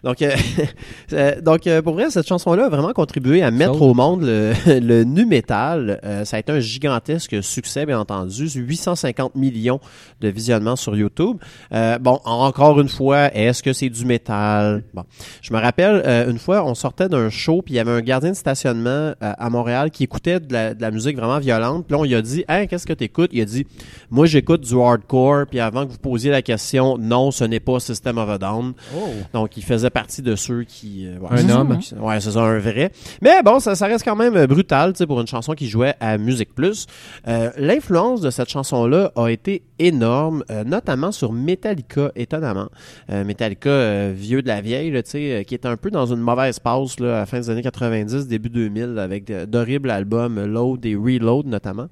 Donc, 0.03 0.21
euh, 0.21 0.35
euh, 1.13 1.41
donc 1.41 1.67
euh, 1.67 1.81
pour 1.81 1.93
vrai, 1.93 2.09
cette 2.09 2.27
chanson-là 2.27 2.65
a 2.65 2.69
vraiment 2.69 2.93
contribué 2.93 3.43
à 3.43 3.51
mettre 3.51 3.73
Sauve. 3.73 3.89
au 3.89 3.93
monde 3.93 4.23
le, 4.23 4.53
le 4.79 5.03
nu 5.03 5.25
metal. 5.25 5.99
Euh, 6.03 6.25
ça 6.25 6.37
a 6.37 6.39
été 6.39 6.51
un 6.51 6.59
gigantesque 6.59 7.43
succès, 7.43 7.85
bien 7.85 7.99
entendu. 7.99 8.49
850 8.49 9.35
millions 9.35 9.79
de 10.21 10.27
visionnements 10.29 10.75
sur 10.75 10.95
YouTube. 10.95 11.37
Euh, 11.71 11.97
bon, 11.99 12.19
encore 12.25 12.79
une 12.79 12.89
fois, 12.89 13.33
est-ce 13.35 13.63
que 13.63 13.73
c'est 13.73 13.89
du 13.89 14.05
métal? 14.05 14.83
Bon, 14.93 15.03
je 15.41 15.53
me 15.53 15.59
rappelle, 15.59 16.01
euh, 16.05 16.29
une 16.29 16.39
fois, 16.39 16.65
on 16.65 16.75
sortait 16.75 17.09
d'un 17.09 17.29
show, 17.29 17.61
puis 17.61 17.75
il 17.75 17.77
y 17.77 17.79
avait 17.79 17.91
un 17.91 18.01
gardien 18.01 18.31
de 18.31 18.35
stationnement 18.35 18.89
euh, 18.89 19.13
à 19.21 19.49
Montréal 19.49 19.91
qui 19.91 20.03
écoutait 20.03 20.39
de 20.39 20.51
la, 20.53 20.73
de 20.73 20.81
la 20.81 20.91
musique 20.91 21.17
vraiment 21.17 21.39
violente. 21.39 21.85
Puis 21.87 21.93
là, 21.93 21.99
on 21.99 22.03
lui 22.03 22.15
a 22.15 22.21
dit, 22.21 22.43
hey, 22.47 22.67
qu'est-ce 22.67 22.85
que 22.85 22.93
t'écoutes? 22.93 23.29
Il 23.33 23.41
a 23.41 23.45
dit, 23.45 23.65
moi, 24.09 24.25
j'écoute 24.35 24.61
du 24.61 24.75
hardcore. 24.77 25.45
Puis 25.49 25.61
avant 25.61 25.85
que 25.85 25.91
vous 25.91 25.97
posiez 25.97 26.29
la 26.29 26.41
question, 26.41 26.97
non, 26.97 27.31
ce 27.31 27.45
n'est 27.45 27.61
pas 27.61 27.79
System 27.79 28.17
of 28.17 28.29
a 28.29 28.37
Down. 28.37 28.73
Oh. 28.93 28.99
Donc, 29.33 29.55
il 29.55 29.63
faisait 29.63 29.89
partie 29.89 30.21
de 30.21 30.35
ceux 30.35 30.63
qui... 30.63 31.07
euh, 31.07 31.17
ouais, 31.19 31.27
Un 31.31 31.37
c'est 31.37 31.47
ça. 31.47 31.59
homme. 31.61 31.79
Ouais, 32.01 32.19
c'est 32.19 32.31
ça, 32.31 32.41
un 32.41 32.59
vrai. 32.59 32.91
Mais 33.21 33.41
bon, 33.43 33.59
ça, 33.59 33.75
ça 33.75 33.85
reste 33.87 34.03
quand 34.03 34.15
même 34.17 34.35
euh, 34.35 34.45
brutal, 34.47 34.91
tu 34.91 34.97
sais, 34.97 35.07
pour 35.07 35.21
une 35.21 35.27
chanson 35.27 35.53
qui 35.53 35.69
jouait 35.69 35.93
à 36.01 36.17
Musique 36.17 36.53
Plus. 36.53 36.85
Euh, 37.27 37.49
L'influence 37.57 38.19
de 38.19 38.29
cette 38.29 38.49
chanson-là 38.49 39.11
a 39.15 39.29
été 39.29 39.63
énorme, 39.79 40.43
euh, 40.51 40.63
notamment 40.65 41.11
sur 41.13 41.31
Metallica, 41.31 42.11
étonnamment. 42.15 42.67
Euh, 43.09 43.23
Metallica, 43.23 43.69
euh, 43.69 44.13
vieux 44.15 44.41
de 44.41 44.47
la 44.47 44.59
vieille, 44.59 44.91
tu 44.91 45.01
sais, 45.05 45.31
euh, 45.31 45.43
qui 45.43 45.55
était 45.55 45.67
un 45.69 45.77
peu 45.77 45.89
dans 45.91 46.05
une 46.07 46.19
mauvaise 46.19 46.59
passe 46.59 46.99
là, 46.99 47.15
à 47.15 47.19
la 47.19 47.25
fin 47.25 47.39
des 47.39 47.49
années 47.49 47.61
90, 47.63 48.27
début 48.27 48.49
2000, 48.49 48.99
avec 48.99 49.31
d'horribles 49.49 49.89
albums, 49.89 50.43
Load 50.45 50.85
et 50.85 50.95
Reload 50.95 51.45
notamment. 51.47 51.87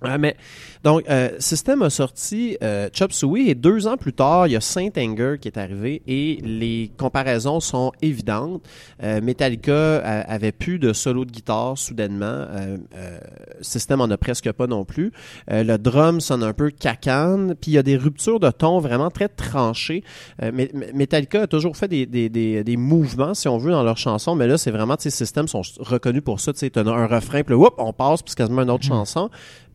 Ah, 0.00 0.16
mais 0.16 0.36
donc 0.84 1.02
euh, 1.10 1.30
System 1.40 1.82
a 1.82 1.90
sorti 1.90 2.56
euh, 2.62 2.88
Chop 2.92 3.12
Suey 3.12 3.48
et 3.48 3.56
deux 3.56 3.88
ans 3.88 3.96
plus 3.96 4.12
tard 4.12 4.46
il 4.46 4.52
y 4.52 4.56
a 4.56 4.60
Saint 4.60 4.90
Anger 4.96 5.38
qui 5.40 5.48
est 5.48 5.58
arrivé 5.58 6.02
et 6.06 6.38
les 6.44 6.92
comparaisons 6.96 7.58
sont 7.58 7.90
évidentes. 8.00 8.62
Euh, 9.02 9.20
Metallica 9.20 9.72
euh, 9.72 10.22
avait 10.28 10.52
plus 10.52 10.78
de 10.78 10.92
solo 10.92 11.24
de 11.24 11.32
guitare 11.32 11.76
soudainement. 11.76 12.26
Euh, 12.26 12.76
euh, 12.94 13.18
System 13.60 14.00
en 14.00 14.08
a 14.10 14.16
presque 14.16 14.52
pas 14.52 14.68
non 14.68 14.84
plus. 14.84 15.10
Euh, 15.50 15.64
le 15.64 15.78
drum 15.78 16.20
sonne 16.20 16.44
un 16.44 16.52
peu 16.52 16.70
cacane 16.70 17.56
puis 17.60 17.72
il 17.72 17.74
y 17.74 17.78
a 17.78 17.82
des 17.82 17.96
ruptures 17.96 18.38
de 18.38 18.50
ton 18.52 18.78
vraiment 18.78 19.10
très 19.10 19.28
tranchées. 19.28 20.04
Euh, 20.44 20.52
mais- 20.54 20.70
Metallica 20.94 21.42
a 21.42 21.46
toujours 21.48 21.76
fait 21.76 21.88
des, 21.88 22.06
des, 22.06 22.28
des, 22.28 22.62
des 22.62 22.76
mouvements 22.76 23.34
si 23.34 23.48
on 23.48 23.58
veut 23.58 23.72
dans 23.72 23.82
leurs 23.82 23.98
chansons 23.98 24.36
mais 24.36 24.46
là 24.46 24.58
c'est 24.58 24.70
vraiment 24.70 24.96
tu 24.96 25.04
sais 25.04 25.10
System 25.10 25.48
sont 25.48 25.62
reconnus 25.80 26.22
pour 26.22 26.38
ça. 26.38 26.52
Tu 26.52 26.60
sais 26.60 26.78
un 26.78 27.06
refrain 27.08 27.42
puis 27.42 27.54
là, 27.54 27.58
whoop, 27.58 27.74
on 27.78 27.92
passe 27.92 28.22
puis 28.22 28.30
c'est 28.30 28.38
quasiment 28.38 28.62
une 28.62 28.70
autre 28.70 28.84
chanson 28.84 29.28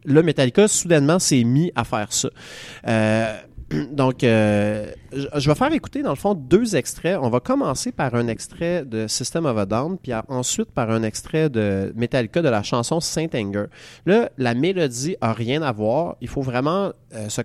là, 0.06 0.22
Metallica, 0.24 0.68
soudainement, 0.68 1.20
s'est 1.20 1.44
mis 1.44 1.72
à 1.76 1.84
faire 1.84 2.12
ça. 2.12 2.30
Euh, 2.88 3.38
donc, 3.92 4.24
euh, 4.24 4.92
je 5.12 5.48
vais 5.48 5.56
faire 5.56 5.72
écouter, 5.74 6.02
dans 6.02 6.12
le 6.12 6.16
fond, 6.16 6.34
deux 6.34 6.76
extraits. 6.76 7.18
On 7.22 7.30
va 7.30 7.40
commencer 7.40 7.92
par 7.92 8.16
un 8.16 8.28
extrait 8.28 8.86
de 8.86 9.08
System 9.08 9.46
of 9.46 9.58
a 9.58 9.66
Down, 9.66 9.98
puis 9.98 10.12
ensuite 10.28 10.72
par 10.72 10.90
un 10.90 11.04
extrait 11.04 11.50
de 11.50 11.94
Metallica 11.96 12.42
de 12.42 12.50
la 12.50 12.64
chanson 12.64 13.00
Saint 13.00 13.28
Anger. 13.34 13.66
Là, 14.06 14.30
la 14.38 14.54
mélodie 14.54 15.16
a 15.22 15.34
rien 15.34 15.62
à 15.62 15.72
voir. 15.72 16.16
Il 16.22 16.28
faut 16.28 16.42
vraiment 16.42 16.92
euh, 17.16 17.30
se, 17.30 17.42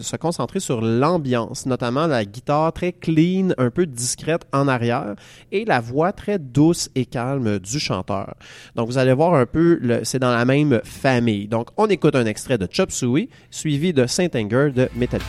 se 0.00 0.16
concentrer 0.16 0.60
sur 0.60 0.80
l'ambiance, 0.80 1.66
notamment 1.66 2.06
la 2.06 2.24
guitare 2.24 2.72
très 2.72 2.92
clean, 2.92 3.50
un 3.58 3.70
peu 3.70 3.86
discrète 3.86 4.42
en 4.52 4.68
arrière, 4.68 5.14
et 5.52 5.64
la 5.64 5.80
voix 5.80 6.12
très 6.12 6.38
douce 6.38 6.90
et 6.94 7.06
calme 7.06 7.58
du 7.58 7.78
chanteur. 7.78 8.34
Donc, 8.74 8.88
vous 8.88 8.98
allez 8.98 9.12
voir 9.12 9.34
un 9.34 9.46
peu, 9.46 9.80
c'est 10.04 10.18
dans 10.18 10.34
la 10.34 10.44
même 10.44 10.80
famille. 10.84 11.48
Donc, 11.48 11.68
on 11.76 11.86
écoute 11.86 12.14
un 12.14 12.26
extrait 12.26 12.58
de 12.58 12.68
Chop 12.70 12.90
Suey, 12.90 13.28
suivi 13.50 13.92
de 13.92 14.06
Saint 14.06 14.28
Anger 14.34 14.70
de 14.74 14.88
Metallica. 14.94 15.26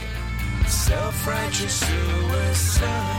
Self-righteous 0.70 1.80
suicide. 1.80 3.19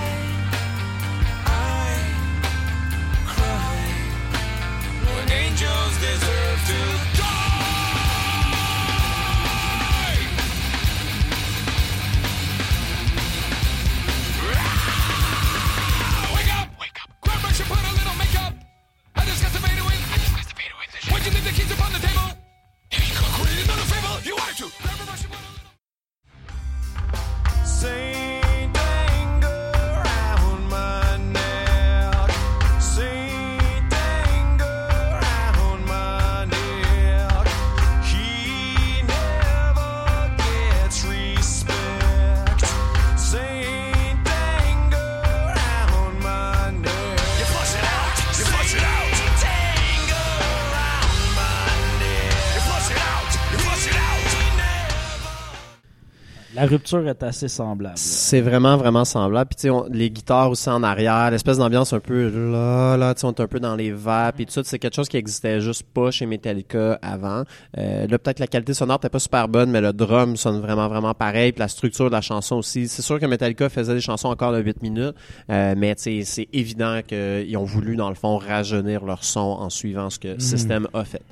La 56.61 56.67
rupture 56.67 57.09
est 57.09 57.23
assez 57.23 57.49
semblable. 57.49 57.95
C'est 57.97 58.43
vraiment, 58.43 58.77
vraiment 58.77 59.07
semblable. 59.07 59.49
Puis, 59.49 59.57
tu 59.57 59.63
sais, 59.63 59.71
on- 59.71 59.87
les 59.91 60.11
guitares 60.11 60.51
aussi 60.51 60.69
en 60.69 60.83
arrière, 60.83 61.31
l'espèce 61.31 61.57
d'ambiance 61.57 61.95
un 61.95 62.01
peu 62.01 62.29
là, 62.29 62.99
là, 62.99 63.15
tu 63.15 63.21
sais, 63.21 63.27
on 63.27 63.31
est 63.33 63.41
un 63.41 63.47
peu 63.47 63.61
dans 63.61 63.77
les 63.77 63.93
vapes 63.93 64.41
et 64.41 64.45
tout 64.45 64.53
ça. 64.53 64.61
C'est 64.65 64.79
quelque 64.79 64.95
chose 64.95 65.09
qui 65.09 65.17
existait 65.17 65.61
juste 65.63 65.85
pas 65.95 66.11
chez 66.11 66.27
Metallica 66.27 66.99
avant. 67.01 67.45
Euh, 67.79 68.07
là, 68.07 68.19
peut-être 68.19 68.37
que 68.37 68.43
la 68.43 68.47
qualité 68.47 68.75
sonore 68.75 68.99
n'était 68.99 69.09
pas 69.09 69.19
super 69.19 69.49
bonne, 69.49 69.71
mais 69.71 69.81
le 69.81 69.95
drum 69.95 70.37
sonne 70.37 70.61
vraiment, 70.61 70.89
vraiment 70.89 71.15
pareil. 71.15 71.53
Puis 71.53 71.61
la 71.61 71.69
structure 71.69 72.07
de 72.07 72.13
la 72.13 72.21
chanson 72.21 72.57
aussi. 72.57 72.89
C'est 72.89 73.03
sûr 73.03 73.19
que 73.19 73.25
Metallica 73.27 73.71
faisait 73.71 73.95
des 73.95 74.01
chansons 74.03 74.29
encore 74.29 74.53
de 74.53 74.61
8 74.61 74.83
minutes, 74.83 75.15
euh, 75.51 75.75
mais 75.79 75.95
tu 75.95 76.03
sais, 76.03 76.23
c'est 76.25 76.49
évident 76.53 77.01
qu'ils 77.07 77.57
ont 77.57 77.65
voulu, 77.65 77.97
dans 77.97 78.11
le 78.11 78.15
fond, 78.15 78.37
rajeunir 78.37 79.05
leur 79.07 79.25
son 79.25 79.41
en 79.41 79.71
suivant 79.71 80.11
ce 80.11 80.19
que 80.19 80.39
System 80.39 80.87
a 80.93 81.05
fait. 81.05 81.23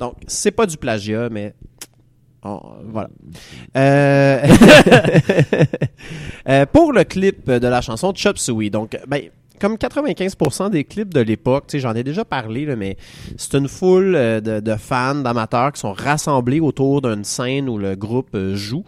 Donc, 0.00 0.14
c'est 0.26 0.52
pas 0.52 0.64
du 0.64 0.78
plagiat, 0.78 1.28
mais 1.30 1.54
Oh, 2.44 2.60
voilà. 2.84 3.08
Euh, 3.76 4.46
euh, 6.48 6.66
pour 6.66 6.92
le 6.92 7.02
clip 7.02 7.50
de 7.50 7.66
la 7.66 7.80
chanson 7.80 8.12
Chop 8.14 8.38
Suey, 8.38 8.70
donc, 8.70 8.96
ben, 9.08 9.22
comme 9.60 9.74
95% 9.76 10.70
des 10.70 10.84
clips 10.84 11.12
de 11.14 11.20
l'époque, 11.20 11.64
tu 11.68 11.72
sais, 11.72 11.80
j'en 11.80 11.94
ai 11.94 12.02
déjà 12.02 12.24
parlé, 12.24 12.66
là, 12.66 12.76
mais 12.76 12.96
c'est 13.36 13.54
une 13.54 13.68
foule 13.68 14.14
euh, 14.14 14.40
de, 14.40 14.60
de 14.60 14.74
fans, 14.76 15.14
d'amateurs 15.14 15.72
qui 15.72 15.80
sont 15.80 15.92
rassemblés 15.92 16.60
autour 16.60 17.02
d'une 17.02 17.24
scène 17.24 17.68
où 17.68 17.78
le 17.78 17.94
groupe 17.94 18.34
euh, 18.34 18.54
joue. 18.54 18.84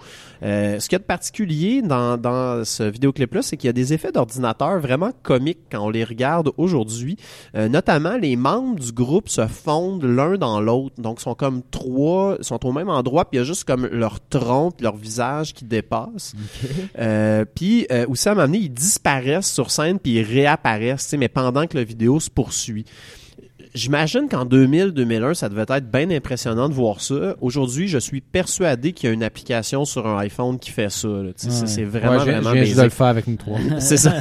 Euh, 0.47 0.79
ce 0.79 0.89
qu'il 0.89 0.95
y 0.95 0.97
a 0.97 1.01
de 1.01 1.05
particulier 1.05 1.83
dans, 1.83 2.17
dans 2.17 2.65
ce 2.65 2.85
vidéoclip-là, 2.85 3.43
c'est 3.43 3.57
qu'il 3.57 3.67
y 3.67 3.71
a 3.71 3.73
des 3.73 3.93
effets 3.93 4.13
d'ordinateur 4.13 4.79
vraiment 4.79 5.11
comiques 5.23 5.59
quand 5.71 5.81
on 5.81 5.91
les 5.91 6.05
regarde 6.05 6.53
aujourd'hui. 6.57 7.17
Euh, 7.57 7.69
notamment, 7.69 8.17
les 8.17 8.37
membres 8.37 8.79
du 8.79 8.93
groupe 8.93 9.29
se 9.29 9.47
fondent 9.47 10.05
l'un 10.05 10.37
dans 10.37 10.61
l'autre. 10.61 10.95
Donc, 10.99 11.21
sont 11.21 11.35
comme 11.35 11.63
trois, 11.71 12.37
sont 12.41 12.65
au 12.65 12.73
même 12.73 12.89
endroit, 12.89 13.25
puis 13.29 13.39
il 13.39 13.41
y 13.41 13.43
a 13.43 13.45
juste 13.45 13.65
comme 13.65 13.87
leur 13.87 14.21
tronc, 14.21 14.71
puis 14.71 14.85
leur 14.85 14.97
visage 14.97 15.53
qui 15.53 15.65
dépasse. 15.65 16.35
Euh, 16.99 17.45
puis, 17.45 17.87
euh, 17.91 18.07
aussi, 18.09 18.29
à 18.29 18.33
un 18.33 18.35
moment 18.35 18.47
donné, 18.47 18.59
ils 18.59 18.73
disparaissent 18.73 19.51
sur 19.51 19.71
scène, 19.71 19.99
puis 19.99 20.15
ils 20.15 20.23
réapparaissent, 20.23 21.15
mais 21.19 21.29
pendant 21.29 21.67
que 21.67 21.77
la 21.77 21.85
vidéo 21.85 22.21
se 22.21 22.31
poursuit. 22.31 22.85
J'imagine 23.77 24.27
qu'en 24.29 24.47
2000-2001, 24.47 25.35
ça 25.35 25.49
devait 25.51 25.67
être 25.69 25.91
bien 25.91 26.11
impressionnant 26.11 26.69
de 26.69 26.75
voir 26.75 27.01
ça. 27.03 27.37
Aujourd'hui, 27.43 27.89
je 27.89 27.99
suis 27.99 28.23
persuadé 28.23 28.93
qu'il 28.93 29.09
y 29.09 29.11
a 29.11 29.13
une 29.13 29.23
application 29.23 29.85
sur 29.85 30.07
un 30.07 30.17
iPhone 30.19 30.59
qui 30.59 30.71
fait 30.71 30.91
ça. 30.91 31.07
Ouais. 31.09 31.33
C'est 31.37 31.81
Ouais, 31.83 31.85
vraiment, 31.85 32.25
viens- 32.25 32.33
vraiment 32.41 32.49
je 32.51 32.55
viens 32.55 32.65
juste 32.65 32.79
de 32.79 32.83
le 32.85 32.89
faire 32.89 33.07
avec 33.09 33.27
nous 33.27 33.37
trois. 33.37 33.59
C'est 33.79 33.99
ça. 33.99 34.13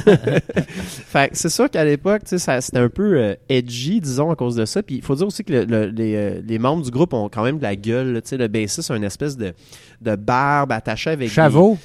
fait 0.50 1.30
c'est 1.32 1.48
sûr 1.48 1.70
qu'à 1.70 1.84
l'époque, 1.84 2.22
c'était 2.26 2.78
un 2.78 2.88
peu 2.88 3.16
euh, 3.18 3.34
edgy, 3.48 4.00
disons, 4.00 4.30
à 4.30 4.36
cause 4.36 4.56
de 4.56 4.64
ça. 4.64 4.82
Puis 4.82 4.96
il 4.96 5.02
faut 5.02 5.14
dire 5.14 5.26
aussi 5.26 5.42
que 5.42 5.52
le- 5.52 5.64
le- 5.64 5.86
les, 5.86 6.14
euh, 6.16 6.40
les 6.46 6.58
membres 6.58 6.82
du 6.84 6.90
groupe 6.90 7.12
ont 7.14 7.28
quand 7.28 7.42
même 7.42 7.58
de 7.58 7.62
la 7.62 7.76
gueule. 7.76 8.12
là. 8.12 8.20
Le 8.36 8.48
bassiste 8.48 8.90
a 8.90 8.96
une 8.96 9.04
espèce 9.04 9.36
de, 9.36 9.54
de 10.02 10.16
barbe 10.16 10.72
attachée 10.72 11.10
avec 11.10 11.30
Chavot. 11.30 11.78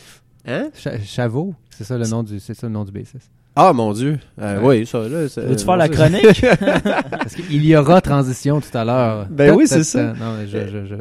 des... 0.46 0.52
Hein? 0.52 0.70
Chavot. 1.06 1.56
C'est 1.70 1.84
ça 1.86 1.98
le 1.98 2.06
nom 2.08 2.22
du, 2.24 2.40
c'est 2.40 2.54
ça 2.54 2.68
le 2.68 2.74
nom 2.74 2.84
du 2.84 2.92
bassiste. 2.92 3.32
Ah, 3.54 3.74
mon 3.74 3.92
Dieu. 3.92 4.18
Euh, 4.42 4.60
Ouais. 4.62 4.80
Oui, 4.80 4.86
ça, 4.86 5.00
là... 5.00 5.28
c'est- 5.28 5.42
Veux-tu 5.42 5.66
faire 5.66 5.76
la 5.76 5.90
chronique? 5.90 6.46
Parce 7.12 7.36
qu'il 7.36 7.66
y 7.66 7.76
aura 7.76 8.00
transition 8.00 8.62
tout 8.62 8.76
à 8.78 8.86
l'heure. 8.86 9.28
Ben 9.30 9.54
oui, 9.54 9.68
c'est 9.68 9.84
ça. 9.84 10.00
euh, 10.00 10.14
Non, 10.14 10.38
mais 10.40 10.48
je, 10.48 10.58
je, 10.68 10.86
je, 10.86 10.96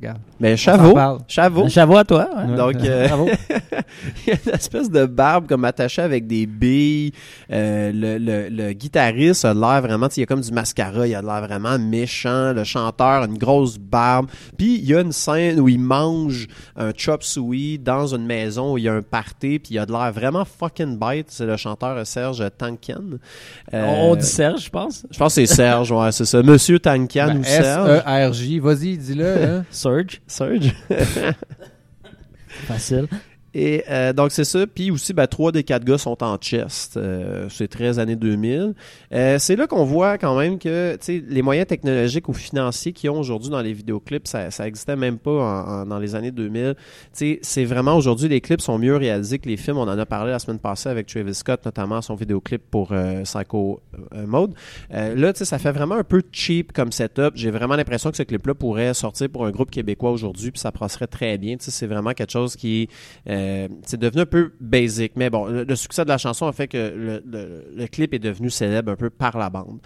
regarde. 0.00 0.18
Mais 0.40 0.54
On 0.54 0.56
Chavot. 0.56 0.88
s'en 0.88 0.94
parle. 0.94 1.18
Chavot. 1.28 1.96
À 1.96 2.04
toi. 2.04 2.28
ouais. 2.36 2.56
Donc, 2.56 2.74
euh, 2.84 3.06
Bravo. 3.06 3.28
il 4.26 4.30
y 4.32 4.32
a 4.32 4.38
une 4.46 4.52
espèce 4.52 4.90
de 4.90 5.06
barbe 5.06 5.46
comme 5.46 5.64
attachée 5.64 6.02
avec 6.02 6.26
des 6.26 6.46
billes. 6.46 7.12
Euh, 7.52 7.92
le, 7.94 8.18
le, 8.18 8.48
le 8.48 8.72
guitariste 8.72 9.44
a 9.44 9.54
l'air 9.54 9.80
vraiment, 9.80 10.08
tu 10.08 10.14
sais, 10.16 10.20
il 10.20 10.22
y 10.22 10.24
a 10.24 10.26
comme 10.26 10.40
du 10.40 10.50
mascara, 10.52 11.06
il 11.06 11.14
a 11.14 11.22
l'air 11.22 11.40
vraiment 11.46 11.78
méchant. 11.78 12.52
Le 12.52 12.64
chanteur 12.64 13.22
a 13.22 13.26
une 13.26 13.38
grosse 13.38 13.78
barbe. 13.78 14.26
Puis 14.58 14.74
il 14.78 14.84
y 14.90 14.94
a 14.96 15.00
une 15.02 15.12
scène 15.12 15.60
où 15.60 15.68
il 15.68 15.78
mange 15.78 16.48
un 16.76 16.90
chop 16.96 17.22
suey 17.22 17.78
dans 17.78 18.12
une 18.12 18.26
maison 18.26 18.72
où 18.72 18.78
il 18.78 18.84
y 18.84 18.88
a 18.88 18.94
un 18.94 19.02
party, 19.02 19.60
puis 19.60 19.74
il 19.74 19.78
a 19.78 19.86
de 19.86 19.92
l'air 19.92 20.12
vraiment 20.12 20.44
fucking 20.44 20.98
bête. 20.98 21.26
C'est 21.28 21.46
le 21.46 21.56
chanteur 21.56 21.91
Serge 22.04 22.44
Tankian. 22.56 23.18
Euh, 23.72 23.84
On 23.86 24.16
dit 24.16 24.26
Serge, 24.26 24.64
je 24.64 24.70
pense. 24.70 25.04
Je 25.10 25.18
pense 25.18 25.34
que 25.34 25.46
c'est 25.46 25.54
Serge, 25.54 25.90
ouais, 25.92 26.12
c'est 26.12 26.24
ça. 26.24 26.42
Monsieur 26.42 26.78
Tankian 26.78 27.28
Ben, 27.28 27.38
ou 27.38 27.44
Serge? 27.44 27.90
S-E-R-J. 27.90 28.58
Vas-y, 28.60 28.96
dis-le. 28.98 29.44
Hein. 29.44 29.64
Serge. 29.70 30.20
Serge. 30.26 30.72
Facile. 32.66 33.08
Et 33.54 33.84
euh, 33.90 34.12
donc 34.12 34.32
c'est 34.32 34.44
ça. 34.44 34.66
Puis 34.66 34.90
aussi, 34.90 35.12
ben, 35.12 35.26
trois 35.26 35.52
des 35.52 35.62
quatre 35.62 35.84
gars 35.84 35.98
sont 35.98 36.22
en 36.22 36.36
chest. 36.38 36.96
Euh, 36.96 37.48
c'est 37.50 37.68
13 37.68 37.98
années 37.98 38.16
2000. 38.16 38.74
Euh, 39.12 39.38
c'est 39.38 39.56
là 39.56 39.66
qu'on 39.66 39.84
voit 39.84 40.16
quand 40.18 40.38
même 40.38 40.58
que 40.58 40.96
les 41.08 41.42
moyens 41.42 41.66
technologiques 41.66 42.28
ou 42.28 42.32
financiers 42.32 42.92
qu'ils 42.92 43.10
ont 43.10 43.18
aujourd'hui 43.20 43.50
dans 43.50 43.60
les 43.60 43.72
vidéoclips, 43.72 44.26
ça, 44.26 44.50
ça 44.50 44.66
existait 44.66 44.96
même 44.96 45.18
pas 45.18 45.30
en- 45.30 45.68
en- 45.82 45.86
dans 45.86 45.98
les 45.98 46.14
années 46.14 46.30
2000. 46.30 46.74
Tu 46.76 46.80
sais, 47.12 47.38
c'est 47.42 47.64
vraiment 47.64 47.96
aujourd'hui 47.96 48.28
les 48.28 48.40
clips 48.40 48.60
sont 48.62 48.78
mieux 48.78 48.96
réalisés 48.96 49.38
que 49.38 49.48
les 49.48 49.56
films. 49.56 49.76
On 49.78 49.82
en 49.82 49.98
a 49.98 50.06
parlé 50.06 50.30
la 50.32 50.38
semaine 50.38 50.58
passée 50.58 50.88
avec 50.88 51.06
Travis 51.06 51.34
Scott, 51.34 51.60
notamment 51.64 52.00
son 52.00 52.14
vidéoclip 52.14 52.62
pour 52.70 52.92
euh, 52.92 53.22
Psycho 53.22 53.80
euh, 54.14 54.26
Mode. 54.26 54.54
Euh, 54.94 55.14
là, 55.14 55.32
ça 55.34 55.58
fait 55.58 55.72
vraiment 55.72 55.96
un 55.96 56.04
peu 56.04 56.22
cheap 56.32 56.72
comme 56.72 56.90
setup. 56.92 57.32
J'ai 57.34 57.50
vraiment 57.50 57.76
l'impression 57.76 58.10
que 58.10 58.16
ce 58.16 58.22
clip-là 58.22 58.54
pourrait 58.54 58.94
sortir 58.94 59.28
pour 59.28 59.44
un 59.44 59.50
groupe 59.50 59.70
québécois 59.70 60.10
aujourd'hui, 60.10 60.50
puis 60.52 60.60
ça 60.60 60.72
passerait 60.72 61.06
très 61.06 61.36
bien. 61.36 61.56
C'est 61.58 61.86
vraiment 61.86 62.12
quelque 62.12 62.32
chose 62.32 62.56
qui 62.56 62.88
euh, 63.42 63.68
c'est 63.84 63.98
devenu 63.98 64.22
un 64.22 64.26
peu 64.26 64.52
basic. 64.60 65.12
Mais 65.16 65.30
bon, 65.30 65.46
le, 65.46 65.76
succès 65.76 66.04
de 66.04 66.08
la 66.08 66.18
chanson 66.18 66.46
a 66.46 66.52
fait 66.52 66.68
que 66.68 67.22
le 67.26 67.86
clip 67.86 68.14
est 68.14 68.18
devenu 68.18 68.50
célèbre 68.50 68.92
un 68.92 68.96
peu 68.96 69.10
par 69.10 69.38
la 69.38 69.50
bande. 69.50 69.80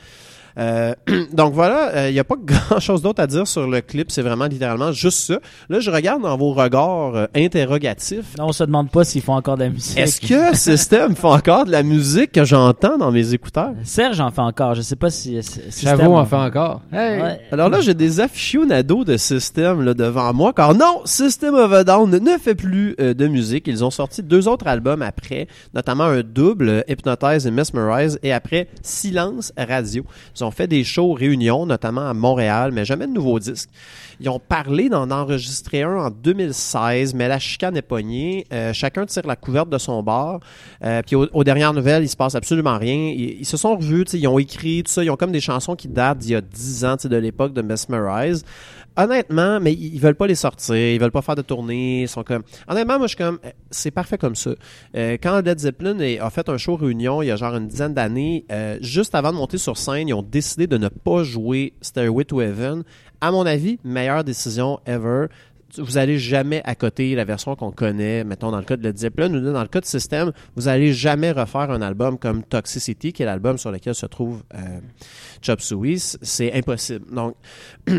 Euh, 0.59 0.95
donc 1.33 1.53
voilà, 1.53 2.09
il 2.09 2.13
n'y 2.13 2.19
a 2.19 2.25
pas 2.25 2.37
grand 2.45 2.81
chose 2.81 3.03
d'autre 3.03 3.23
à 3.23 3.27
dire 3.27 3.47
sur 3.47 3.67
le 3.67 3.81
clip, 3.81 4.11
c'est 4.11 4.23
vraiment 4.23 4.47
littéralement 4.47 4.93
juste 4.93 5.19
ça. 5.19 5.39
Là, 5.69 5.81
je 5.81 5.91
regarde 5.91 6.23
dans 6.23 6.37
vos 6.37 6.53
regards 6.53 7.15
euh, 7.15 7.27
interrogatifs. 7.35 8.37
Non, 8.39 8.47
on 8.47 8.53
se 8.53 8.65
demande 8.65 8.91
pas 8.91 9.05
s'ils 9.05 9.23
font 9.23 9.35
encore 9.35 9.57
de 9.57 9.65
la 9.65 9.71
musique. 9.71 9.99
Est-ce 9.99 10.21
que 10.21 10.57
System 10.77 11.15
fait 11.15 11.27
encore 11.27 11.65
de 11.65 11.71
la 11.71 11.83
musique 11.83 12.33
que 12.33 12.45
j'entends 12.45 12.99
dans 12.99 13.11
mes 13.11 13.35
écouteurs? 13.35 13.73
Serge 13.85 14.21
en 14.21 14.31
fait 14.31 14.41
encore. 14.41 14.75
Je 14.75 14.83
sais 14.83 14.97
pas 14.97 15.11
si. 15.11 15.39
Chavot 15.71 16.17
en 16.17 16.25
fait 16.25 16.37
encore. 16.37 16.83
Hey! 16.93 17.21
Ouais. 17.21 17.41
Alors 17.53 17.69
là, 17.69 17.81
j'ai 17.81 17.95
des 17.95 18.21
aficionados 18.21 19.05
de 19.05 19.17
System 19.17 19.83
là, 19.83 19.95
devant 19.95 20.33
moi, 20.33 20.53
car 20.55 20.75
non, 20.75 21.03
System 21.05 21.55
of 21.55 21.73
a 21.73 21.85
Down 21.85 22.11
ne 22.11 22.39
fait 22.39 22.55
plus 22.55 22.95
euh, 23.01 23.15
de 23.15 23.27
musique. 23.27 23.67
Ils 23.67 23.85
ont 23.85 23.91
sorti 23.91 24.23
deux 24.23 24.49
autres 24.49 24.67
albums 24.67 25.03
après, 25.03 25.49
notamment 25.75 26.05
un 26.05 26.23
double, 26.23 26.69
euh, 26.69 26.83
Hypnotize 26.89 27.47
et 27.47 27.51
Mesmerize, 27.51 28.19
et 28.23 28.33
après 28.33 28.69
Silence 28.83 29.53
Radio. 29.57 30.05
Ils 30.37 30.45
ont 30.45 30.46
fait 30.51 30.67
des 30.67 30.85
shows 30.85 31.13
réunions, 31.13 31.67
notamment 31.67 32.09
à 32.09 32.15
Montréal, 32.15 32.73
mais 32.73 32.85
jamais 32.85 33.07
de 33.07 33.13
nouveaux 33.13 33.39
disques. 33.39 33.71
Ils 34.21 34.29
ont 34.29 34.39
parlé 34.39 34.89
d'en 34.89 35.11
enregistrer 35.11 35.83
un 35.83 35.97
en 35.97 36.11
2016, 36.11 37.15
mais 37.15 37.29
la 37.29 37.39
chicane 37.39 37.77
est 37.77 37.83
pognée. 37.83 38.47
Euh, 38.53 38.73
chacun 38.73 39.05
tire 39.05 39.27
la 39.27 39.37
couverte 39.37 39.69
de 39.69 39.79
son 39.79 40.03
bord. 40.03 40.41
Euh, 40.85 41.03
puis 41.07 41.17
aux, 41.17 41.45
dernières 41.45 41.75
nouvelles, 41.75 42.03
il 42.03 42.09
se 42.09 42.17
passe 42.17 42.35
absolument 42.35 42.79
rien. 42.79 43.13
Ils, 43.15 43.45
se 43.45 43.57
sont 43.57 43.77
revus, 43.77 44.05
ils 44.15 44.27
ont 44.27 44.39
écrit 44.39 44.83
tout 44.83 44.93
ça. 44.93 45.05
Ils 45.05 45.11
ont 45.11 45.17
comme 45.17 45.33
des 45.33 45.41
chansons 45.41 45.77
qui 45.77 45.89
datent 45.89 46.19
d'il 46.19 46.33
y 46.33 46.35
a 46.35 46.41
10 46.41 46.85
ans, 46.85 46.97
de 47.03 47.17
l'époque 47.17 47.53
de 47.53 47.63
Mesmerize. 47.63 48.45
Honnêtement, 48.97 49.61
mais 49.61 49.73
ils, 49.75 49.99
veulent 49.99 50.15
pas 50.15 50.27
les 50.27 50.35
sortir, 50.35 50.75
ils 50.75 50.99
veulent 50.99 51.11
pas 51.11 51.23
faire 51.23 51.35
de 51.35 51.43
tournée, 51.43 52.03
ils 52.03 52.09
sont 52.09 52.23
comme... 52.23 52.43
Honnêtement, 52.67 52.99
moi, 52.99 53.07
je 53.07 53.15
suis 53.15 53.19
comme... 53.19 53.39
euh, 53.45 53.51
C'est 53.71 53.91
parfait 53.91 54.17
comme 54.17 54.35
ça. 54.35 54.51
Euh, 54.97 55.19
quand 55.23 55.41
Led 55.43 55.59
Zeppelin 55.59 55.99
a 56.21 56.31
fait 56.31 56.49
un 56.49 56.57
show 56.57 56.77
réunion 56.77 57.21
il 57.21 57.27
y 57.27 57.31
a 57.31 57.37
genre 57.37 57.57
une 57.57 57.69
dizaine 57.69 57.93
d'années, 57.93 58.45
euh, 58.51 58.79
juste 58.81 59.15
avant 59.15 59.33
de 59.33 59.37
monter 59.37 59.59
sur 59.59 59.77
scène, 59.77 60.09
ils 60.09 60.15
ont 60.15 60.23
décidé 60.23 60.67
de 60.67 60.79
ne 60.79 60.89
pas 60.89 61.23
jouer 61.25 61.75
Stairway 61.83 62.25
to 62.25 62.41
Heaven. 62.41 62.85
À 63.21 63.31
mon 63.31 63.45
avis, 63.45 63.79
meilleure 63.85 64.25
décision 64.25 64.81
ever. 64.87 65.27
Vous 65.79 65.99
allez 65.99 66.19
jamais 66.19 66.63
à 66.65 66.75
côté 66.75 67.15
la 67.15 67.25
version 67.25 67.55
qu'on 67.57 67.73
connaît, 67.73 68.25
mettons 68.25 68.51
dans 68.51 68.59
le 68.59 68.65
cas 68.65 68.77
de 68.77 68.83
Led 68.83 68.97
Zeppelin 68.97 69.35
ou 69.35 69.53
dans 69.53 69.63
le 69.63 69.69
cas 69.69 69.81
de 69.81 69.85
System, 69.85 70.33
vous 70.55 70.69
allez 70.69 70.93
jamais 70.93 71.33
refaire 71.33 71.71
un 71.71 71.83
album 71.83 72.19
comme 72.19 72.45
Toxicity, 72.45 73.13
qui 73.13 73.23
est 73.23 73.27
l'album 73.27 73.59
sur 73.59 73.71
lequel 73.71 73.95
se 73.95 74.07
trouve 74.07 74.43
euh, 74.55 74.81
Chop 75.43 75.61
Suey. 75.61 75.97
C'est 75.99 76.53
impossible. 76.55 77.13
Donc, 77.13 77.35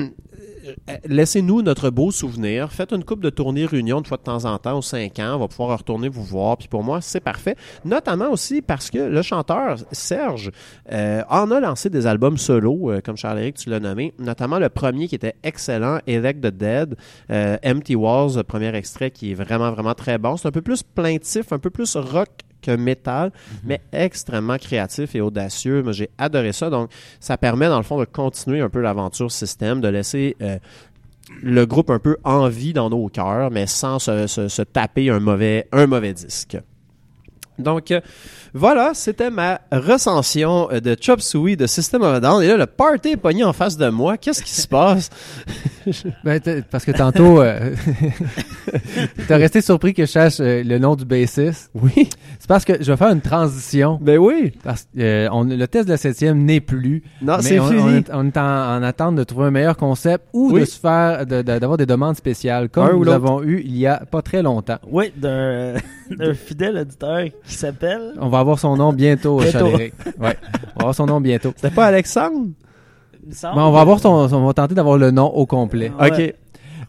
laissez-nous 1.05 1.61
notre 1.61 1.89
beau 1.89 2.11
souvenir. 2.11 2.71
Faites 2.71 2.91
une 2.91 3.03
coupe 3.03 3.21
de 3.21 3.29
tournée 3.29 3.65
réunion 3.65 4.01
de 4.01 4.07
fois 4.07 4.17
de 4.17 4.23
temps 4.23 4.45
en 4.45 4.57
temps, 4.57 4.77
aux 4.77 4.81
5 4.81 5.19
ans. 5.19 5.35
On 5.35 5.39
va 5.39 5.47
pouvoir 5.47 5.77
retourner 5.77 6.09
vous 6.09 6.23
voir. 6.23 6.57
Puis 6.57 6.67
pour 6.67 6.83
moi, 6.83 7.01
c'est 7.01 7.19
parfait. 7.19 7.55
Notamment 7.85 8.31
aussi 8.31 8.61
parce 8.61 8.89
que 8.89 8.97
le 8.97 9.21
chanteur 9.21 9.77
Serge 9.91 10.51
euh, 10.91 11.23
en 11.29 11.51
a 11.51 11.59
lancé 11.59 11.89
des 11.89 12.07
albums 12.07 12.37
solo, 12.37 12.91
euh, 12.91 13.01
comme 13.01 13.17
Charles-Éric, 13.17 13.57
tu 13.57 13.69
l'as 13.69 13.79
nommé. 13.79 14.13
Notamment 14.19 14.59
le 14.59 14.69
premier 14.69 15.07
qui 15.07 15.15
était 15.15 15.35
excellent, 15.43 15.99
Elect 16.07 16.41
the 16.41 16.47
Dead, 16.47 16.95
euh, 17.31 17.57
Empty 17.65 17.95
Walls, 17.95 18.43
premier 18.43 18.73
extrait 18.75 19.11
qui 19.11 19.31
est 19.31 19.35
vraiment, 19.35 19.71
vraiment 19.71 19.93
très 19.93 20.17
bon. 20.17 20.37
C'est 20.37 20.47
un 20.47 20.51
peu 20.51 20.61
plus 20.61 20.83
plaintif, 20.83 21.51
un 21.51 21.59
peu 21.59 21.69
plus 21.69 21.95
rock 21.95 22.29
que 22.61 22.71
métal, 22.75 23.31
mais 23.63 23.81
extrêmement 23.91 24.57
créatif 24.57 25.15
et 25.15 25.21
audacieux. 25.21 25.83
Moi, 25.83 25.91
j'ai 25.93 26.09
adoré 26.17 26.51
ça. 26.53 26.69
Donc, 26.69 26.89
ça 27.19 27.37
permet, 27.37 27.67
dans 27.67 27.77
le 27.77 27.83
fond, 27.83 27.99
de 27.99 28.05
continuer 28.05 28.61
un 28.61 28.69
peu 28.69 28.81
l'aventure 28.81 29.31
système, 29.31 29.79
de 29.81 29.87
laisser 29.87 30.35
euh, 30.41 30.57
le 31.43 31.65
groupe 31.65 31.89
un 31.89 31.99
peu 31.99 32.17
en 32.23 32.47
vie 32.49 32.73
dans 32.73 32.89
nos 32.89 33.07
cœurs, 33.09 33.51
mais 33.51 33.67
sans 33.67 33.99
se, 33.99 34.27
se- 34.27 34.47
se 34.47 34.61
taper 34.61 35.09
un 35.09 35.19
mauvais, 35.19 35.67
un 35.71 35.87
mauvais 35.87 36.13
disque. 36.13 36.57
Donc, 37.59 37.91
euh, 37.91 38.01
voilà, 38.53 38.91
c'était 38.93 39.29
ma 39.31 39.59
recension 39.71 40.69
euh, 40.71 40.79
de 40.79 40.95
Chop 40.99 41.21
Suey 41.21 41.55
de 41.55 41.65
System 41.67 42.01
of 42.03 42.15
a 42.15 42.19
Down. 42.19 42.43
Et 42.43 42.47
là, 42.47 42.57
le 42.57 42.65
party 42.65 43.09
est 43.09 43.17
pogné 43.17 43.43
en 43.43 43.53
face 43.53 43.77
de 43.77 43.89
moi. 43.89 44.17
Qu'est-ce 44.17 44.43
qui 44.43 44.53
se 44.53 44.67
passe? 44.67 45.09
Ben, 46.25 46.41
parce 46.69 46.83
que 46.83 46.91
tantôt, 46.91 47.41
euh, 47.41 47.73
t'as 49.27 49.37
resté 49.37 49.61
surpris 49.61 49.93
que 49.93 50.05
je 50.05 50.11
cherche 50.11 50.37
euh, 50.41 50.61
le 50.63 50.79
nom 50.79 50.95
du 50.95 51.05
bassiste. 51.05 51.71
Oui. 51.73 52.09
C'est 52.39 52.47
parce 52.47 52.65
que 52.65 52.73
je 52.81 52.91
vais 52.91 52.97
faire 52.97 53.09
une 53.11 53.21
transition. 53.21 53.97
Ben 54.01 54.17
oui. 54.17 54.51
Parce 54.63 54.83
que 54.83 54.99
euh, 54.99 55.29
on- 55.31 55.43
le 55.45 55.65
test 55.67 55.85
de 55.85 55.91
la 55.91 55.97
septième 55.97 56.43
n'est 56.43 56.59
plus. 56.59 57.03
Non, 57.21 57.37
c'est 57.39 57.59
on, 57.59 57.67
fini. 57.69 57.81
on 57.81 57.89
est, 57.95 58.09
on 58.13 58.27
est 58.27 58.37
en, 58.37 58.75
en 58.77 58.83
attente 58.83 59.15
de 59.15 59.23
trouver 59.23 59.47
un 59.47 59.51
meilleur 59.51 59.77
concept 59.77 60.25
ou 60.33 60.51
Oui. 60.51 60.61
de 60.61 60.65
se 60.65 60.79
faire, 60.79 61.25
de- 61.25 61.41
de- 61.41 61.57
d'avoir 61.59 61.77
des 61.77 61.85
demandes 61.85 62.17
spéciales 62.17 62.67
comme 62.69 62.85
Un 62.85 62.93
nous 62.93 63.07
avons 63.09 63.41
eu 63.43 63.61
il 63.63 63.77
y 63.77 63.87
a 63.87 63.97
pas 64.11 64.21
très 64.21 64.41
longtemps. 64.43 64.79
Oui, 64.91 65.13
d'un 65.15 65.75
d'un 66.11 66.33
fidèle 66.33 66.77
auditeur 66.77 67.19
qui 67.47 67.53
s'appelle? 67.55 68.13
On 68.19 68.29
va 68.29 68.39
avoir 68.39 68.59
son 68.59 68.75
nom 68.77 68.93
bientôt, 68.93 69.37
Bientôt. 69.39 69.51
Chaléré. 69.59 69.93
Ouais. 70.19 70.37
On 70.75 70.79
va 70.79 70.81
avoir 70.81 70.95
son 70.95 71.05
nom 71.05 71.21
bientôt. 71.21 71.53
C'était 71.55 71.73
pas 71.73 71.85
Alexandre? 71.85 72.47
il 73.23 73.29
me 73.29 73.33
semble. 73.33 73.55
Bon, 73.55 73.61
on 73.67 73.71
va 73.71 73.81
avoir 73.81 73.99
son, 73.99 74.27
son- 74.29 74.35
on 74.37 74.45
va 74.47 74.53
tenter 74.53 74.75
d'avoir 74.75 74.97
le 74.97 75.11
nom 75.11 75.27
au 75.27 75.45
complet. 75.45 75.91
Ouais. 75.99 76.11
OK. 76.11 76.33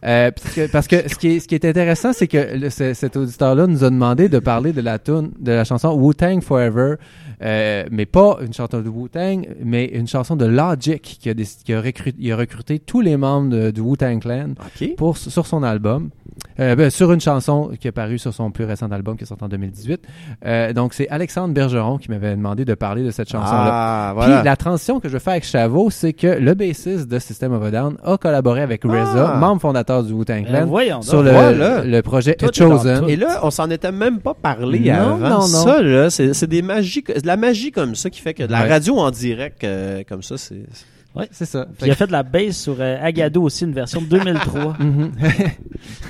Euh, 0.05 0.31
parce, 0.31 0.55
que, 0.55 0.71
parce 0.71 0.87
que 0.87 1.09
ce 1.09 1.15
qui 1.15 1.27
est, 1.27 1.39
ce 1.41 1.47
qui 1.49 1.55
est 1.55 1.65
intéressant, 1.65 2.13
c'est 2.13 2.27
que 2.27 2.37
le- 2.55 2.69
cet 2.69 3.17
auditeur-là 3.17 3.67
nous 3.67 3.83
a 3.83 3.89
demandé 3.89 4.29
de 4.29 4.39
parler 4.39 4.71
de 4.71 4.79
la 4.79 4.97
tune, 4.97 5.31
de 5.37 5.51
la 5.51 5.65
chanson 5.65 5.91
Wu-Tang 5.93 6.41
Forever, 6.41 6.95
euh, 7.43 7.83
mais 7.91 8.05
pas 8.05 8.37
une 8.41 8.53
chanson 8.53 8.79
de 8.81 8.87
Wu-Tang, 8.87 9.45
mais 9.61 9.85
une 9.87 10.07
chanson 10.07 10.37
de 10.37 10.45
Logic 10.45 11.01
qui 11.01 11.29
a, 11.29 11.33
déc- 11.33 11.63
qui 11.65 11.73
a, 11.73 11.81
recruté, 11.81 12.17
il 12.17 12.31
a 12.31 12.37
recruté 12.37 12.79
tous 12.79 13.01
les 13.01 13.17
membres 13.17 13.49
de- 13.49 13.71
du 13.71 13.81
Wu-Tang 13.81 14.21
Clan 14.21 14.53
pour, 14.95 15.17
sur 15.17 15.45
son 15.45 15.63
album. 15.63 16.11
Euh, 16.59 16.75
ben, 16.75 16.89
sur 16.89 17.11
une 17.13 17.21
chanson 17.21 17.71
qui 17.79 17.87
est 17.87 17.91
parue 17.93 18.17
sur 18.17 18.33
son 18.33 18.51
plus 18.51 18.65
récent 18.65 18.91
album 18.91 19.15
qui 19.17 19.23
est 19.23 19.27
sorti 19.27 19.43
en 19.43 19.47
2018. 19.49 20.01
Euh, 20.45 20.73
donc 20.73 20.93
c'est 20.93 21.07
Alexandre 21.09 21.53
Bergeron 21.53 21.97
qui 21.97 22.09
m'avait 22.11 22.31
demandé 22.35 22.65
de 22.65 22.73
parler 22.73 23.03
de 23.03 23.11
cette 23.11 23.29
chanson-là. 23.29 23.69
Ah, 23.71 24.11
voilà. 24.13 24.35
Puis 24.37 24.45
la 24.45 24.55
transition 24.57 24.99
que 24.99 25.07
je 25.09 25.17
fais 25.17 25.31
avec 25.31 25.45
Chavo, 25.45 25.89
c'est 25.89 26.13
que 26.13 26.27
le 26.27 26.53
bassiste 26.53 27.07
de 27.07 27.19
System 27.19 27.53
of 27.53 27.63
a 27.63 27.71
Down 27.71 27.97
a 28.03 28.17
collaboré 28.17 28.61
avec 28.61 28.83
RZA, 28.83 29.33
Ah. 29.35 29.37
membre 29.37 29.61
fondateur 29.61 30.03
du 30.03 30.11
Wu-Tang 30.13 30.43
Ben, 30.43 30.45
Clan, 30.49 30.65
voyons 30.65 31.01
sur 31.01 31.23
le, 31.23 31.31
Voilà. 31.31 31.83
le 31.83 32.01
projet 32.01 32.35
Tout 32.35 32.49
Chosen. 32.53 33.07
Et 33.07 33.15
là, 33.15 33.39
on 33.43 33.51
s'en 33.51 33.69
était 33.69 33.91
même 33.91 34.19
pas 34.19 34.33
parlé 34.33 34.79
Non, 34.79 34.93
avant. 34.93 35.17
non, 35.17 35.29
non. 35.29 35.41
Ça, 35.41 35.81
là, 35.81 36.09
c'est 36.09 36.33
c'est 36.33 36.47
des 36.47 36.61
magies, 36.61 37.03
de 37.03 37.25
la 37.27 37.37
magie 37.37 37.71
comme 37.71 37.95
ça 37.95 38.09
qui 38.09 38.19
fait 38.21 38.33
que 38.33 38.43
de 38.43 38.51
la 38.51 38.63
Ouais. 38.63 38.69
radio 38.69 38.97
en 38.99 39.11
direct 39.11 39.63
euh, 39.63 40.03
comme 40.07 40.23
ça, 40.23 40.37
c'est. 40.37 40.63
C'est 40.73 40.85
ça. 41.31 41.65
Puis 41.77 41.87
il 41.87 41.91
a 41.91 41.95
fait 41.95 42.07
de 42.07 42.11
la 42.11 42.23
bass 42.23 42.57
sur 42.57 42.75
euh, 42.79 42.97
Agadou 43.01 43.43
aussi, 43.43 43.65
une 43.65 43.73
version 43.73 44.01
de 44.01 44.05
2003. 44.09 44.77
Mhm. 44.79 45.11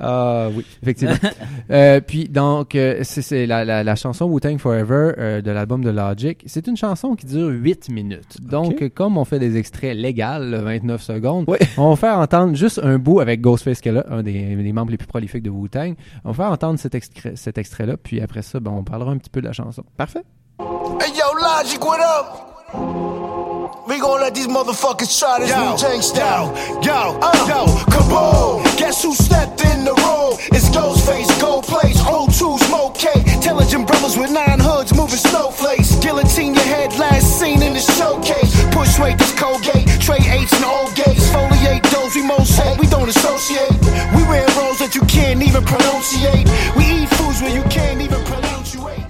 Ah 0.00 0.48
oui, 0.54 0.64
effectivement. 0.82 1.14
Euh, 1.70 2.00
puis 2.00 2.30
donc, 2.30 2.74
euh, 2.74 3.00
c'est 3.02 3.20
c'est 3.20 3.44
la, 3.44 3.62
la, 3.62 3.84
la 3.84 3.94
chanson 3.94 4.24
Wu-Tang 4.24 4.56
Forever 4.56 5.12
euh, 5.18 5.42
de 5.42 5.50
l'album 5.50 5.84
de 5.84 5.90
Logic. 5.90 6.42
C'est 6.46 6.66
une 6.66 6.78
chanson 6.78 7.14
qui 7.14 7.26
dure 7.26 7.48
8 7.48 7.90
minutes. 7.90 8.40
Donc, 8.40 8.88
comme 8.94 9.18
on 9.18 9.26
fait 9.26 9.38
des 9.38 9.58
extraits 9.58 9.94
légaux, 9.94 10.38
le 10.40 10.58
29 10.60 11.02
secondes, 11.02 11.44
Ouais. 11.46 11.58
on 11.76 11.90
va 11.90 11.96
faire 11.96 12.18
entendre 12.18 12.54
juste 12.54 12.80
un 12.82 12.96
bout 12.98 13.20
avec 13.20 13.42
Ghostface 13.42 13.82
Killah, 13.82 14.06
un 14.08 14.22
des, 14.22 14.56
des 14.56 14.72
membres 14.72 14.92
les 14.92 14.96
plus 14.96 15.06
prolifiques 15.08 15.42
de 15.42 15.50
Wu-Tang. 15.50 15.94
On 16.24 16.30
va 16.30 16.44
faire 16.44 16.52
entendre 16.52 16.78
cet, 16.78 16.94
extrait, 16.94 17.32
cet 17.36 17.58
extrait-là, 17.58 17.98
puis 17.98 18.22
après 18.22 18.40
ça, 18.40 18.60
ben, 18.60 18.70
on 18.70 18.84
parlera 18.84 19.10
un 19.10 19.18
petit 19.18 19.30
peu 19.30 19.42
de 19.42 19.46
la 19.46 19.52
chanson. 19.52 19.82
Parfait. 19.98 20.22
Hey 20.60 21.10
yo, 21.10 21.24
Logic, 21.38 21.84
what 21.84 21.98
up? 21.98 22.47
We 22.70 23.98
gon' 23.98 24.20
let 24.20 24.34
these 24.34 24.46
motherfuckers 24.46 25.18
try 25.18 25.38
this 25.38 25.56
new 25.56 25.72
Wu-Tang 25.72 26.02
style. 26.02 26.52
Yo, 26.84 27.16
uh, 27.22 27.48
yo, 27.48 27.64
kaboom! 27.88 28.60
Guess 28.76 29.02
who 29.02 29.14
stepped 29.14 29.64
in 29.64 29.84
the 29.84 29.94
room? 30.04 30.36
It's 30.52 30.68
Ghostface, 30.68 31.32
Gold 31.40 31.64
Place, 31.64 31.98
O2, 32.02 32.58
Smoke 32.68 32.94
K. 32.94 33.08
Intelligent 33.32 33.86
brothers 33.86 34.18
with 34.18 34.30
nine 34.30 34.60
hoods 34.60 34.94
moving 34.94 35.16
snowflakes. 35.16 35.96
Guillotine 35.96 36.52
your 36.52 36.64
head, 36.64 36.92
last 36.98 37.40
seen 37.40 37.62
in 37.62 37.72
the 37.72 37.80
showcase. 37.80 38.52
Push 38.70 38.98
rate, 38.98 39.16
this 39.16 39.32
Colgate. 39.32 39.88
Trey 39.98 40.20
H 40.20 40.52
and 40.52 40.64
old 40.64 40.94
gates. 40.94 41.24
Foliate 41.32 41.88
those 41.90 42.14
we 42.14 42.22
most 42.22 42.52
hate. 42.60 42.78
We 42.78 42.86
don't 42.86 43.08
associate. 43.08 43.72
We 44.12 44.28
wear 44.28 44.44
roles 44.60 44.78
that 44.80 44.92
you 44.94 45.00
can't 45.08 45.42
even 45.42 45.64
pronunciate. 45.64 46.44
We 46.76 46.84
eat 46.84 47.08
foods 47.16 47.40
where 47.40 47.54
you 47.56 47.62
can't 47.70 48.02
even 48.02 48.20
pronunciate. 48.28 49.07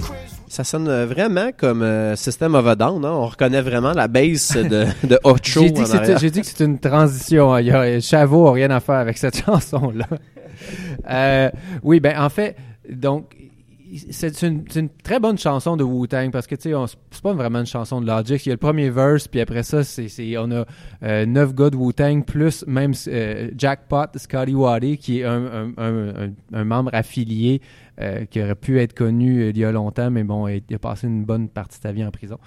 Ça 0.58 0.64
sonne 0.64 1.04
vraiment 1.04 1.50
comme 1.56 1.82
euh, 1.82 2.16
System 2.16 2.56
of 2.56 2.66
a 2.66 2.74
Down. 2.74 3.04
Hein? 3.04 3.12
On 3.12 3.26
reconnaît 3.26 3.62
vraiment 3.62 3.92
la 3.92 4.08
bass 4.08 4.56
de, 4.56 4.86
de 5.06 5.16
Ocho 5.22 5.60
J'ai 5.60 5.70
dit, 5.70 5.80
que 5.82 5.86
c'était- 5.86 5.98
arrière. 5.98 6.18
j'ai 6.18 6.30
dit 6.32 6.40
que 6.40 6.46
c'est 6.48 6.64
une 6.64 6.80
transition. 6.80 7.54
hein. 7.54 7.60
Il 7.60 7.68
y 7.68 7.70
a, 7.70 8.00
Chavo 8.00 8.46
n'a 8.46 8.50
rien 8.54 8.70
à 8.70 8.80
faire 8.80 8.96
avec 8.96 9.18
cette 9.18 9.36
chanson-là. 9.44 10.06
Euh, 11.08 11.48
oui, 11.84 12.00
ben 12.00 12.20
en 12.20 12.28
fait, 12.28 12.56
donc 12.90 13.36
c'est 14.10 14.42
une, 14.42 14.64
très 15.02 15.20
bonne 15.20 15.38
chanson 15.38 15.76
de 15.76 15.84
Wu-Tang 15.84 16.30
parce 16.30 16.46
que 16.46 16.54
tu 16.54 16.70
sais, 16.70 16.94
c'est 17.10 17.22
pas 17.22 17.32
vraiment 17.32 17.60
une 17.60 17.66
chanson 17.66 18.00
de 18.00 18.06
Logic. 18.06 18.44
Il 18.44 18.48
y 18.48 18.52
a 18.52 18.54
le 18.54 18.58
premier 18.58 18.90
verse, 18.90 19.28
puis 19.28 19.40
après 19.40 19.62
ça, 19.62 19.84
c'est, 19.84 20.36
on 20.38 20.50
a 20.50 20.64
euh, 21.02 21.26
neuf 21.26 21.54
gars 21.54 21.70
de 21.70 21.76
Wu-Tang 21.76 22.24
plus 22.24 22.64
même 22.66 22.92
euh, 23.06 23.50
Jackpot, 23.56 24.06
Scotty 24.16 24.54
Waddy, 24.54 24.98
qui 24.98 25.20
est 25.20 25.24
un, 25.24 25.72
un, 25.76 26.64
membre 26.64 26.90
affilié 26.92 27.60
euh, 28.00 28.24
qui 28.26 28.42
aurait 28.42 28.54
pu 28.54 28.80
être 28.80 28.94
connu 28.94 29.48
il 29.48 29.58
y 29.58 29.64
a 29.64 29.72
longtemps, 29.72 30.10
mais 30.10 30.24
bon, 30.24 30.48
il 30.48 30.62
a 30.74 30.78
passé 30.78 31.06
une 31.06 31.24
bonne 31.24 31.48
partie 31.48 31.78
de 31.78 31.82
sa 31.82 31.92
vie 31.92 32.04
en 32.04 32.10
prison. 32.10 32.38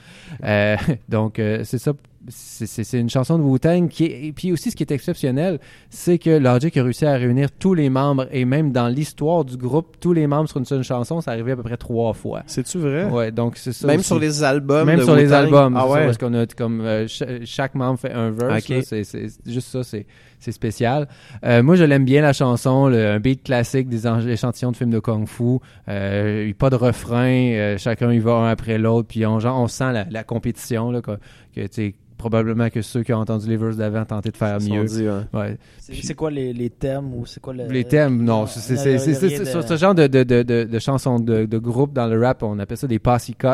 Donc, 1.09 1.35
c'est 1.37 1.77
ça. 1.77 1.93
C'est- 2.27 2.99
une 2.99 3.09
chanson 3.09 3.37
de 3.39 3.43
Wu-Tang 3.43 3.87
qui 3.89 4.05
est. 4.05 4.25
Et 4.27 4.31
puis 4.31 4.51
aussi, 4.51 4.69
ce 4.71 4.75
qui 4.75 4.83
est 4.83 4.91
exceptionnel, 4.91 5.59
c'est 5.89 6.19
que 6.19 6.29
Logic 6.29 6.75
a 6.77 6.83
réussi 6.83 7.05
à 7.05 7.13
réunir 7.13 7.49
tous 7.51 7.73
les 7.73 7.89
membres 7.89 8.27
et 8.31 8.45
même 8.45 8.71
dans 8.71 8.87
l'histoire 8.87 9.43
du 9.43 9.57
groupe, 9.57 9.97
tous 9.99 10.13
les 10.13 10.27
membres 10.27 10.47
sur 10.47 10.57
une 10.59 10.65
seule 10.65 10.83
chanson, 10.83 11.19
ça 11.21 11.31
arrivait 11.31 11.53
à 11.53 11.55
peu 11.55 11.63
près 11.63 11.77
trois 11.77 12.13
fois. 12.13 12.43
C'est-tu 12.45 12.77
vrai? 12.77 13.05
Ouais, 13.05 13.31
donc 13.31 13.57
c'est 13.57 13.73
ça. 13.73 13.87
Même 13.87 13.99
aussi. 13.99 14.07
sur 14.07 14.19
les 14.19 14.43
albums. 14.43 14.85
Même 14.85 14.99
de 14.99 15.03
sur 15.03 15.15
les 15.15 15.33
albums. 15.33 15.75
Ah 15.75 15.81
ça, 15.81 15.87
ouais. 15.89 16.05
parce 16.05 16.17
qu'on 16.19 16.33
a 16.35 16.45
comme 16.45 16.81
euh, 16.81 17.07
cha- 17.07 17.43
chaque 17.45 17.73
membre 17.75 17.99
fait 17.99 18.11
un 18.13 18.29
verse. 18.29 18.65
C'est 18.85 19.27
juste 19.47 19.69
ça, 19.69 19.83
c'est 19.83 20.05
c'est 20.41 20.51
spécial. 20.51 21.07
Euh, 21.45 21.63
moi, 21.63 21.75
je 21.75 21.85
l'aime 21.85 22.03
bien 22.03 22.21
la 22.21 22.33
chanson, 22.33 22.87
le- 22.89 23.11
un 23.11 23.19
beat 23.21 23.43
classique 23.43 23.87
des 23.87 24.05
échantillons 24.29 24.71
de 24.71 24.75
films 24.75 24.91
de 24.91 24.99
kung-fu. 24.99 25.59
Euh, 25.87 26.41
il 26.43 26.47
y 26.49 26.51
a 26.51 26.55
pas 26.55 26.69
de 26.69 26.75
refrain, 26.75 27.31
euh, 27.53 27.77
chacun 27.77 28.11
y 28.11 28.19
va 28.19 28.33
un 28.33 28.49
après 28.49 28.77
l'autre, 28.77 29.07
puis 29.07 29.25
on, 29.25 29.39
genre, 29.39 29.57
on 29.61 29.67
sent 29.67 29.93
la, 29.93 30.05
la 30.11 30.23
compétition 30.25 30.91
là, 30.91 31.01
que, 31.01 31.11
que 31.55 31.61
tu 31.61 31.67
sais, 31.71 31.95
probablement 32.17 32.69
que 32.69 32.83
ceux 32.83 33.01
qui 33.01 33.11
ont 33.13 33.17
entendu 33.17 33.47
les 33.49 33.57
verses 33.57 33.77
d'avant 33.77 34.05
tentaient 34.05 34.29
de 34.29 34.37
faire 34.37 34.57
Ils 34.61 34.71
mieux. 34.73 34.85
dit, 34.85 35.07
ouais. 35.07 35.21
Ouais. 35.33 35.57
C'est 35.79 35.95
c'est 35.95 36.13
quoi 36.13 36.29
les, 36.29 36.53
les 36.53 36.69
thèmes 36.69 37.15
ou 37.15 37.25
c'est 37.25 37.39
quoi 37.39 37.51
le. 37.51 37.65
Les 37.67 37.83
thèmes, 37.83 38.23
non, 38.23 38.45
c'est 38.45 38.73
de- 38.75 39.45
ce 39.63 39.77
genre 39.77 39.95
de, 39.95 40.05
de, 40.05 40.21
de, 40.21 40.43
de, 40.43 40.63
de 40.65 40.79
chansons 40.79 41.19
de, 41.19 41.45
de 41.45 41.57
groupe 41.57 41.93
dans 41.93 42.05
le 42.05 42.21
rap, 42.23 42.43
on 42.43 42.59
appelle 42.59 42.77
ça 42.77 42.85
des 42.85 42.99
cuts. 42.99 43.47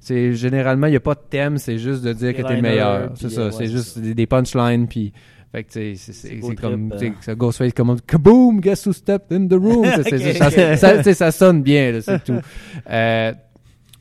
C'est 0.00 0.32
généralement 0.32 0.86
il 0.86 0.94
y 0.94 0.96
a 0.96 1.00
pas 1.00 1.14
de 1.14 1.20
thème, 1.28 1.58
c'est 1.58 1.76
juste 1.76 2.02
de 2.02 2.14
dire 2.14 2.34
que 2.34 2.40
t'es 2.40 2.62
meilleur. 2.62 3.08
puis, 3.12 3.18
C'est 3.20 3.28
ça, 3.28 3.40
euh, 3.42 3.44
ouais, 3.46 3.50
c'est 3.52 3.58
c'est 3.66 3.70
juste 3.72 3.88
ça. 3.96 4.00
des 4.00 4.26
punchlines 4.26 4.86
puis 4.88 5.12
fait 5.54 5.62
que 5.62 5.70
tu 5.70 5.96
sais, 5.96 6.12
c'est 6.12 6.12
c'est 6.12 6.34
beau 6.36 6.48
c'est 6.50 6.56
comme 6.56 6.92
euh. 6.92 7.10
ça 7.20 7.34
Ghostface 7.36 7.72
comme 7.74 8.00
kaboom, 8.00 8.60
guess 8.60 8.86
who 8.86 8.92
stepped 8.92 9.32
in 9.32 9.46
the 9.46 9.52
room. 9.52 9.86
C'est- 10.02 10.76
ça, 10.76 11.14
ça, 11.14 11.30
sonne 11.30 11.62
bien, 11.62 11.92
là, 11.92 12.00
c'est 12.00 12.24
tout. 12.24 12.40
Euh, 12.90 13.32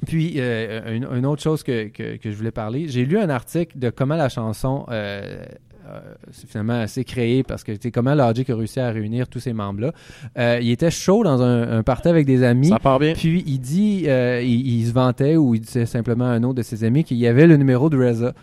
puis, 0.08 0.34
euh, 0.38 0.96
une, 0.96 1.08
une 1.16 1.26
autre 1.28 1.44
chose 1.44 1.62
que, 1.62 1.90
que, 1.90 2.18
que 2.18 2.32
je 2.32 2.36
voulais 2.36 2.52
parler, 2.52 2.88
j'ai 2.88 3.06
lu 3.06 3.20
un 3.20 3.30
article 3.30 3.78
de 3.78 3.92
comment 3.92 4.16
la 4.16 4.30
chanson 4.30 4.88
euh, 4.90 6.00
c'est 6.32 6.50
finalement 6.50 6.88
s'est 6.88 7.04
créée 7.04 7.44
parce 7.44 7.64
que 7.64 7.72
tu 7.74 7.80
sais 7.84 7.92
comment 7.92 8.16
Logic 8.16 8.50
a 8.50 8.56
réussi 8.56 8.80
à 8.80 8.90
réunir 8.90 9.28
tous 9.28 9.40
ces 9.40 9.54
membres-là. 9.54 9.92
Euh, 10.38 10.60
il 10.62 10.72
était 10.72 10.90
chaud 10.90 11.24
dans 11.24 11.42
un, 11.42 11.78
un 11.80 11.84
party 11.84 12.08
avec 12.08 12.26
des 12.26 12.44
amis. 12.44 12.70
Ça 12.70 12.80
part 12.80 13.00
bien. 13.00 13.14
Puis 13.14 13.44
il 13.46 13.60
dit, 13.60 14.06
euh, 14.08 14.42
il, 14.42 14.80
il 14.80 14.88
se 14.88 14.94
vantait 14.94 15.36
ou 15.38 15.56
il 15.56 15.62
disait 15.62 15.86
simplement 15.86 16.26
à 16.26 16.30
un 16.30 16.44
autre 16.44 16.56
de 16.56 16.64
ses 16.64 16.84
amis 16.84 17.04
qu'il 17.04 17.18
y 17.18 17.28
avait 17.28 17.48
le 17.48 17.58
numéro 17.58 17.90
de 17.90 17.98
Reza. 17.98 18.34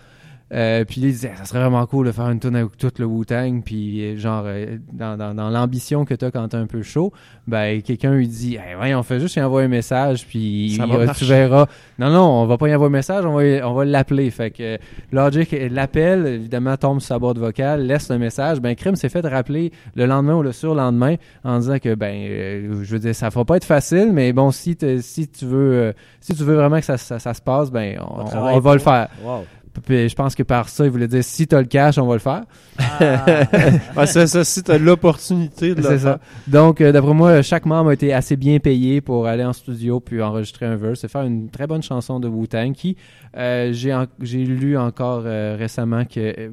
Euh, 0.52 0.84
puis 0.84 1.00
il 1.00 1.12
disait, 1.12 1.32
ça 1.36 1.44
serait 1.44 1.60
vraiment 1.60 1.86
cool 1.86 2.06
de 2.06 2.12
faire 2.12 2.28
une 2.28 2.40
tune 2.40 2.56
avec 2.56 2.76
tout 2.76 2.90
le 2.98 3.04
Wu-Tang. 3.06 3.62
Puis 3.64 4.02
euh, 4.04 4.16
genre, 4.18 4.42
euh, 4.46 4.78
dans, 4.92 5.16
dans, 5.16 5.32
dans 5.34 5.48
l'ambition 5.48 6.04
que 6.04 6.14
t'as 6.14 6.30
quand 6.32 6.48
t'es 6.48 6.56
un 6.56 6.66
peu 6.66 6.82
chaud, 6.82 7.12
ben 7.46 7.80
quelqu'un 7.82 8.12
lui 8.14 8.26
dit, 8.26 8.56
hey, 8.56 8.74
voyons, 8.76 8.98
on 8.98 9.02
fait 9.04 9.20
juste 9.20 9.36
lui 9.36 9.42
envoyer 9.44 9.66
un 9.66 9.70
message, 9.70 10.26
puis 10.26 10.72
il- 10.74 10.80
tu 11.14 11.24
verras. 11.24 11.66
Non, 11.98 12.10
non, 12.10 12.24
on 12.42 12.46
va 12.46 12.58
pas 12.58 12.68
y 12.68 12.74
envoyer 12.74 12.88
un 12.88 12.96
message, 12.98 13.24
on 13.24 13.34
va, 13.34 13.68
on 13.68 13.74
va 13.74 13.84
l'appeler. 13.84 14.28
Fait 14.30 14.50
que 14.50 14.74
euh, 14.74 14.78
Logic 15.12 15.54
l'appelle, 15.70 16.26
évidemment, 16.26 16.76
tombe 16.76 17.00
sur 17.00 17.08
sa 17.08 17.18
boîte 17.20 17.38
vocale, 17.38 17.86
laisse 17.86 18.10
le 18.10 18.18
message. 18.18 18.60
Ben 18.60 18.74
Crime 18.74 18.96
s'est 18.96 19.08
fait 19.08 19.24
rappeler 19.26 19.70
le 19.94 20.06
lendemain 20.06 20.34
ou 20.34 20.42
le 20.42 20.52
surlendemain 20.52 21.14
en 21.44 21.58
disant 21.60 21.78
que, 21.78 21.94
ben, 21.94 22.12
euh, 22.28 22.82
je 22.82 22.92
veux 22.92 22.98
dire, 22.98 23.14
ça 23.14 23.28
va 23.28 23.44
pas 23.44 23.56
être 23.56 23.64
facile, 23.64 24.10
mais 24.12 24.32
bon, 24.32 24.50
si, 24.50 24.76
si 25.00 25.28
tu 25.28 25.44
veux, 25.44 25.94
si 26.20 26.34
tu 26.34 26.42
veux 26.42 26.56
vraiment 26.56 26.78
que 26.80 26.84
ça, 26.84 26.96
ça, 26.96 27.20
ça 27.20 27.34
se 27.34 27.40
passe, 27.40 27.70
ben, 27.70 28.00
on, 28.00 28.58
va 28.58 28.72
le 28.72 28.80
faire. 28.80 29.08
Wow. 29.22 29.44
Puis 29.84 30.08
je 30.08 30.14
pense 30.14 30.34
que 30.34 30.42
par 30.42 30.68
ça, 30.68 30.84
il 30.84 30.90
voulait 30.90 31.08
dire 31.08 31.24
si 31.24 31.46
t'as 31.46 31.60
le 31.60 31.66
cash, 31.66 31.98
on 31.98 32.06
va 32.06 32.14
le 32.14 32.20
faire. 32.20 32.42
Ouais, 33.96 34.06
c'est 34.06 34.26
ça, 34.26 34.44
si 34.44 34.62
t'as 34.62 34.78
l'opportunité 34.78 35.70
de 35.74 35.76
le 35.76 35.82
C'est 35.82 35.88
faire. 35.98 36.00
ça. 36.00 36.20
Donc, 36.46 36.80
euh, 36.80 36.92
d'après 36.92 37.14
moi, 37.14 37.42
chaque 37.42 37.66
membre 37.66 37.90
a 37.90 37.94
été 37.94 38.12
assez 38.12 38.36
bien 38.36 38.58
payé 38.58 39.00
pour 39.00 39.26
aller 39.26 39.44
en 39.44 39.52
studio 39.52 40.00
puis 40.00 40.22
enregistrer 40.22 40.66
un 40.66 40.76
verse 40.76 41.04
et 41.04 41.08
faire 41.08 41.22
une 41.22 41.50
très 41.50 41.66
bonne 41.66 41.82
chanson 41.82 42.20
de 42.20 42.28
Wu-Tang 42.28 42.72
qui, 42.72 42.96
euh, 43.36 43.70
j'ai 43.72 43.94
en- 43.94 44.06
j'ai 44.20 44.44
lu 44.44 44.76
encore 44.78 45.22
euh, 45.26 45.56
récemment 45.58 46.04
que 46.04 46.20
euh, 46.20 46.50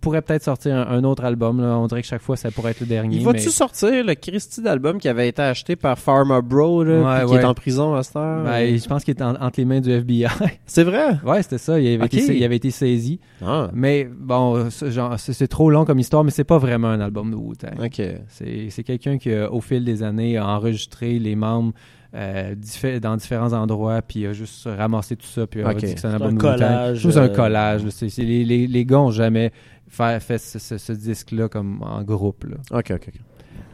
pourrait 0.00 0.22
peut-être 0.22 0.44
sortir 0.44 0.74
un, 0.76 0.86
un 0.88 1.04
autre 1.04 1.24
album. 1.24 1.60
Là. 1.60 1.76
On 1.78 1.86
dirait 1.86 2.02
que 2.02 2.08
chaque 2.08 2.22
fois, 2.22 2.36
ça 2.36 2.50
pourrait 2.50 2.72
être 2.72 2.80
le 2.80 2.86
dernier. 2.86 3.16
Il 3.16 3.24
va-tu 3.24 3.46
mais- 3.46 3.50
sortir 3.52 4.04
le 4.04 4.14
Christy 4.14 4.62
d'album 4.62 4.98
qui 4.98 5.08
avait 5.08 5.28
été 5.28 5.42
acheté 5.42 5.76
par 5.76 5.98
Pharma 5.98 6.40
Bro, 6.40 6.84
là, 6.84 6.98
Ouais, 7.00 7.18
puis 7.20 7.26
qui 7.28 7.32
ouais. 7.34 7.40
est 7.40 7.44
en 7.44 7.54
prison 7.54 7.94
à 7.94 8.02
cette 8.02 8.16
heure? 8.16 8.44
Ben, 8.44 8.78
je 8.78 8.86
pense 8.86 9.04
qu'il 9.04 9.14
est 9.16 9.22
en- 9.22 9.34
entre 9.36 9.58
les 9.58 9.64
mains 9.64 9.80
du 9.80 9.90
FBI. 9.90 10.26
C'est 10.66 10.84
vrai? 10.84 11.16
ouais, 11.24 11.42
c'était 11.42 11.58
ça. 11.58 11.78
Il 11.80 11.86
avait, 11.94 12.04
Ok. 12.04 12.14
été, 12.14 12.36
il 12.36 12.44
avait 12.44 12.56
été 12.56 12.69
saisi. 12.70 13.20
Ah, 13.44 13.70
Mais 13.72 14.04
bon, 14.12 14.68
c'est 14.70 15.48
trop 15.48 15.70
long 15.70 15.84
comme 15.84 15.98
histoire, 15.98 16.24
mais 16.24 16.30
c'est 16.30 16.44
pas 16.44 16.58
vraiment 16.58 16.88
un 16.88 17.00
album 17.00 17.30
de 17.30 17.36
Wu-Tang. 17.36 17.78
ok. 17.84 18.02
C'est 18.28 18.70
c'est 18.70 18.82
quelqu'un 18.84 19.18
qui, 19.18 19.30
euh, 19.30 19.48
au 19.50 19.60
fil 19.60 19.84
des 19.84 20.02
années, 20.02 20.36
a 20.36 20.46
enregistré 20.46 21.18
les 21.18 21.36
membres 21.36 21.72
euh, 22.14 22.54
diffé- 22.56 22.98
dans 22.98 23.16
différents 23.16 23.52
endroits, 23.52 24.02
puis 24.02 24.26
a 24.26 24.32
juste 24.32 24.66
ramassé 24.66 25.14
tout 25.16 25.26
ça, 25.26 25.46
puis 25.46 25.62
a 25.62 25.74
dit 25.74 25.94
que 25.94 26.00
c'est 26.00 26.06
un 26.08 26.14
album 26.14 26.36
de 26.36 26.42
Wu-Tang. 26.44 26.96
c'est 27.12 27.18
un 27.20 27.22
euh, 27.24 27.28
collage. 27.36 27.84
les, 28.18 28.44
les, 28.44 28.66
les 28.66 28.84
gars 28.84 28.98
ont 29.00 29.10
jamais 29.12 29.52
fait, 29.88 30.18
fait 30.20 30.38
ce, 30.38 30.58
ce- 30.58 30.78
ce 30.78 30.92
disque-là 30.92 31.48
comme 31.48 31.82
en 31.82 32.02
groupe. 32.02 32.44
Là. 32.44 32.56
Ok, 32.78 32.90
ok, 32.94 33.08
ok. 33.08 33.20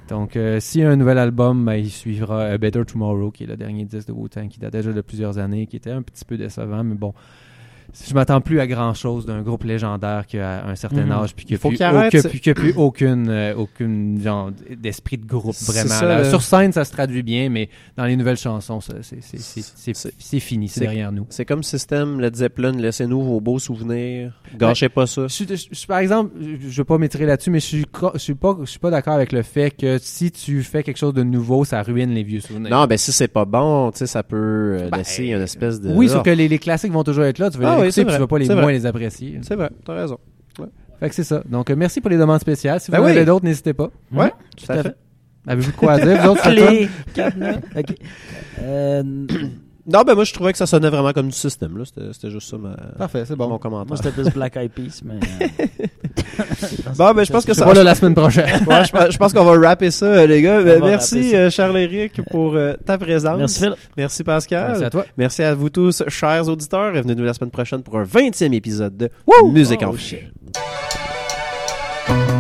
Donc, 0.09 0.37
euh, 0.37 0.61
s'il 0.61 0.83
y 0.83 0.85
a 0.85 0.91
un 0.91 0.95
nouvel 0.97 1.19
album, 1.19 1.65
ben, 1.65 1.75
il 1.75 1.91
suivra 1.91 2.57
Better 2.59 2.85
Tomorrow, 2.85 3.31
qui 3.33 3.43
est 3.43 3.47
le 3.49 3.57
dernier 3.57 3.85
disque 3.87 4.07
de 4.09 4.13
Wu-Tang, 4.13 4.49
qui 4.49 4.61
date 4.61 4.73
déjà 4.73 4.93
de 4.93 5.01
plusieurs 5.01 5.39
années, 5.39 5.67
qui 5.67 5.77
était 5.77 5.91
un 5.91 6.03
petit 6.03 6.25
peu 6.25 6.37
décevant, 6.37 6.85
mais 6.85 6.95
bon. 6.95 7.13
Je 8.09 8.15
m'attends 8.15 8.41
plus 8.41 8.61
à 8.61 8.67
grand 8.67 8.95
chose 8.95 9.27
d'un 9.27 9.43
groupe 9.43 9.65
légendaire 9.65 10.27
qui 10.27 10.39
a 10.39 10.67
un 10.67 10.75
certain 10.75 11.05
Mhm. 11.05 11.13
âge 11.13 11.35
puis 11.35 11.45
qui 11.47 11.55
a 11.55 11.59
faut 11.59 11.71
plus, 11.71 12.73
au- 12.77 12.83
aucune 12.87 13.29
euh, 13.29 13.55
aucune 13.57 14.21
genre 14.23 14.51
d'esprit 14.77 15.19
de 15.19 15.27
groupe 15.27 15.55
vraiment. 15.67 15.89
ça, 15.89 16.05
là. 16.07 16.19
là. 16.23 16.29
Sur 16.31 16.43
scène 16.43 16.73
ça 16.73 16.85
se 16.85 16.93
traduit 16.93 17.23
bien 17.23 17.49
mais 17.49 17.69
dans 17.97 18.05
les 18.05 18.17
nouvelles 18.17 18.37
chansons 18.37 18.81
c'est 18.81 20.41
fini 20.41 20.69
c'est 20.69 20.81
derrière 20.81 21.13
nous. 21.13 21.27
C'est 21.31 21.45
comme 21.45 21.63
système, 21.63 22.21
Led 22.21 22.35
Zeppelin, 22.37 22.73
laissez-nous 22.73 23.23
vos 23.23 23.41
beaux 23.41 23.59
souvenirs. 23.59 24.33
Gâchez 24.57 24.89
pas 24.89 25.07
ça. 25.07 25.27
Je 25.29 25.87
par 25.87 25.99
exemple, 25.99 26.33
je, 26.41 26.77
veux 26.77 26.85
pas 26.85 26.99
m'étirer 26.99 27.27
là-dessus, 27.27 27.51
mais 27.51 27.61
je 27.61 27.67
suis, 27.67 27.87
je 28.15 28.19
suis 28.19 28.35
pas, 28.35 28.57
je 28.61 28.67
suis 28.67 28.79
pas 28.79 28.91
d'accord 28.91 29.15
avec 29.15 29.33
le 29.33 29.43
fait 29.43 29.71
que 29.71 29.99
si 29.99 30.31
tu 30.31 30.63
fais 30.63 30.83
quelque 30.83 30.97
chose 30.99 31.15
de 31.15 31.23
nouveau, 31.23 31.65
ça 31.65 31.83
ruine 31.83 32.11
les 32.11 32.23
vieux 32.23 32.41
souvenirs. 32.41 32.71
Non, 32.71 32.87
ben 32.87 32.99
si 32.99 33.13
c'est 33.13 33.29
pas 33.29 33.45
bon, 33.45 33.91
tu 33.93 33.99
sais, 33.99 34.07
ça 34.07 34.23
peut 34.23 34.37
euh, 34.81 34.89
Ben, 34.91 34.99
laisser 34.99 35.27
une 35.27 35.43
espèce 35.43 35.81
de... 35.81 35.93
Oui, 35.93 36.07
Ah, 36.11 36.15
sauf 36.15 36.23
que 36.25 36.31
les, 36.31 36.49
les 36.49 36.59
classiques 36.59 36.93
vont 36.93 37.05
toujours 37.05 37.25
être 37.25 37.39
là. 37.39 37.51
Tu 37.51 37.59
Ah 37.63 37.76
les 37.77 37.83
oui, 37.83 37.87
écouter, 37.89 37.93
c'est 37.93 38.03
puis 38.03 38.07
tu 38.07 38.11
vrai, 38.13 38.19
vas 38.19 38.27
pas 38.27 38.39
les 38.39 38.45
c'est 38.47 38.55
moins 38.55 38.63
vrai. 38.65 38.73
les 38.73 38.87
apprécier. 38.87 39.39
C'est 39.43 39.55
vrai, 39.57 39.71
t'as 39.85 39.95
raison. 39.95 40.19
Fait 40.99 41.09
que 41.11 41.15
c'est 41.15 41.25
ça. 41.25 41.43
Donc, 41.47 41.69
euh, 41.69 41.77
merci 41.77 42.01
pour 42.01 42.11
les 42.11 42.17
demandes 42.17 42.41
spéciales. 42.41 42.81
Si 42.81 42.91
vous 42.91 42.97
Ben 42.97 43.03
en 43.03 43.07
oui. 43.07 43.13
avez 43.13 43.25
d'autres, 43.27 43.45
n'hésitez 43.45 43.75
pas. 43.75 43.91
Ouais, 44.13 44.31
Tout 44.57 44.65
tout 44.67 44.73
à 44.73 44.83
fait. 44.83 44.97
Avez-vous 45.47 45.71
de 45.73 45.77
quoi 45.77 45.93
à 45.93 46.01
dire, 46.01 46.23
vous 46.23 46.29
autres, 46.31 46.43
sur 46.43 46.51
le 46.51 46.57
Clé, 46.57 46.89
cadenas. 47.15 47.59
OK. 47.77 47.95
Euh, 48.63 49.27
Non, 49.87 50.03
ben 50.03 50.15
moi, 50.15 50.25
je 50.25 50.33
trouvais 50.33 50.51
que 50.53 50.59
ça 50.59 50.67
sonnait 50.67 50.91
vraiment 50.91 51.13
comme 51.13 51.29
du 51.29 51.37
système, 51.37 51.79
là. 51.79 51.85
C'était 51.85 52.13
c'était 52.13 52.31
juste 52.31 52.51
ça, 52.51 52.57
ma... 52.59 52.71
Parfait, 52.99 53.25
c'est 53.25 53.37
mon 53.37 53.49
bon. 53.49 53.59
commentaire. 53.59 53.87
moi, 53.87 53.97
c'était 53.97 54.11
plus 54.11 54.29
Black 54.35 54.57
Eyed 54.57 54.73
Peas, 54.73 55.01
mais... 55.05 55.15
euh, 55.43 55.47
Bon, 56.97 57.13
ben 57.15 57.25
je 57.25 57.33
pense 57.33 57.45
que 57.45 57.55
C'est 57.55 57.61
ça... 57.61 57.67
pas 57.67 57.75
là 57.75 57.85
la 57.85 57.95
semaine 57.95 58.15
prochaine. 58.15 58.47
Ouais, 58.67 58.85
je, 58.85 58.91
pense- 58.91 59.11
je 59.13 59.17
pense 59.19 59.33
qu'on 59.33 59.45
va 59.45 59.69
rapper 59.69 59.91
ça, 59.91 60.07
euh, 60.07 60.27
les 60.27 60.43
gars. 60.43 60.63
Ben, 60.63 60.81
va 60.81 60.87
merci, 60.89 61.35
euh, 61.37 61.51
Charles-Éric, 61.51 62.21
pour 62.31 62.55
euh, 62.57 62.75
ta 62.85 62.99
présence. 62.99 63.39
Merci, 63.39 63.61
Phil. 63.61 63.75
Merci, 63.97 64.25
Pascal. 64.25 64.69
Merci 64.71 64.85
à 64.85 64.91
toi. 64.91 65.07
Merci 65.17 65.43
à 65.43 65.55
vous 65.55 65.71
tous, 65.71 66.03
chers 66.09 66.49
auditeurs. 66.49 66.93
Revenez-nous 66.95 67.25
la 67.25 67.35
semaine 67.35 67.51
prochaine 67.51 67.83
pour 67.83 67.97
un 67.99 68.05
20e 68.05 68.53
épisode 68.55 68.97
de 68.97 69.09
Musique 69.53 69.81
Oh, 69.83 69.87
en 69.91 69.97
shit. 69.97 70.19
Fût. 72.07 72.36